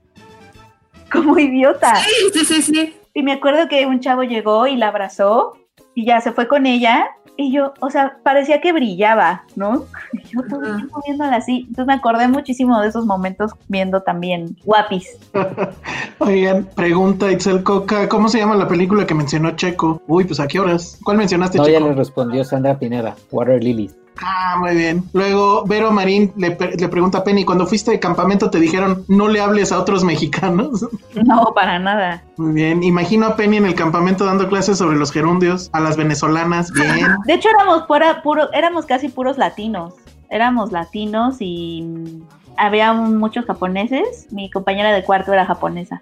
[1.11, 1.95] como idiota.
[1.97, 2.95] Sí, sí, sí, sí.
[3.13, 5.53] Y me acuerdo que un chavo llegó y la abrazó
[5.93, 7.07] y ya se fue con ella.
[7.35, 9.85] Y yo, o sea, parecía que brillaba, ¿no?
[10.13, 11.61] Y yo todo el tiempo viéndola así.
[11.67, 15.17] Entonces me acordé muchísimo de esos momentos viendo también guapis.
[16.19, 20.01] Oigan, pregunta Itzel Coca, ¿cómo se llama la película que mencionó Checo?
[20.07, 20.99] Uy, pues a qué horas.
[21.03, 21.89] ¿Cuál mencionaste, No, ya Checo?
[21.89, 23.95] le respondió Sandra Pineda, Water Lilies.
[24.21, 25.03] Ah, muy bien.
[25.13, 29.03] Luego, Vero Marín le, pre- le pregunta a Penny, cuando fuiste de campamento te dijeron
[29.07, 30.85] no le hables a otros mexicanos.
[31.25, 32.23] No, para nada.
[32.37, 32.83] Muy bien.
[32.83, 36.71] Imagino a Penny en el campamento dando clases sobre los gerundios, a las venezolanas.
[36.71, 37.07] Bien.
[37.25, 39.93] De hecho, éramos pura, puro, éramos casi puros latinos.
[40.29, 42.23] Éramos latinos y
[42.57, 44.27] había muchos japoneses.
[44.31, 46.01] Mi compañera de cuarto era japonesa.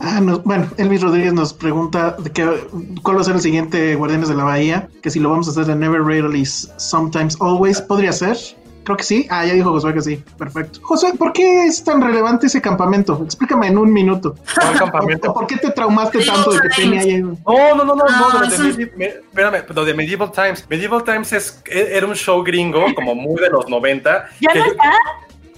[0.00, 2.48] Ah, no, bueno, Elvis Rodríguez nos pregunta de que,
[3.02, 5.50] cuál va a ser el siguiente Guardianes de la Bahía, que si lo vamos a
[5.50, 8.36] hacer de Never Rarely, Sometimes Always, ¿podría ser?
[8.84, 9.26] Creo que sí.
[9.28, 10.24] Ah, ya dijo Josué que sí.
[10.38, 10.80] Perfecto.
[10.82, 13.20] José, ¿por qué es tan relevante ese campamento?
[13.22, 14.34] Explícame en un minuto.
[14.58, 15.34] ¿Cuál campamento?
[15.34, 17.36] ¿Por qué te traumaste tanto de que haya ido?
[17.46, 20.64] No, no, no, no, no, espérame, lo de Medieval Times.
[20.68, 24.28] Medieval Times es, e- era un show gringo, como muy de los 90.
[24.40, 24.92] ¿Ya no está?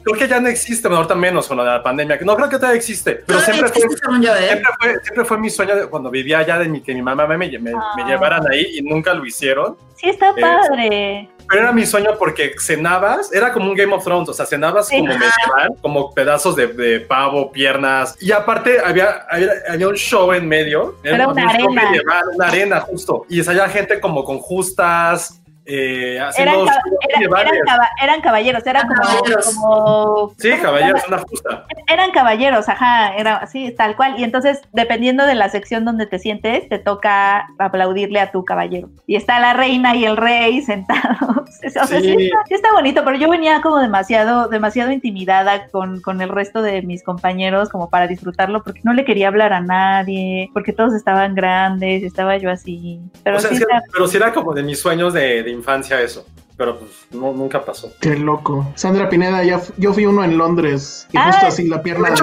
[0.04, 2.18] Creo que ya no existe, bueno, ahorita menos con la pandemia.
[2.22, 4.46] No creo que todavía existe, pero siempre fue, existe, según yo, ¿eh?
[4.48, 7.26] siempre fue, siempre fue mi sueño de cuando vivía allá de mi, que mi mamá
[7.26, 8.04] me, me, me Ah.
[8.06, 9.76] llevaran ahí y nunca lo hicieron.
[9.96, 11.28] Sí, está Eh, padre.
[11.48, 14.88] Pero era mi sueño porque cenabas, era como un Game of Thrones, o sea, cenabas
[14.88, 14.96] Sí.
[14.96, 20.32] como medieval, como pedazos de, de pavo, piernas, y aparte había, había, había un show
[20.32, 21.82] en medio, Era un una show arena.
[21.90, 27.89] medieval, una arena justo, y salía gente como con justas, eh, haciendo Eran, eran caba-
[28.02, 29.47] eran caballeros, era Eran como, caballeros.
[29.55, 31.66] como- Sí, ¿cómo se caballeros, una justa.
[31.89, 34.14] Eran caballeros, ajá, era así, tal cual.
[34.18, 38.89] Y entonces, dependiendo de la sección donde te sientes, te toca aplaudirle a tu caballero.
[39.06, 41.02] Y está la reina y el rey sentados.
[41.64, 42.24] O sea, sí, Sí.
[42.26, 46.60] está, sí está bonito, pero yo venía como demasiado, demasiado intimidada con, con el resto
[46.60, 50.93] de mis compañeros como para disfrutarlo, porque no le quería hablar a nadie, porque todos
[50.94, 53.01] estaban grandes, estaba yo así.
[53.22, 53.62] Pero O sea, sí,
[53.93, 56.26] pero era como de mis sueños de, de infancia eso,
[56.56, 57.92] pero pues no, nunca pasó.
[58.00, 58.66] Qué loco.
[58.74, 62.10] Sandra Pineda, ya yo fui uno en Londres y Ah, justo así la pierna.
[62.10, 62.16] de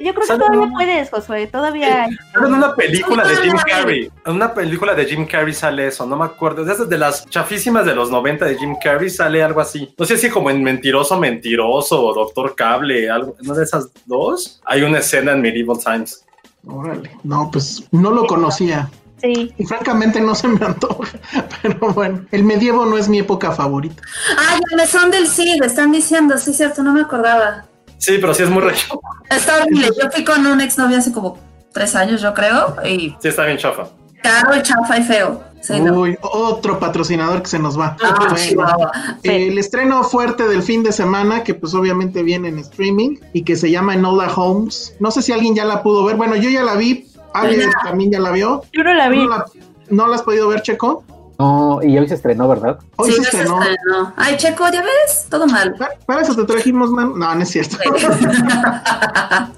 [0.00, 2.10] yo creo que ¿Sale todavía puedes, Josué, todavía hay.
[2.32, 3.56] Pero en una película de Jim.
[3.66, 4.10] Carrey.
[4.26, 6.64] En una película de Jim Carrey sale eso, no me acuerdo.
[6.64, 9.92] De esas de las chafísimas de los 90 de Jim Carrey sale algo así.
[9.98, 14.60] No sé si como en Mentiroso, Mentiroso o Doctor Cable, algo, una de esas dos.
[14.64, 16.24] Hay una escena en Medieval Times.
[16.64, 17.10] Órale.
[17.24, 18.88] No, pues no lo conocía.
[19.20, 19.52] Sí.
[19.58, 21.08] Y francamente no se me antoja.
[21.62, 24.02] Pero bueno, el medievo no es mi época favorita.
[24.38, 27.64] Ay, el mesón del Cid, están diciendo, sí, cierto, no me acordaba.
[28.00, 29.00] Sí, pero sí es muy regio.
[29.28, 29.88] Está horrible.
[30.00, 31.36] Yo fui con un exnovio hace como
[31.72, 33.88] tres años, yo creo, y Sí, está bien chafa.
[34.22, 35.42] caro y chafa y feo.
[35.60, 35.98] Sí, no.
[36.02, 37.96] Uy, otro patrocinador que se nos va.
[38.00, 38.14] Ah,
[38.54, 38.90] Bueno.
[39.20, 39.28] Sí.
[39.28, 43.56] El estreno fuerte del fin de semana, que pues obviamente viene en streaming y que
[43.56, 44.94] se llama Enola Holmes.
[45.00, 46.14] No sé si alguien ya la pudo ver.
[46.14, 47.07] Bueno, yo ya la vi.
[47.34, 47.70] ¿Alguien Ya.
[47.84, 48.62] también ya la vio?
[48.72, 49.22] Yo no la vi.
[49.24, 49.44] ¿No la,
[49.90, 51.04] no la has podido ver, Checo?
[51.38, 52.78] No, y hoy se estrenó, ¿verdad?
[52.96, 53.62] Hoy Sí, se ya se estrenó.
[53.62, 54.12] estrenó.
[54.16, 55.26] Ay, Checo, ¿ya ves?
[55.30, 55.74] Todo mal.
[55.78, 57.12] Pa- Para eso te trajimos, man.
[57.16, 57.76] No, no es cierto.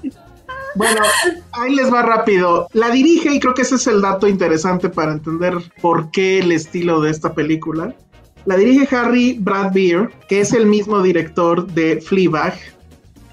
[0.73, 1.01] Bueno,
[1.51, 2.67] ahí les va rápido.
[2.71, 6.51] La dirige, y creo que ese es el dato interesante para entender por qué el
[6.53, 7.93] estilo de esta película.
[8.45, 12.53] La dirige Harry Brad Beer, que es el mismo director de Fleabag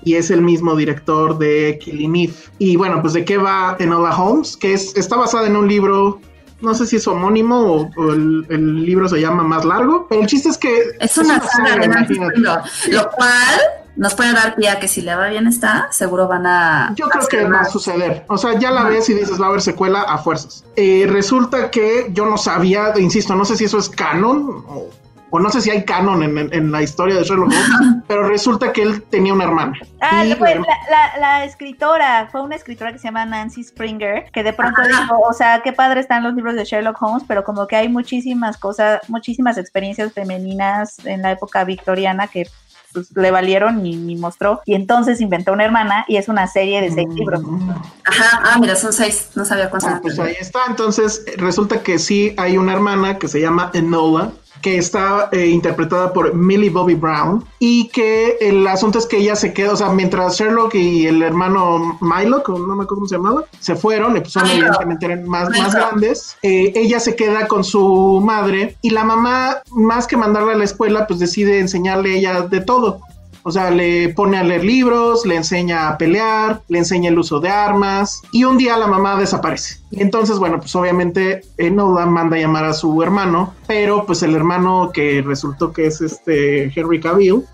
[0.05, 2.35] y es el mismo director de Killing Eve.
[2.59, 6.21] Y bueno, pues de qué va Enola Holmes, que es, está basada en un libro,
[6.61, 10.23] no sé si es homónimo o, o el, el libro se llama más largo, pero
[10.23, 12.69] el chiste es que Es una saga de Nancy imagínate.
[12.69, 13.61] Springor, lo cual
[13.99, 16.95] nos puede dar pie a que si le va bien esta, seguro van a.
[16.95, 18.25] Yo creo que va a suceder.
[18.29, 20.65] O sea, ya la ves y dices, va a haber secuela a fuerzas.
[20.77, 24.87] Eh, resulta que yo no sabía, insisto, no sé si eso es canon o,
[25.31, 28.29] o no sé si hay canon en, en- en la historia de Sherlock Holmes, pero
[28.29, 29.73] resulta que él tenía una hermana.
[30.01, 33.63] Ah, Y, fue eh, la, la- la escritora, fue una escritora que se llama Nancy
[33.65, 34.89] Springer, que de pronto Ajá.
[35.03, 37.89] dijo, o sea, qué padre están los libros de Sherlock Holmes, pero como que hay
[37.89, 42.47] muchísimas cosas, muchísimas experiencias femeninas en la época victoriana que
[42.93, 46.81] pues, le valieron y, y mostró, y entonces inventó una hermana y es una serie
[46.81, 47.43] de seis libros.
[47.43, 47.71] mm,
[48.07, 49.29] Ajá, ah, mira, son seis.
[49.35, 49.91] No sabía cuántos.
[49.91, 50.61] Ah, pues ahí está.
[50.69, 54.31] Entonces, resulta que sí hay una hermana que se llama Enola,
[54.63, 59.37] que está eh, interpretada por Millie Bobby Brown, y que el asunto es que ella
[59.37, 63.09] se queda, o sea, mientras Sherlock y el hermano Milo, o no me acuerdo cómo
[63.09, 67.47] se llamaba, se fueron, y pues son evidentemente más, más grandes, eh, ella se queda
[67.47, 72.15] con su madre, y la mamá, más que mandarla a la escuela, pues decide enseñarle
[72.15, 73.01] a ella de todo.
[73.49, 77.41] O sea, le pone a leer libros, le enseña a pelear, le enseña el uso
[77.41, 79.81] de armas y un día la mamá desaparece.
[79.91, 84.35] Y entonces, bueno, pues obviamente Enola manda a llamar a su hermano, pero pues el
[84.35, 87.45] hermano que resultó que es este Henry Cavill,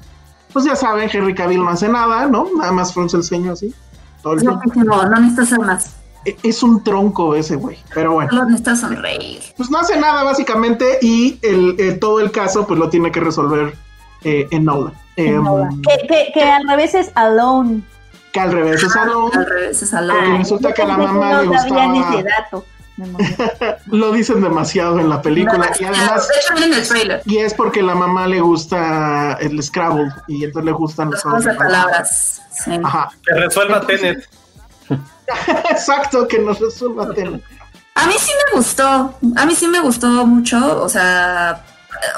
[0.52, 2.48] pues ya saben, Henry Cavill no hace nada, ¿no?
[2.58, 3.72] Nada más frunce el ceño así.
[4.22, 4.80] todo el No, tiempo.
[4.84, 5.94] no, no necesitas hacer más.
[6.24, 8.30] E- Es un tronco ese güey, pero bueno.
[8.30, 9.40] Solo necesitas sonreír.
[9.56, 13.20] Pues no hace nada básicamente y el, eh, todo el caso pues lo tiene que
[13.20, 13.74] resolver
[14.24, 14.92] eh, Enola.
[15.16, 15.44] Em,
[15.82, 17.82] que, que, que al revés es Alone.
[18.32, 19.30] que al revés es Alone.
[19.34, 22.14] Al revés, es al Porque resulta que a la mamá le no sabía ni gustaba-
[22.20, 22.64] ese dato.
[23.86, 26.28] Lo dicen demasiado en la película y además
[26.88, 27.22] trailer.
[27.24, 31.54] y es porque la mamá le gusta el Scrabble y entonces le gustan juegos de
[31.54, 32.40] palabras.
[32.64, 32.70] Sí.
[32.84, 34.28] Ajá, Que resuelva Tenet.
[35.70, 37.38] exacto, que nos resuelva tema.
[37.96, 39.14] A mí sí me gustó.
[39.36, 40.82] A mí sí me gustó mucho.
[40.82, 41.64] O sea,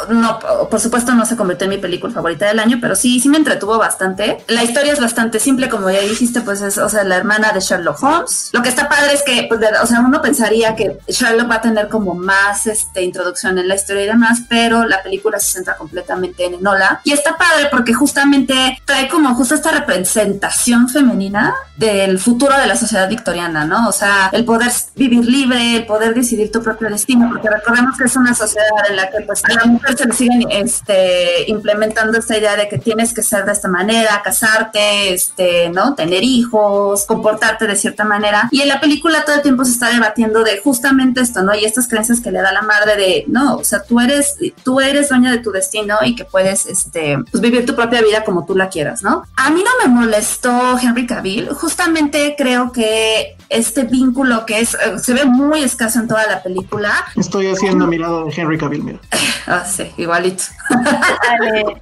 [0.09, 0.39] no,
[0.71, 3.39] por supuesto no se convirtió en mi película favorita del año, pero sí, sí me
[3.39, 4.45] entretuvo bastante.
[4.49, 7.61] La historia es bastante simple, como ya dijiste, pues es, o sea, la hermana de
[7.61, 8.51] Sherlock Holmes.
[8.53, 11.61] Lo que está padre es que, pues, o sea, uno pensaría que Sherlock va a
[11.61, 15.77] tener como más este, introducción en la historia y demás, pero la película se centra
[15.77, 17.01] completamente en Enola.
[17.05, 22.77] Y está padre porque justamente trae como justo esta representación femenina del futuro de la
[22.77, 23.89] sociedad victoriana, ¿no?
[23.89, 28.05] O sea, el poder vivir libre, el poder decidir tu propio destino, porque recordemos que
[28.05, 32.57] es una sociedad en la que pues la mujer se siguen este, implementando esta idea
[32.57, 35.95] de que tienes que ser de esta manera, casarte, este, ¿no?
[35.95, 38.49] Tener hijos, comportarte de cierta manera.
[38.51, 41.55] Y en la película todo el tiempo se está debatiendo de justamente esto, ¿no?
[41.55, 44.81] Y estas creencias que le da la madre de, no, o sea, tú eres, tú
[44.81, 48.47] eres dueña de tu destino y que puedes, este, pues vivir tu propia vida como
[48.47, 49.25] tú la quieras, ¿no?
[49.37, 54.99] A mí no me molestó Henry Cavill, justamente creo que este vínculo que es, eh,
[54.99, 56.93] se ve muy escaso en toda la película.
[57.17, 58.99] Estoy haciendo mirada de Henry Cavill, mira.
[59.47, 60.45] ah, sí, igualito.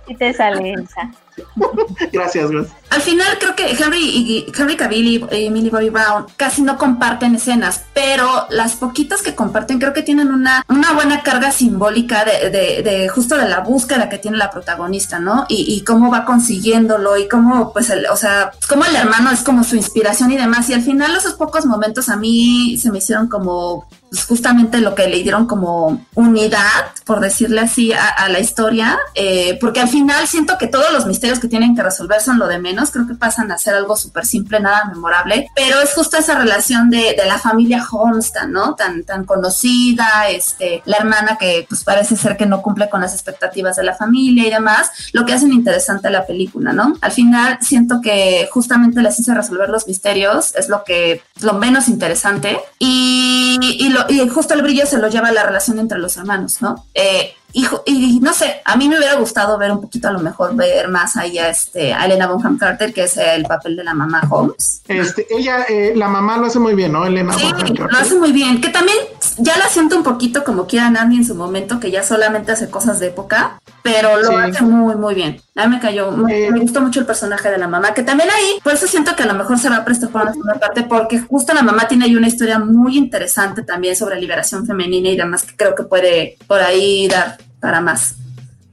[0.06, 1.10] Y te sale, Elsa.
[2.12, 2.76] gracias, gracias.
[2.90, 7.34] Al final creo que Henry, y, Henry Cavill y Millie Bobby Brown casi no comparten
[7.34, 12.50] escenas, pero las poquitas que comparten creo que tienen una, una buena carga simbólica de,
[12.82, 15.46] de, justo de la búsqueda que tiene la protagonista, ¿no?
[15.48, 19.40] Y, y cómo va consiguiéndolo y cómo, pues, el, o sea, cómo el hermano es
[19.40, 20.68] como su inspiración y demás.
[20.70, 23.88] Y al final esos pocos momentos a mí se me hicieron como
[24.22, 29.80] justamente lo que le dieron como unidad, por decirle así, a, la historia, eh, porque
[29.80, 32.90] al final siento que todos los misterios que tienen que resolver son lo de menos,
[32.90, 36.90] creo que pasan a ser algo súper simple, nada memorable, pero es justo esa relación
[36.90, 38.74] de, la familia Holmeston, ¿no?
[38.74, 43.14] Tan, tan conocida, este, la hermana que pues parece ser que no cumple con las
[43.14, 46.94] expectativas de la familia y demás, lo que hacen interesante la película, ¿no?
[47.00, 51.88] Al final siento que justamente les hice resolver los misterios, es lo que, lo menos
[51.88, 55.98] interesante, y, y lo, y justo el brillo se lo lleva a la relación entre
[55.98, 56.86] los hermanos, ¿no?
[56.94, 60.56] Eh, y, no sé, a mí me hubiera gustado ver un poquito a lo mejor
[60.56, 63.94] ver más ahí a, este, a Elena Bonham Carter, que es el papel de la
[63.94, 64.82] mamá Holmes.
[64.88, 67.06] Este, ella, eh, la mamá lo hace muy bien, ¿no?
[67.06, 68.98] Elena sí, lo hace muy bien, que también
[69.38, 72.68] ya la siento un poquito como Kira Nandi en su momento, que ya solamente hace
[72.70, 75.42] cosas de época, pero lo hace muy, muy bien.
[75.54, 78.58] A mí me cayó, me, gustó mucho el personaje de la mamá, que también ahí,
[78.62, 80.84] por eso siento que a lo mejor se va a prestar por una segunda parte,
[80.84, 85.18] porque justo la mamá tiene ahí una historia muy interesante también sobre liberación femenina y
[85.18, 88.14] demás, que creo que puede por ahí dar para más.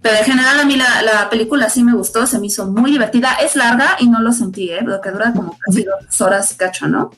[0.02, 3.34] Pero en general a mí la, película sí me gustó, se me hizo muy divertida.
[3.34, 4.80] Es larga y no lo sentí, ¿eh?
[4.82, 7.12] Lo que dura como casi dos horas y cacho, ¿no?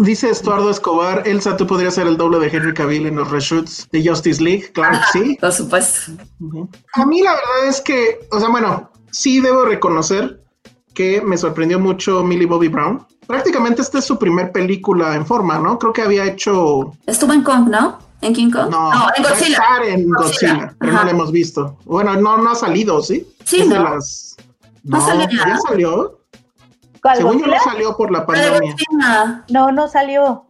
[0.00, 3.86] Dice Estuardo Escobar, Elsa, tú podrías ser el doble de Henry Cavill en los reshoots
[3.92, 5.36] de Justice League, claro que sí.
[5.38, 6.12] Por supuesto.
[6.94, 10.42] A mí la verdad es que, o sea, bueno, sí debo reconocer
[10.94, 13.06] que me sorprendió mucho Millie Bobby Brown.
[13.26, 15.78] Prácticamente esta es su primer película en forma, ¿no?
[15.78, 16.94] Creo que había hecho...
[17.06, 17.98] Estuvo en Kong, ¿no?
[18.22, 18.70] ¿En King Kong?
[18.70, 19.56] No, en Godzilla.
[19.58, 21.76] Estar en Godzilla, pero no lo hemos visto.
[21.84, 23.26] Bueno, no, no ha salido, ¿sí?
[23.44, 23.82] Sí, no.
[23.82, 24.34] Las...
[24.82, 24.98] no.
[25.04, 25.58] salió ya.
[25.58, 26.19] salió?
[27.14, 28.74] Según yo no salió por la pandemia.
[29.48, 30.44] No, no salió.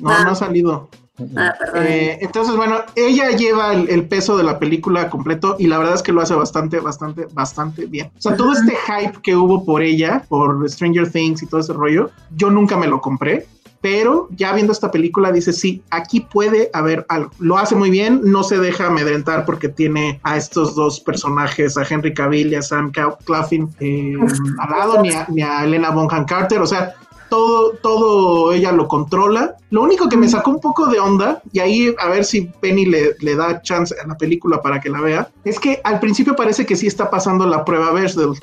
[0.00, 0.88] No, no ha salido.
[1.36, 5.94] Ah, eh, entonces, bueno, ella lleva el, peso de la película completo y la verdad
[5.94, 8.10] es que lo hace bastante, bastante, bastante bien.
[8.16, 11.72] O sea, todo este hype que hubo por ella, por Stranger Things y todo ese
[11.72, 13.46] rollo, yo nunca me lo compré
[13.80, 17.30] pero ya viendo esta película dice, sí, aquí puede haber algo.
[17.38, 21.86] Lo hace muy bien, no se deja amedrentar porque tiene a estos dos personajes, a
[21.88, 22.92] Henry Cavill y a Sam
[23.24, 24.14] Claflin eh,
[24.58, 26.94] al lado, ni a, ni a Elena Bonham Carter, o sea,
[27.30, 29.56] todo, todo ella lo controla.
[29.70, 32.84] Lo único que me sacó un poco de onda, y ahí a ver si Penny
[32.84, 36.36] le, le, da chance a la película para que la vea, es que al principio
[36.36, 38.34] parece que sí está pasando la prueba Bechdel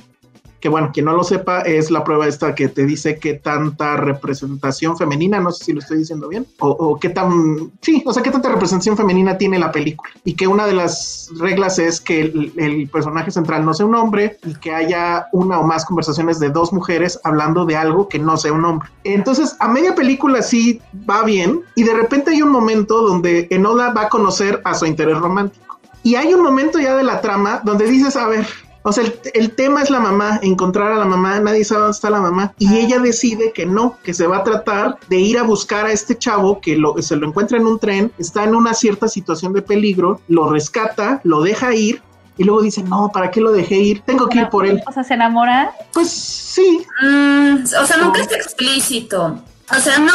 [0.67, 3.95] que bueno, quien no lo sepa, es la prueba esta que te dice qué tanta
[3.95, 8.21] representación femenina, no sé si lo estoy diciendo bien, o, qué tan, sí, o sea,
[8.21, 10.11] qué tanta representación femenina tiene la película.
[10.25, 14.39] Y que una de las reglas es que el, personaje central no sea un hombre
[14.45, 18.35] y que haya una o más conversaciones de dos mujeres hablando de algo que no
[18.35, 18.89] sea un hombre.
[19.05, 23.93] Entonces, a media película sí va bien y de repente hay un momento donde Enola
[23.93, 25.79] va a conocer a su interés romántico.
[26.03, 28.45] Y hay un momento ya de la trama donde dices, a ver,
[28.87, 29.03] o sea,
[29.33, 32.53] el, tema es la mamá, encontrar a la mamá, nadie sabe dónde está la mamá.
[32.57, 32.79] Y ah.
[32.79, 36.17] ella decide que no, que se va a tratar de ir a buscar a este
[36.17, 39.61] chavo que lo, se lo encuentra en un tren, está en una cierta situación de
[39.61, 42.01] peligro, lo rescata, lo deja ir
[42.37, 44.01] y luego dice, no, ¿para qué lo dejé ir?
[44.03, 44.81] Tengo que ir por él.
[44.87, 45.73] O sea, ¿se enamora?
[45.91, 46.85] Pues sí.
[47.01, 49.43] Mm, o sea, nunca es explícito.
[49.69, 50.13] O sea, no,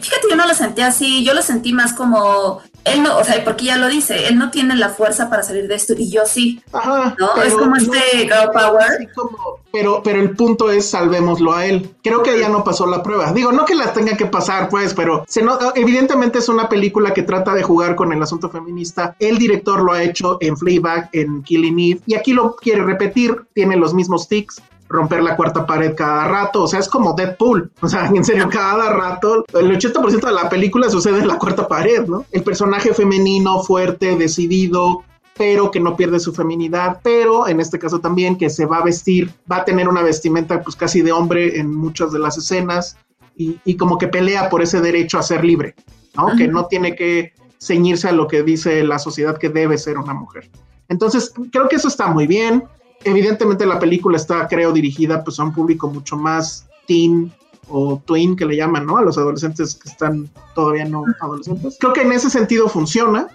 [0.00, 3.42] fíjate, yo no lo sentí así, yo lo sentí más como él no, o sea,
[3.44, 6.22] porque ya lo dice, él no tiene la fuerza para salir de esto y yo
[6.26, 6.62] sí.
[6.72, 7.14] Ajá.
[7.18, 7.42] ¿No?
[7.42, 9.10] Es como este girl power.
[9.14, 11.90] como- pero, pero el punto es salvémoslo a él.
[12.04, 13.32] Creo que ella no pasó la prueba.
[13.32, 17.12] Digo, no que las tenga que pasar, pues, pero se no- evidentemente es una película
[17.12, 19.16] que trata de jugar con el asunto feminista.
[19.18, 23.36] El director lo ha hecho en Fleabag, en Killing Eve, y aquí lo quiere repetir.
[23.52, 24.62] Tiene los mismos tics
[24.94, 28.48] romper la cuarta pared cada rato, o sea, es como Deadpool, o sea, en serio,
[28.48, 32.24] cada rato, el 80% de la película sucede en la cuarta pared, ¿no?
[32.30, 35.02] El personaje femenino, fuerte, decidido,
[35.36, 38.84] pero que no pierde su feminidad, pero en este caso también que se va a
[38.84, 42.96] vestir, va a tener una vestimenta pues casi de hombre en muchas de las escenas
[43.36, 45.74] y, y como que pelea por ese derecho a ser libre,
[46.16, 46.36] ¿no?
[46.36, 50.14] Que no tiene que ceñirse a lo que dice la sociedad que debe ser una
[50.14, 50.48] mujer.
[50.88, 52.64] Entonces, creo que eso está muy bien.
[53.04, 57.32] Evidentemente la película está, creo, dirigida pues a un público mucho más teen
[57.68, 58.96] o twin que le llaman, ¿no?
[58.96, 61.76] A los adolescentes que están todavía no adolescentes.
[61.80, 63.28] Creo que en ese sentido funciona,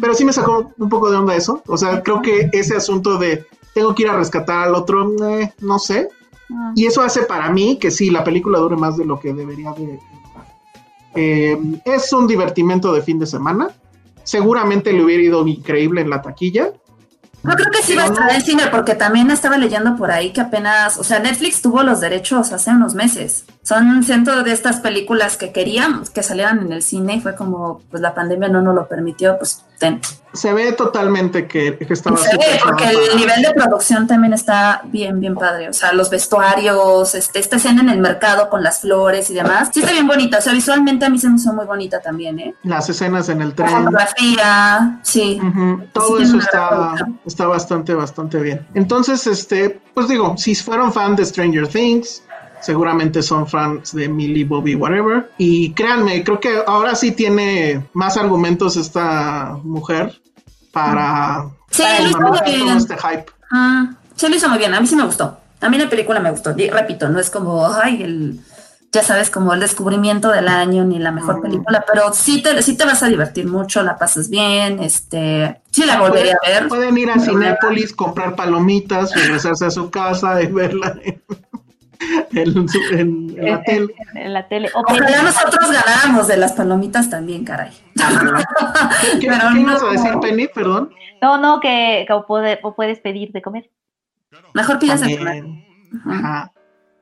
[0.00, 1.62] pero sí me sacó un poco de onda eso.
[1.66, 5.52] O sea, creo que ese asunto de tengo que ir a rescatar al otro, eh,
[5.60, 6.08] no sé.
[6.50, 6.72] Ah.
[6.74, 9.72] Y eso hace para mí que sí, la película dure más de lo que debería
[9.72, 9.98] de.
[11.14, 13.70] Eh, es un divertimento de fin de semana.
[14.24, 16.72] Seguramente le hubiera ido increíble en la taquilla.
[17.44, 20.10] Yo creo que sí va a estar no- en cine porque también estaba leyendo por
[20.12, 23.44] ahí que apenas, o sea, Netflix tuvo los derechos hace unos meses.
[23.62, 27.80] Son cientos de estas películas que queríamos que salieran en el cine y fue como,
[27.90, 29.64] pues la pandemia no nos lo permitió, pues
[30.32, 34.80] Se ve totalmente que, que estaba Se ve, porque el nivel de producción también está
[34.84, 35.68] bien, bien padre.
[35.68, 39.68] O sea, los vestuarios, este, esta escena en el mercado con las flores y demás.
[39.74, 40.38] Sí está bien bonita.
[40.38, 42.54] O sea, visualmente a mí se me hizo muy bonita también, ¿eh?
[42.62, 43.68] Las escenas en el La tren.
[43.84, 45.38] fotografía, sí.
[45.92, 46.94] Todo Sí, eso está,
[47.26, 48.66] está bastante, bastante bien.
[48.72, 52.22] Entonces, este, pues digo, si fueron fan de Stranger Things,
[52.62, 55.30] seguramente son fans de Millie Bobby, whatever.
[55.38, 60.20] Y créanme, creo que ahora sí tiene más argumentos esta mujer
[60.72, 61.82] para, Sí,
[62.12, 62.76] para todo bien.
[62.76, 63.26] este hype.
[63.50, 65.38] Ah, sí lo hizo muy bien, a mí sí me gustó.
[65.60, 66.54] A mí la película me gustó.
[66.56, 68.40] Y repito, no es como, ay, el,
[68.90, 71.42] ya sabes, como el descubrimiento del año ni la mejor Mm.
[71.42, 75.84] película, pero sí te, sí te vas a divertir mucho, la pasas bien, este, sí
[75.84, 76.68] la volvería a ver.
[76.68, 80.94] Pueden ir a Cinépolis, comprar palomitas, regresarse a su casa y verla
[82.32, 82.38] en,
[82.92, 83.94] en en- en la tele.
[84.14, 84.70] en- en la tele.
[84.74, 87.70] O Ojalá nosotros ganáramos de las palomitas también, caray.
[89.20, 89.88] ¿Qué, Pero qué ibas no.
[89.88, 90.48] a decir, Penny?
[90.48, 90.90] Perdón.
[91.20, 93.70] No, no, que, que o puede- o puedes pedir de comer.
[94.54, 95.44] Mejor pidas el comer.
[96.06, 96.51] Ajá.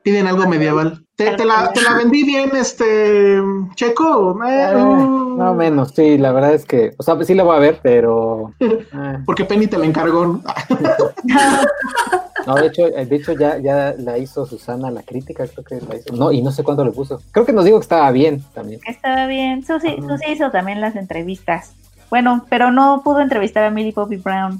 [0.03, 1.05] Piden algo medieval.
[1.15, 3.39] ¿Te, te la, te la vendí bien, este,
[3.75, 4.43] Checo?
[4.43, 7.43] Eh, Eh, uh, más o menos, sí, la verdad es que, o sea, sí la
[7.43, 8.53] voy a ver, pero...
[8.59, 8.87] eh,
[9.25, 10.41] Porque Penny te la encargó, ¿no?
[12.47, 15.97] no, de hecho, de hecho ya, ya la hizo Susana la crítica, creo que la
[15.97, 16.15] hizo.
[16.15, 17.21] No, y no sé cuánto le puso.
[17.31, 18.79] Creo que nos dijo que estaba bien también.
[18.87, 19.63] Estaba bien.
[19.63, 21.73] Susi, Susi hizo también las entrevistas.
[22.09, 24.59] Bueno, pero no pudo entrevistar a Millie Bobby Brown.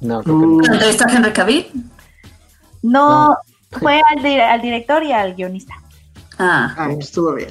[0.00, 0.64] No, creo que no.
[0.64, 1.66] ¿Entrevista a Henry Cavill?
[2.82, 3.36] No,
[3.72, 5.74] fue al, di- al director y al guionista.
[6.38, 7.50] Ah, ay, estuvo bien.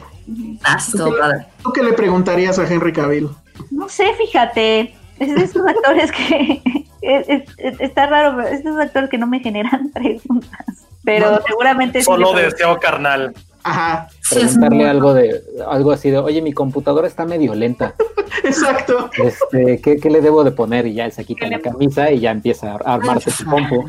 [0.63, 1.45] ah, sí, estuvo padre.
[1.63, 3.29] ¿Tú qué le preguntarías a Henry Cavill?
[3.71, 4.95] No sé, fíjate.
[5.19, 6.61] Es de esos actores que.
[7.01, 10.65] es- es- es- está raro, pero es de esos actores que no me generan preguntas.
[11.03, 12.05] Pero No, seguramente sí.
[12.05, 13.33] Solo le- deseo carnal.
[13.63, 17.95] Ajá, Sí, Preguntarle muy- algo de, algo así de, oye, mi computadora está medio lenta.
[18.43, 19.09] exacto.
[19.21, 20.87] Este, ¿qué, qué le debo de poner?
[20.87, 23.83] Y ya él se quita ¿Qué la camisa y ya empieza a armarse su compu.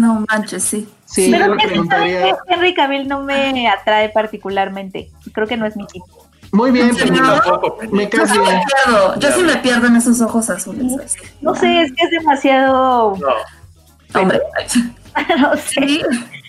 [0.00, 0.88] No manches, sí.
[1.04, 2.36] Sí, yo Pero le ¿sabes preguntaría.
[2.48, 5.10] Henry Cavill no me atrae particularmente.
[5.32, 6.06] Creo que no es mi tipo.
[6.52, 7.18] Muy bien, Penny.
[7.18, 7.40] ¿no?
[7.40, 7.78] Tampoco.
[7.92, 8.60] Me Yo sí me bien.
[8.84, 10.92] pierdo, yo sí me pierdo en esos ojos azules.
[11.04, 11.18] así.
[11.40, 13.16] No sé, es que es demasiado.
[13.16, 14.20] No.
[14.20, 14.40] Hombre,
[15.38, 15.62] No sé.
[15.86, 16.02] sí.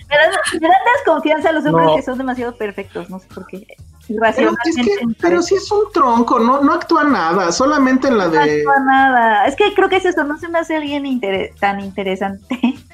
[0.09, 0.29] Me dan,
[0.59, 1.95] me dan desconfianza a los hombres No.
[1.95, 3.09] que son demasiado perfectos.
[3.09, 3.65] No sé por qué.
[4.35, 8.25] Pero, es que, pero sí es un tronco, no, no actúa nada, solamente en la
[8.25, 8.39] No de.
[8.59, 9.45] actúa nada.
[9.45, 11.05] Es que creo que es eso, no se me hace alguien
[11.59, 12.59] tan interesante.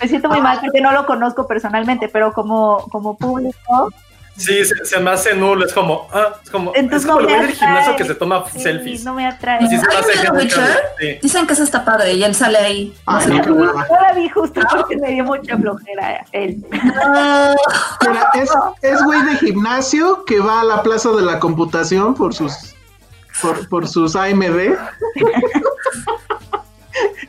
[0.00, 0.42] Me siento muy Ah.
[0.42, 3.90] mal porque no lo conozco personalmente, pero como, como público,
[4.36, 5.64] Sí, se, se me hace nulo.
[5.64, 8.44] Es como, ah, es como, Entonces es como no el del gimnasio que se toma
[8.52, 9.04] sí, selfies.
[9.04, 9.64] no me atrae.
[9.64, 11.18] Así se me.
[11.22, 12.94] Dicen que eso está padre y él sale ahí.
[13.06, 13.86] Ay, no, qué Yo hueva.
[14.02, 16.62] la vi justo porque me dio mucha flojera él.
[16.70, 17.54] No.
[18.08, 18.50] Mira, es,
[18.82, 22.74] es güey de gimnasio que va a la plaza de la computación por sus
[23.40, 24.74] por, por sus AMD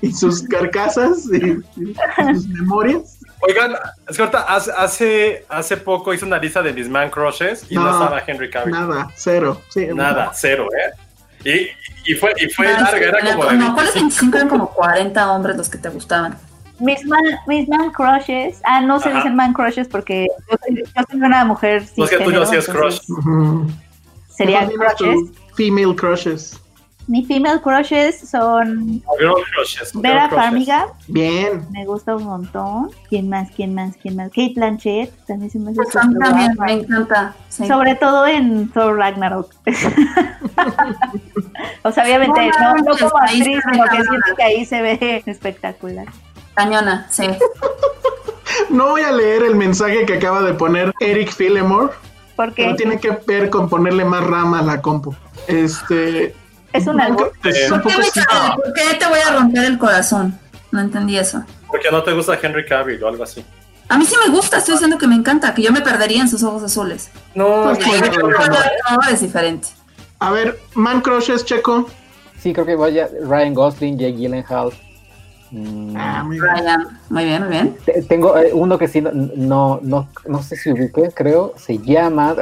[0.01, 1.95] y sus carcasas y, y
[2.33, 3.16] sus memorias.
[3.41, 3.75] Oigan,
[4.07, 7.75] es que ahorita hace, hace, hace poco hice una lista de mis man crushes y
[7.75, 8.71] no, No, estaba Henry Cavill.
[8.73, 9.61] Nada, Nada, cero.
[9.69, 9.87] Sí,
[10.33, 11.69] cero, ¿eh?
[12.05, 14.01] Y, y fue, y fue Ah, larga, era como no, ¿cuáles 25.
[14.31, 14.37] 25?
[14.37, 16.35] Eran como 40 hombres los que te gustaban.
[16.79, 19.17] Mis man, mis man crushes, ah, no se Ajá.
[19.19, 22.29] dicen man crushes porque yo soy, yo soy una mujer No es que tú no
[22.43, 22.99] entonces crush.
[24.39, 25.29] Mejor dinos crushes.
[25.55, 26.61] Female crushes.
[27.07, 29.93] Mi female crushes son Girl crushes.
[29.93, 30.43] girl Vera crushes.
[30.43, 31.65] Farmiga, Bien.
[31.71, 32.91] me gusta un montón.
[33.09, 33.49] ¿Quién más?
[33.55, 33.95] ¿Quién más?
[34.01, 34.27] ¿Quién más?
[34.29, 37.33] Kate Blanchett, también se me hace Pues también me encanta.
[37.47, 37.65] sí.
[37.65, 39.53] Sobre todo en Thor Ragnarok.
[41.83, 44.35] o sea, obviamente, No, no, no pues, como ahí actriz, se ve sino que siento
[44.35, 46.05] que ahí se ve espectacular.
[46.55, 47.27] Cañona, sí.
[48.69, 51.93] No voy a leer el mensaje que acaba de poner Eric Fillemore,
[52.35, 55.13] Porque pero tiene que ver con ponerle más rama a la compu.
[55.47, 56.35] Este.
[56.77, 58.19] Es es un ¿Por qué, poco me sí.
[58.27, 58.55] cae?
[58.55, 60.37] ¿Por qué te voy a romper el corazón?
[60.71, 61.43] No entendí eso.
[61.67, 63.43] Porque no te gusta Henry Cavill o algo así.
[63.89, 66.27] A mí sí me gusta, estoy diciendo que me encanta, que yo me perdería en
[66.29, 67.09] sus ojos azules.
[67.35, 68.29] No, Pues, Cavill pues, no.
[68.97, 69.69] No, es diferente.
[70.19, 71.87] A ver, Man Crushes, Checo.
[72.39, 74.71] Sí, creo que vaya Ryan Gosling, Jake Gyllenhaal.
[75.51, 76.53] Mm, Ah, muy bien.
[76.53, 77.77] Ryan, muy bien, muy bien.
[77.85, 81.77] te- tengo eh, uno que sí, no, no, no, no sé si ubiqué, creo, se
[81.77, 82.35] llama,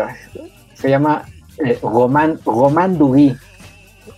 [0.73, 1.23] se llama
[1.63, 3.35] eh, Roman, Roman Duris.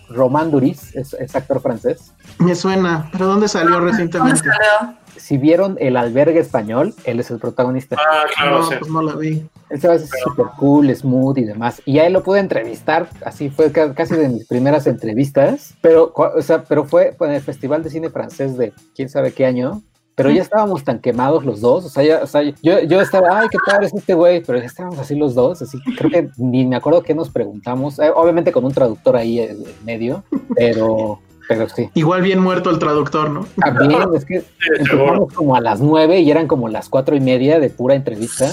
[0.10, 2.14] Roman Duris, es, es actor francés.
[2.40, 4.40] Me suena, pero ¿dónde salió ¿Dónde recientemente?
[4.40, 4.98] salió?
[5.18, 7.96] Si vieron El Albergue Español, él es el protagonista.
[8.00, 8.76] Ah, claro, No, sí.
[8.80, 9.46] pues no la vi.
[9.70, 11.82] Él se va a hacer super cool, smooth y demás.
[11.86, 15.74] Y a él lo pude entrevistar, así fue ca- casi de mis primeras entrevistas.
[15.82, 19.46] Pero, o sea, pero fue en el Festival de Cine Francés de quién sabe qué
[19.46, 19.82] año.
[20.18, 21.86] Pero ya estábamos tan quemados los dos.
[21.86, 24.44] O sea, ya- o sea, yo, yo estaba, ay, qué padre es este güey.
[24.44, 25.62] Pero ya estábamos así los dos.
[25.62, 28.00] Así que creo que ni me acuerdo qué nos preguntamos.
[28.00, 30.24] Eh, obviamente con un traductor ahí en en medio.
[30.56, 31.90] Pero, pero sí.
[31.94, 33.46] Igual bien muerto el traductor, ¿no?
[33.62, 34.44] También es que
[34.80, 38.50] empezamos como a las nueve y eran como las cuatro y media de pura entrevista.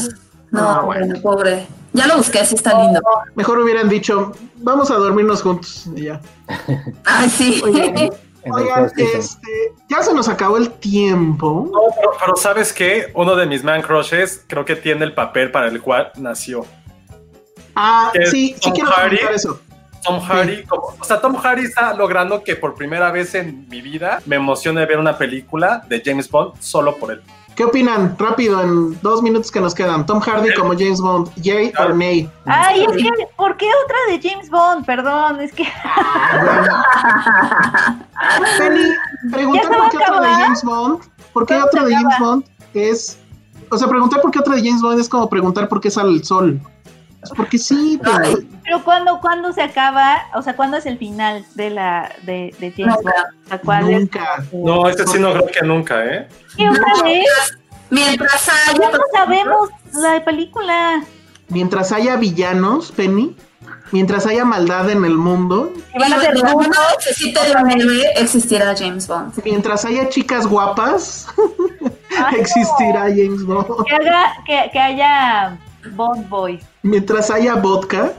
[0.50, 1.06] No, Ah, bueno.
[1.06, 1.66] bueno, pobre.
[1.94, 3.00] Ya lo busqué, sí está lindo.
[3.36, 5.86] Mejor hubieran dicho, vamos a dormirnos juntos.
[5.96, 6.20] Y ya.
[7.06, 7.62] Ay, sí.
[7.64, 8.12] Oye,
[8.52, 11.68] Oigan, este, ya se nos acabó el tiempo.
[11.72, 13.10] No, pero, pero ¿sabes qué?
[13.14, 16.66] Uno de mis man crushes creo que tiene el papel para el cual nació.
[17.74, 19.16] Ah, ¿Es sí, sí Tom quiero Hardy?
[19.16, 19.60] comentar eso.
[20.04, 23.80] Tom Hardy, como- o sea, Tom Hardy está logrando que por primera vez en mi
[23.80, 27.22] vida me emocione ver una película de James Bond solo por él.
[27.54, 28.16] ¿Qué opinan?
[28.18, 30.04] Rápido, en dos minutos que nos quedan.
[30.06, 32.28] Tom Hardy como James Bond, yay or nay.
[32.46, 34.84] Ay, es que, ¿por qué otra de James Bond?
[34.84, 35.62] Perdón, es que
[38.58, 38.90] Penny,
[39.30, 40.28] preguntar por qué otra de.
[40.28, 41.00] James Bond,
[41.32, 42.18] por qué otra de James.
[42.18, 42.44] Bond
[42.74, 43.18] es,
[43.70, 46.10] o sea, preguntar por qué otra de James Bond es como preguntar por qué sale
[46.10, 46.60] el sol.
[47.36, 51.70] Porque sí, pero Pero cuando, cuando se acaba, o sea, ¿cuándo es el final de
[51.70, 52.94] la de, de James.
[52.96, 53.06] Bond?
[53.44, 54.00] O sea, ¿cuál es?
[54.00, 54.44] nunca.
[54.52, 56.28] No, este sí no creo que nunca, ¿eh?
[56.56, 57.26] ¿Qué otra vez?
[57.90, 58.78] Mientras haya.
[58.80, 61.04] Ya no sabemos la película.
[61.48, 63.36] Mientras haya villanos, Penny,
[63.92, 68.74] mientras haya maldad en el mundo, van a ser uno necesite de un héroe, existirá
[68.76, 69.34] James Bond.
[69.44, 71.26] mientras haya chicas guapas,
[72.16, 72.38] Ay, no.
[72.38, 73.84] existirá James Bond.
[73.86, 75.58] Que, haga, que, que haya
[75.92, 76.64] Bond Boys.
[76.82, 78.12] Mientras haya vodka,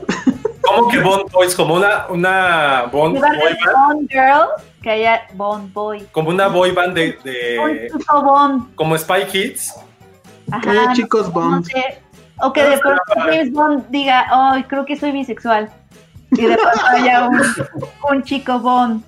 [0.62, 1.54] ¿Cómo que Bond Boys?
[1.54, 3.56] Como una, una Bond boy band,
[3.88, 4.48] Bond Girl,
[4.82, 6.06] que haya Bond Boy.
[6.12, 8.74] como una boy band de, de- Bond.
[8.74, 9.74] como Spy Kids.
[10.62, 10.92] que haya Ajá.
[10.94, 11.64] chicos no Bond.
[11.66, 12.02] sé.
[12.40, 15.70] O que de pronto James Bond diga, ay, creo que soy bisexual.
[16.32, 17.40] Y de pronto haya un,
[18.10, 19.02] un chico Bond.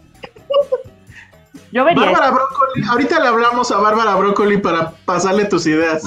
[1.73, 2.07] Yo vería.
[2.07, 6.03] Bárbara Broccoli, ahorita le hablamos a Bárbara Broccoli para pasarle tus ideas.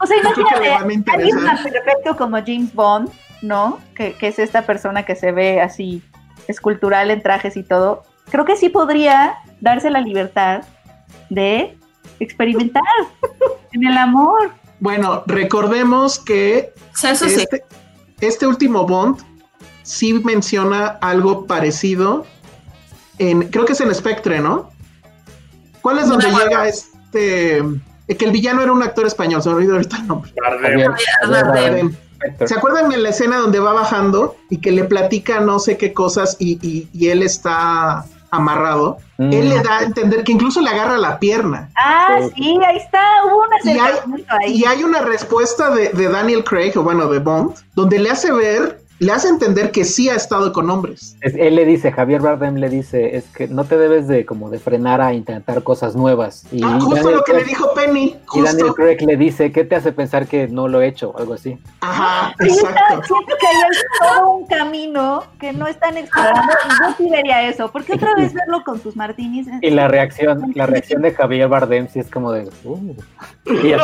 [0.00, 3.10] O sea, imagínate, alguien tan perfecto como James Bond,
[3.42, 3.78] ¿no?
[3.94, 6.02] Que, que es esta persona que se ve así
[6.48, 8.04] escultural en trajes y todo.
[8.30, 10.62] Creo que sí podría darse la libertad
[11.30, 11.78] de
[12.20, 12.82] experimentar
[13.72, 14.50] en el amor.
[14.80, 17.36] Bueno, recordemos que O sea, eso sí.
[17.40, 17.64] este,
[18.20, 19.22] este último Bond
[19.82, 22.26] sí menciona algo parecido
[23.18, 24.70] en, creo que es en Spectre, ¿no?
[25.86, 26.38] ¿Cuál es donde No.
[26.40, 30.06] llega este, eh, que el villano era un actor español, se me olvidó ahorita el
[30.08, 30.32] nombre.
[30.42, 30.92] Bardem.
[31.30, 31.96] Bardem.
[32.44, 35.92] ¿Se acuerdan en la escena donde va bajando y que le platica no sé qué
[35.92, 38.96] cosas y, y- y él está amarrado?
[39.18, 39.32] Mm.
[39.32, 41.70] Él le da a entender que incluso le agarra la pierna.
[41.76, 43.92] Ah, sí, ahí está, hubo un Y hay,
[44.28, 44.52] ahí.
[44.56, 48.32] y hay una respuesta de, de Daniel Craig, o bueno, de Bond, donde le hace
[48.32, 51.16] ver, le hace entender que sí ha estado con hombres.
[51.20, 54.48] Es- él le dice, Javier Bardem le dice, es que no te debes de como
[54.50, 56.44] de frenar a intentar cosas nuevas.
[56.50, 58.72] Y, Ah, justo Daniel lo que le dijo Penny, y Daniel.
[58.74, 61.12] Craig le dice, ¿qué te hace pensar que no lo he hecho?
[61.18, 61.58] Algo así.
[61.80, 63.02] Ajá, está- exacto.
[63.06, 63.54] siento que hay
[64.00, 68.32] todo un camino que no están explorando y yo sí vería eso, porque otra vez
[68.32, 69.46] verlo con sus martinis.
[69.60, 72.94] Y la reacción, la reacción de Javier Bardem sí es como de, uh.
[73.46, 73.72] Y.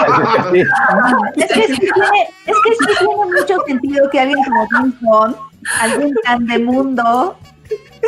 [1.36, 4.66] Es que sí tiene, es que sí tiene mucho sentido que alguien como
[5.02, 5.36] Bond,
[5.80, 7.36] alguien tan de mundo,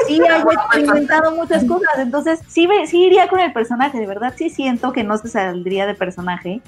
[0.06, 1.98] sí haya experimentado muchas cosas.
[1.98, 5.28] Entonces, sí, ve- sí iría con el personaje, de verdad sí siento que no se
[5.28, 6.62] saldría de personaje.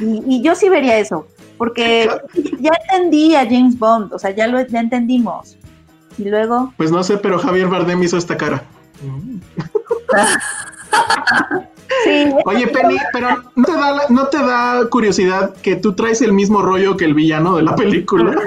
[0.00, 1.26] Y, y yo sí vería eso,
[1.56, 2.08] porque
[2.60, 5.56] ya entendí a James Bond, o sea, ya lo ya entendimos.
[6.18, 8.62] Y luego, Pues no sé, pero Javier Bardem hizo esta cara.
[12.04, 16.20] Sí, Oye, Penny, pero ¿no te, da, la- ¿no te da curiosidad que tú traes
[16.22, 18.34] el mismo rollo que el villano de la película?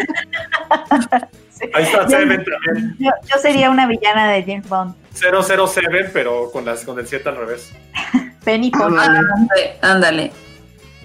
[1.73, 2.95] Ahí está Seven también.
[2.99, 4.95] yo, yo sería una villana de James Bond.
[5.13, 7.71] 007, pero con, las, con el 7 al revés.
[8.43, 8.97] Penny Bond.
[9.81, 10.31] Ándale.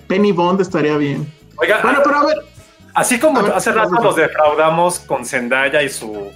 [0.06, 1.30] Penny Bond estaría bien.
[1.56, 2.36] Oiga, Bueno, pero a ver,
[2.94, 6.30] así como a ver, hace rato los defraudamos con Zendaya y su...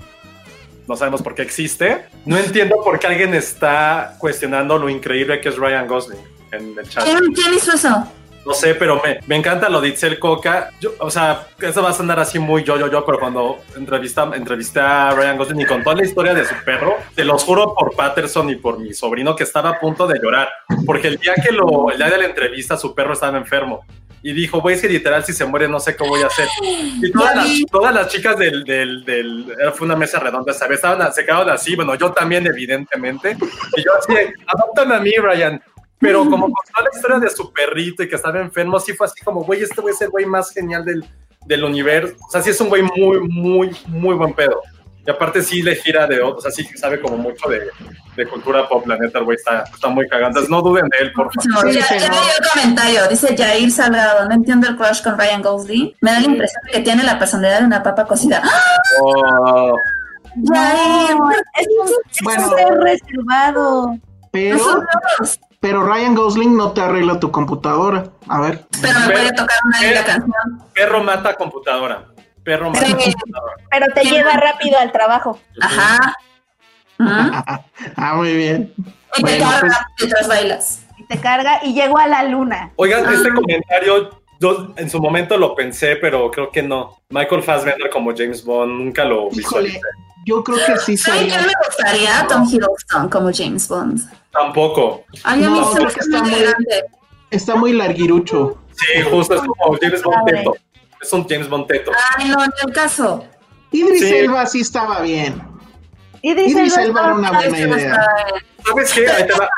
[0.90, 2.06] No sabemos por qué existe.
[2.26, 6.18] No entiendo por qué alguien está cuestionando lo increíble que es Ryan Gosling
[6.50, 7.04] en el chat.
[7.04, 8.04] ¿Quién, quién hizo eso?
[8.44, 10.70] No sé, pero me, me encanta lo de Itzel Coca.
[10.80, 14.28] Yo, o sea, eso va a sonar así muy yo, yo, yo, pero cuando entrevista,
[14.34, 17.94] entrevisté a Ryan Gosling y contó la historia de su perro, te los juro por
[17.94, 20.48] Patterson y por mi sobrino que estaba a punto de llorar.
[20.84, 23.84] Porque el día que lo, el día de la entrevista, su perro estaba enfermo.
[24.22, 26.46] Y dijo, güey, es que literal, si se muere, no sé qué voy a hacer.
[27.02, 30.76] Y todas las, todas las chicas del, del, del- fue una mesa redonda, ¿sabes?
[30.76, 33.36] Estaban, se quedaron así, bueno, yo también, evidentemente.
[33.76, 34.12] Y yo así,
[34.46, 35.62] adoptan a mí, Ryan.
[35.98, 39.20] Pero como contó la historia de su perrito y que estaba enfermo, sí fue así
[39.22, 41.04] como, güey, este güey es el güey más genial del,
[41.46, 42.14] del universo.
[42.26, 44.62] O sea, sí es un güey muy, muy, muy buen pedo.
[45.06, 47.68] Y aparte sí le gira de otros, o sea, sí sabe como mucho de,
[48.16, 50.40] de cultura pop, la neta, el güey está, está muy cagante.
[50.48, 51.72] No duden de él, por favor.
[51.72, 53.08] ya, ya leí el comentario.
[53.08, 54.28] Dice Jair Salgado.
[54.28, 55.94] No entiendo el crush con Ryan Gosling.
[56.02, 58.42] Me da la impresión de que tiene la personalidad de una papa cocida.
[58.44, 58.72] ¡Ah!
[59.02, 59.74] Oh,
[60.52, 61.16] Jair,
[61.58, 62.48] Es un, es Bueno.
[62.48, 63.96] un ser reservado.
[64.30, 65.40] pero, nosotros.
[65.60, 68.04] pero Ryan Gosling no te arregla tu computadora.
[68.28, 68.64] A ver.
[68.80, 70.68] Pero me Pero- puede tocar una linda pero- canción.
[70.74, 72.04] perro mata computadora.
[72.50, 73.12] Perro Sí.
[73.14, 73.54] computadora.
[73.70, 75.38] Pero te lleva rápido al trabajo.
[75.60, 76.14] Ajá.
[76.98, 77.08] Ujú.
[77.96, 78.74] Ah, muy bien.
[78.76, 78.82] Y
[79.14, 80.82] te Bueno, carga pues- mientras bailas.
[80.98, 82.72] Y te carga y llegó a la luna.
[82.76, 86.96] Oigan, este comentario, yo en su momento lo pensé, pero creo que no.
[87.10, 89.80] Michael Fassbender como James Bond, nunca lo Híjole, visualicé.
[90.26, 91.36] yo creo que sí ¿Saben sería.
[91.38, 92.26] quién me gustaría?
[92.28, 94.00] Tom Hiddleston como James Bond.
[94.30, 95.04] Tampoco.
[95.24, 96.84] Ay, a mí No, se me está muy grande.
[97.30, 98.58] Está muy larguirucho.
[98.72, 100.56] Sí, justo es como James Bond.
[101.00, 101.92] Es un James Bond teto.
[102.18, 103.24] Ay, no, ni el caso.
[103.72, 104.14] Idris Sí.
[104.14, 105.40] Elba sí estaba bien.
[106.22, 108.06] Dice, Idris Elba era una buena idea.
[108.66, 109.08] ¿Sabes qué?
[109.08, 109.48] Ahí te va.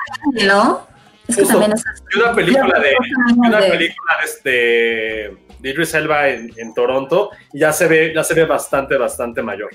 [0.44, 0.86] ¿No?
[1.27, 1.59] Es que Justo.
[1.60, 2.94] también es una película de,
[3.36, 8.23] una película de, este- de Idris Elba en, en Toronto y ya se ve, ya
[8.24, 9.70] se ve bastante, bastante mayor.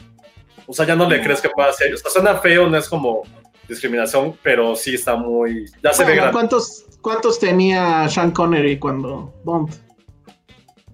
[0.65, 1.93] O sea, ya no le crees que pueda ser.
[1.93, 3.23] O sea, suena feo, no es como
[3.67, 5.65] discriminación, pero sí está muy.
[5.83, 6.33] Ya se ve grande.
[6.33, 9.73] ¿cuántos, ¿Cuántos tenía Sean Connery cuando Bond?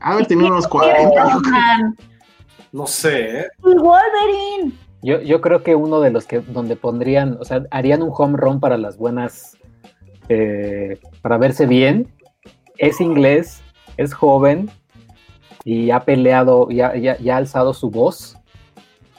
[0.04, 1.34] A ver, tenía unos 40.
[1.34, 1.52] yo creo.
[1.52, 1.98] Man.
[2.72, 3.46] No sé, ¿eh?
[3.60, 4.72] Y Wolverine.
[5.02, 8.38] Yo, yo creo que uno de los que donde pondrían, o sea, harían un home
[8.38, 9.58] run para las buenas,
[10.30, 12.08] eh, para verse bien,
[12.78, 13.62] es inglés,
[13.98, 14.70] es joven
[15.66, 18.38] y ha peleado, y ha, ya- ya ha alzado su voz.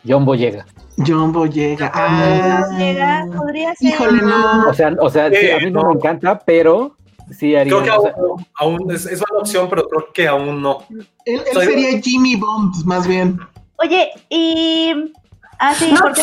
[0.06, 0.66] John Boyega.
[1.06, 1.90] John Boyega.
[1.94, 3.89] Ah, Llega, podría ser.
[3.90, 4.69] híjole, no.
[4.69, 5.89] O sea, o sea sí, a mí no, no.
[5.90, 6.97] me encanta, pero
[7.30, 7.72] sí haría.
[7.72, 10.84] Creo que aún, aún es, es una opción, pero creo que aún no.
[10.90, 13.38] Él, él Soy- sería Jimmy Bond, más bien.
[13.76, 15.12] Oye, y.
[15.59, 16.22] Ah, sí, No, porque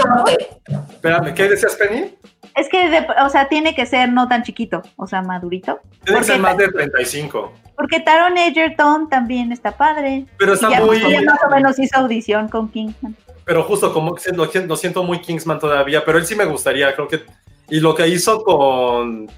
[0.00, 0.48] porte.
[0.90, 2.14] Espérame, ¿qué decías, Penny?
[2.54, 5.80] es que, de- o sea, tiene que ser no tan chiquito, o sea, madurito.
[6.04, 7.52] Tiene que ser más de 35.
[7.76, 10.26] Porque Taron Egerton también está padre.
[10.38, 11.00] Pero está Y ya, muy.
[11.00, 13.16] ya más o menos hizo audición con Kingsman.
[13.44, 16.94] Pero justo como que lo, lo siento muy Kingsman todavía, pero él sí me gustaría,
[16.94, 17.22] creo que.
[17.70, 19.28] Y lo que hizo con.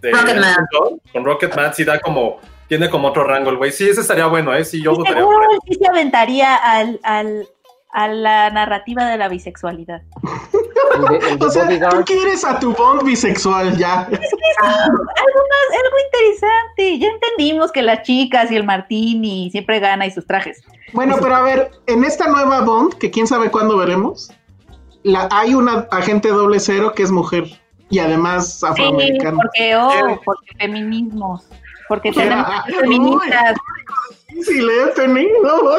[0.00, 0.56] De- Rocketman.
[1.12, 2.38] Con Rocketman sí da como.
[2.68, 3.72] Tiene como otro rango el güey.
[3.72, 4.62] Sí, ese estaría bueno, ¿eh?
[4.64, 7.48] Sí, yo votaría seguro sí se aventaría al, al,
[7.90, 10.02] a la narrativa de la bisexualidad.
[10.94, 14.00] el de, el de O sea, tú quieres a tu Bond bisexual ya.
[14.00, 16.98] algo más, algo interesante.
[16.98, 20.62] Ya entendimos que las chicas y el martini siempre gana y sus trajes.
[20.92, 24.30] Bueno, pero a ver, en esta nueva Bond, que quién sabe cuándo veremos,
[25.02, 27.44] la, hay una agente doble cero que es mujer
[27.90, 29.36] y además Sí, afroamericana.
[29.36, 30.20] porque, oh, Sí.
[30.24, 31.46] porque feminismos.
[31.88, 32.74] Porque Ya, tenemos uy.
[32.80, 33.56] feministas.
[34.44, 35.76] Sí, le he tenido.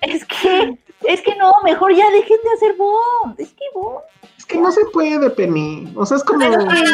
[0.00, 3.38] Es que, es que no, mejor ya dejen de hacer Bond.
[3.38, 3.98] Es que Bond.
[4.36, 5.92] Es que no se puede, Penny.
[5.96, 6.40] O sea, es como.
[6.40, 6.46] Sí,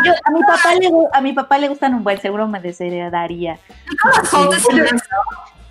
[0.05, 3.59] yo- a mi papá le a mi papá le gustan un buen, seguro me desheredaría.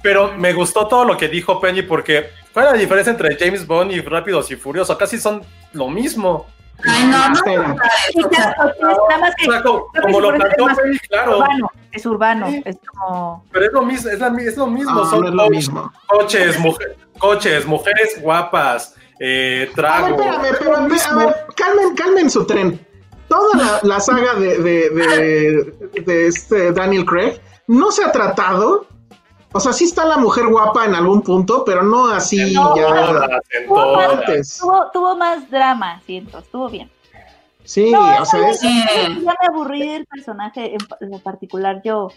[0.02, 3.66] Pero me gustó todo lo que dijo Penny porque ¿cuál es la diferencia entre James
[3.66, 4.98] Bond y Rápidos y Furiosos?
[4.98, 5.42] Casi son
[5.72, 6.46] lo mismo.
[6.86, 7.36] Ay, no, no.
[7.36, 7.76] Espera.
[10.02, 11.38] Como, lo Penny, claro.
[11.38, 12.62] urbano, es urbano, Sí.
[12.66, 14.92] es como Pero es lo mismo, es, la es lo mismo.
[14.94, 15.92] No, son no es lo coches, mismo.
[16.08, 20.08] coches, mujer- coches, mujeres guapas, eh, A ver, trago.
[20.08, 22.86] espérame, pero a ver, a ver, calmen, calmen su tren.
[23.28, 28.86] Toda la, la saga de, de, de, de este Daniel Craig no se ha tratado.
[29.54, 33.40] O sea, sí está la mujer guapa en algún punto, pero no así No, ya.
[33.68, 36.90] Tuvo más, tuvo, tuvo más drama, siento, estuvo bien.
[37.64, 38.84] Sí, No, o sea, es- Sí.
[39.24, 41.82] Ya me aburrí del personaje en, particular.
[41.86, 42.10] Yo,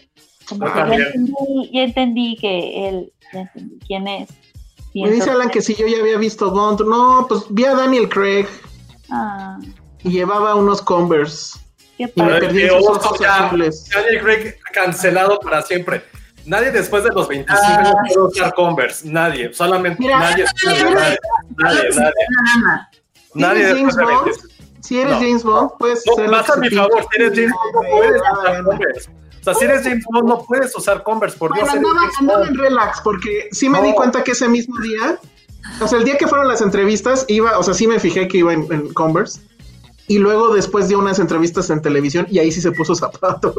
[0.49, 4.29] como Yo que ya entendí, ya entendí que él, ya entendí quién es.
[4.93, 6.81] me dice Alan que si yo ya había visto Bond.
[6.81, 8.47] No, pues vi a Daniel Craig
[9.09, 9.57] Ah,
[10.03, 11.59] y llevaba unos Converse.
[11.97, 13.87] qué Y me perdí ojo, ojos azules.
[13.93, 16.03] Daniel Craig cancelado para siempre.
[16.47, 19.07] Nadie después de los 25 años puede usar Converse.
[19.09, 19.53] Nadie.
[19.53, 20.45] Solamente Mira, nadie.
[20.65, 21.17] Nadie, nadie,
[21.57, 22.87] nadie, nadie.
[23.33, 24.25] Nadie ¿Eres después de James Bond?
[24.25, 24.53] 25.
[24.81, 25.19] Si eres No.
[25.19, 26.03] James Bond, pues.
[26.07, 26.89] No, ser más a mi exceptivo.
[26.89, 29.09] favor, si eres James Bond, no puedes usar Converse.
[29.09, 31.69] O sea, si eres James Bond, no puedes usar Converse, por Dios.
[31.69, 33.85] Bueno, andaba, andaba en relax porque sí me No.
[33.85, 35.17] di cuenta que ese mismo día,
[35.81, 38.37] o sea, el día que fueron las entrevistas, iba, o sea, sí me fijé que
[38.37, 39.41] iba en, en Converse.
[40.07, 43.55] Y luego después dio unas entrevistas en televisión y ahí sí se puso zapatos.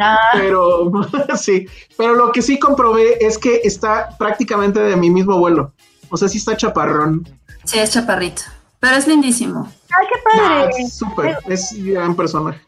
[0.00, 0.90] Ah, Pero
[1.36, 1.66] sí,
[1.96, 5.72] pero lo que sí comprobé es que está prácticamente de mi mismo vuelo.
[6.10, 7.28] O sea, sí está chaparrón.
[7.64, 8.42] Sí, es chaparrito.
[8.80, 9.70] Pero es lindísimo.
[9.90, 10.82] ay, qué Ah, padre.
[10.82, 12.60] es súper, es gran personaje.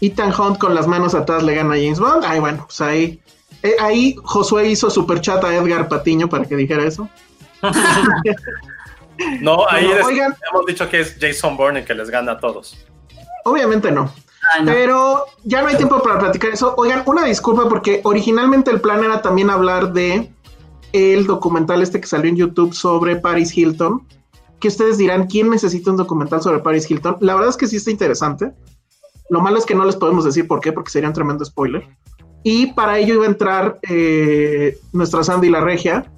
[0.00, 2.24] Ethan Hunt con las manos atrás le gana a James Bond.
[2.26, 3.20] Ay, bueno, pues ahí.
[3.62, 7.08] eh, ahí Josué hizo super chat a Edgar Patiño para que dijera eso.
[9.40, 10.34] No, ahí Bueno, es- oigan.
[10.50, 12.76] hemos dicho que es Jason Bourne el que les gana a todos.
[13.44, 14.12] Obviamente no.
[14.54, 14.72] Ay, no.
[14.72, 16.74] Pero ya no hay tiempo para platicar eso.
[16.76, 20.30] Oigan, una disculpa porque originalmente el plan era también hablar de
[20.92, 24.06] el documental este que salió en YouTube sobre Paris Hilton.
[24.60, 27.16] Que ustedes dirán, ¿quién necesita un documental sobre Paris Hilton?
[27.20, 28.52] La verdad es que sí está interesante.
[29.28, 31.86] Lo malo es que no les podemos decir por qué, porque sería un tremendo spoiler.
[32.44, 36.10] Y para ello iba a entrar eh, nuestra Sandy la Regia.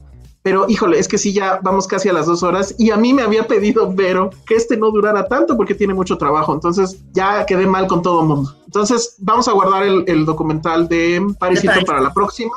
[0.45, 2.75] Pero híjole, es que sí, ya vamos casi a las dos horas.
[2.79, 6.19] Y a mí me había pedido Vero que este no durara tanto porque tiene mucho
[6.19, 6.53] trabajo.
[6.53, 8.55] Entonces ya quedé mal con todo el mundo.
[8.67, 11.87] Entonces vamos a guardar el, el documental de Paris De Hilton Paris.
[11.87, 12.53] para la próxima.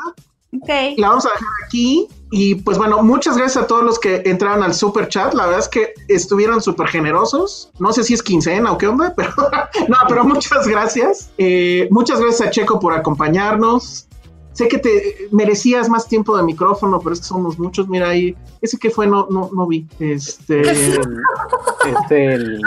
[0.98, 2.10] La vamos a dejar aquí.
[2.30, 5.34] Y pues bueno, muchas gracias a todos los que entraron al super chat.
[5.34, 7.72] La verdad es que estuvieron súper generosos.
[7.80, 9.34] No sé si es quincena o qué onda, pero
[9.88, 11.32] no, pero muchas gracias.
[11.38, 14.07] Eh, muchas gracias a Checo por acompañarnos.
[14.58, 17.88] Sé que te merecías más tiempo de micrófono, pero es que somos muchos.
[17.88, 19.88] Mira ahí, ese que fue no, no, no vi.
[20.00, 21.00] Este, El-
[21.86, 22.62] este, el,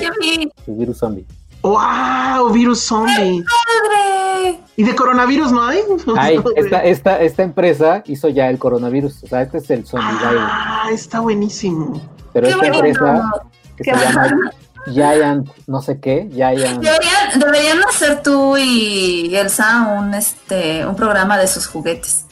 [0.00, 0.48] yo vi.
[0.68, 1.26] el virus zombie.
[1.62, 3.42] wow, virus zombie.
[3.42, 4.60] ¡Padre!
[4.76, 5.80] ¿Y de coronavirus no hay?
[6.16, 9.24] Ay, esta, esta, esta empresa hizo ya el coronavirus.
[9.24, 10.42] O sea, este es el zombie virus.
[10.48, 12.00] Ah, está buenísimo.
[12.32, 12.86] Pero ¡Qué esta bonito!
[12.86, 13.30] empresa
[13.76, 14.50] que Qué se llama
[14.86, 16.82] Giant, no sé qué, Giant.
[16.82, 22.26] Deberían, deberían hacer tú y Elsa un, este, un programa de sus juguetes.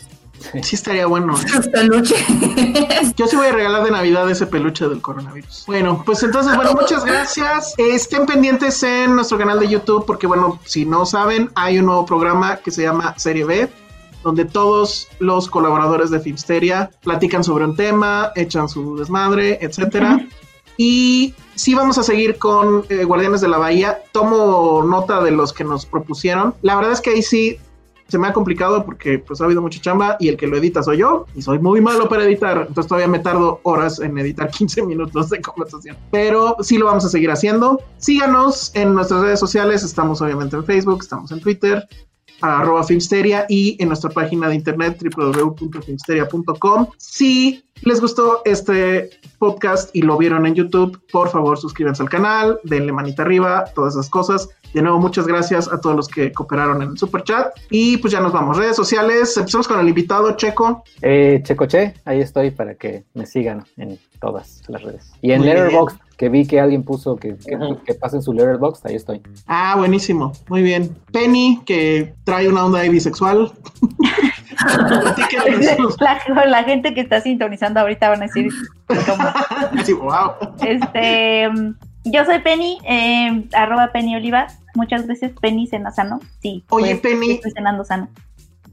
[0.62, 1.34] Sí estaría bueno.
[1.34, 1.48] ¿eh?
[1.48, 2.18] Sus peluches.
[3.16, 5.64] Yo sí voy a regalar de Navidad ese peluche del coronavirus.
[5.66, 7.74] Bueno, pues entonces, bueno, muchas gracias.
[7.76, 12.06] Estén pendientes en nuestro canal de YouTube porque, bueno, si no saben, hay un nuevo
[12.06, 13.70] programa que se llama Serie B,
[14.24, 20.20] donde todos los colaboradores de Filmsteria platican sobre un tema, echan su desmadre, etcétera.
[20.82, 23.98] Y sí vamos a seguir con eh, Guardianes de la Bahía.
[24.12, 26.54] Tomo nota de los que nos propusieron.
[26.62, 27.58] La verdad es que ahí sí
[28.08, 30.82] se me ha complicado porque pues ha habido mucha chamba y el que lo edita
[30.82, 34.50] soy yo y soy muy malo para editar, entonces todavía me tardo horas en editar
[34.58, 35.98] 15 minutos de conversación.
[36.10, 37.82] Pero sí lo vamos a seguir haciendo.
[37.98, 41.86] Síganos en nuestras redes sociales, estamos obviamente en Facebook, estamos en Twitter,
[42.40, 46.86] arroba Filmsteria y en nuestra página de internet www.filmsteria.com.
[46.96, 52.60] Si les gustó este podcast y lo vieron en YouTube, por favor suscríbanse al canal,
[52.64, 54.48] denle manita arriba, todas esas cosas.
[54.74, 57.52] De nuevo, muchas gracias a todos los que cooperaron en el super chat.
[57.70, 58.56] Y pues ya nos vamos.
[58.56, 60.84] Redes sociales, empezamos con el invitado Checo.
[61.02, 65.10] Eh, Checoche, ahí estoy para que me sigan en todas las redes.
[65.22, 65.44] Y en.
[65.44, 67.56] Letterboxd, que vi que alguien puso que, que,
[67.86, 69.22] que pasen su Letterboxd, ahí estoy.
[69.46, 70.94] Ah, buenísimo, muy bien.
[71.12, 73.50] Penny, que trae una onda ahí bisexual.
[75.98, 78.50] La, la gente que está sintonizando ahorita van a decir
[79.86, 80.32] Sí, wow.
[80.60, 81.48] este
[82.04, 84.48] yo soy Penny, eh, arroba Penny Oliva.
[84.74, 86.20] Muchas gracias, Penny cena sano.
[86.42, 87.30] Sí, Oye, pues, Penny.
[87.32, 88.08] estoy cenando sano.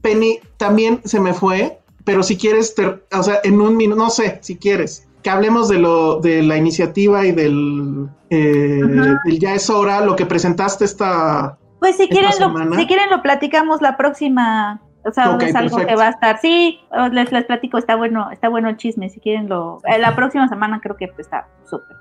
[0.02, 4.10] Penny, también se me fue, pero si quieres, te- o sea, en un minuto, no
[4.10, 8.80] sé, si quieres, que hablemos de lo de la iniciativa y del, eh,
[9.24, 11.58] del ya es hora, lo que presentaste esta.
[11.80, 14.80] Pues si quieren, lo, si quieren lo platicamos la próxima.
[15.04, 15.86] O sea, es algo perfecto.
[15.86, 16.40] que va a estar.
[16.40, 16.80] Sí,
[17.12, 19.10] les, les platico, está bueno, está bueno el chisme.
[19.10, 21.96] Si quieren lo, eh, la próxima semana creo que está súper.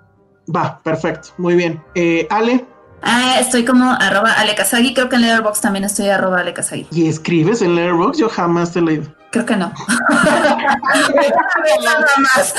[0.53, 1.81] Va, perfecto, muy bien.
[1.95, 2.65] Eh, Ale,
[3.01, 4.93] Ah, estoy como arroba alekazagi.
[4.93, 6.87] Creo que en Letterboxd también estoy arroba alekazagi.
[6.91, 8.21] ¿y escribes en Letterboxd?
[8.21, 9.16] Yo jamás te he leído.
[9.31, 9.73] Creo que no.
[11.83, 12.55] Nada más.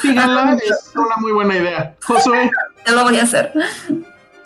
[0.00, 1.94] Síganla, es una muy buena idea.
[2.04, 2.50] Josué,
[2.86, 3.52] Yo lo voy a hacer.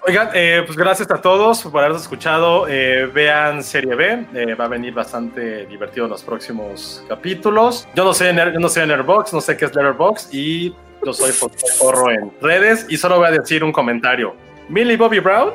[0.06, 2.66] Oigan, eh, pues gracias a todos por habernos escuchado.
[2.68, 7.88] Eh, vean Serie B, eh, va a venir bastante divertido en los próximos capítulos.
[7.94, 10.76] Yo no sé, en- yo no sé en Letterboxd, no sé qué es Letterboxd y
[11.04, 11.32] Yo soy
[11.80, 14.36] Corro en redes y solo voy a decir un comentario.
[14.68, 15.50] Millie Bobby Brown,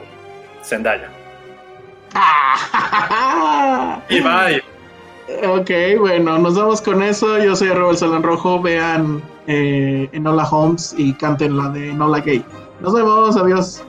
[0.63, 1.09] Zendaya.
[4.09, 4.63] y bye.
[5.47, 7.37] Ok, bueno, nos vamos con eso.
[7.39, 8.61] Yo soy Robert Salón Rojo.
[8.61, 12.43] Vean eh, Enola Holmes y canten la de Enola Gay.
[12.79, 13.83] Nos vemos, adiós.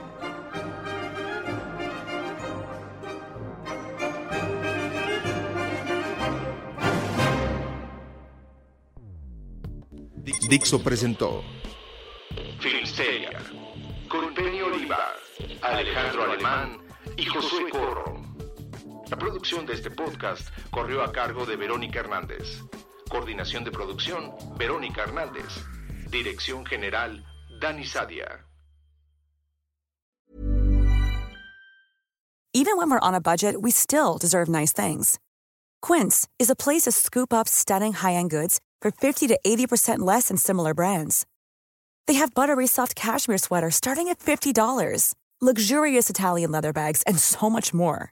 [10.49, 11.41] Dixo presentó
[12.59, 13.31] Filmsteria
[14.07, 14.99] con Penny Oliva,
[15.61, 16.77] Alejandro Alemán
[17.17, 18.22] y Josué Corro.
[19.13, 20.41] La producción de este podcast
[20.71, 22.63] corrió a cargo de Verónica Hernández.
[23.07, 25.45] Coordinación de producción, Verónica Hernández.
[26.09, 27.23] Dirección General,
[27.61, 28.39] Dani Sadia.
[32.55, 35.19] Even when we're on a budget, we still deserve nice things.
[35.83, 40.29] Quince is a place to scoop up stunning high-end goods for 50 to 80% less
[40.29, 41.27] than similar brands.
[42.07, 47.47] They have buttery soft cashmere sweaters starting at $50, luxurious Italian leather bags, and so
[47.47, 48.11] much more.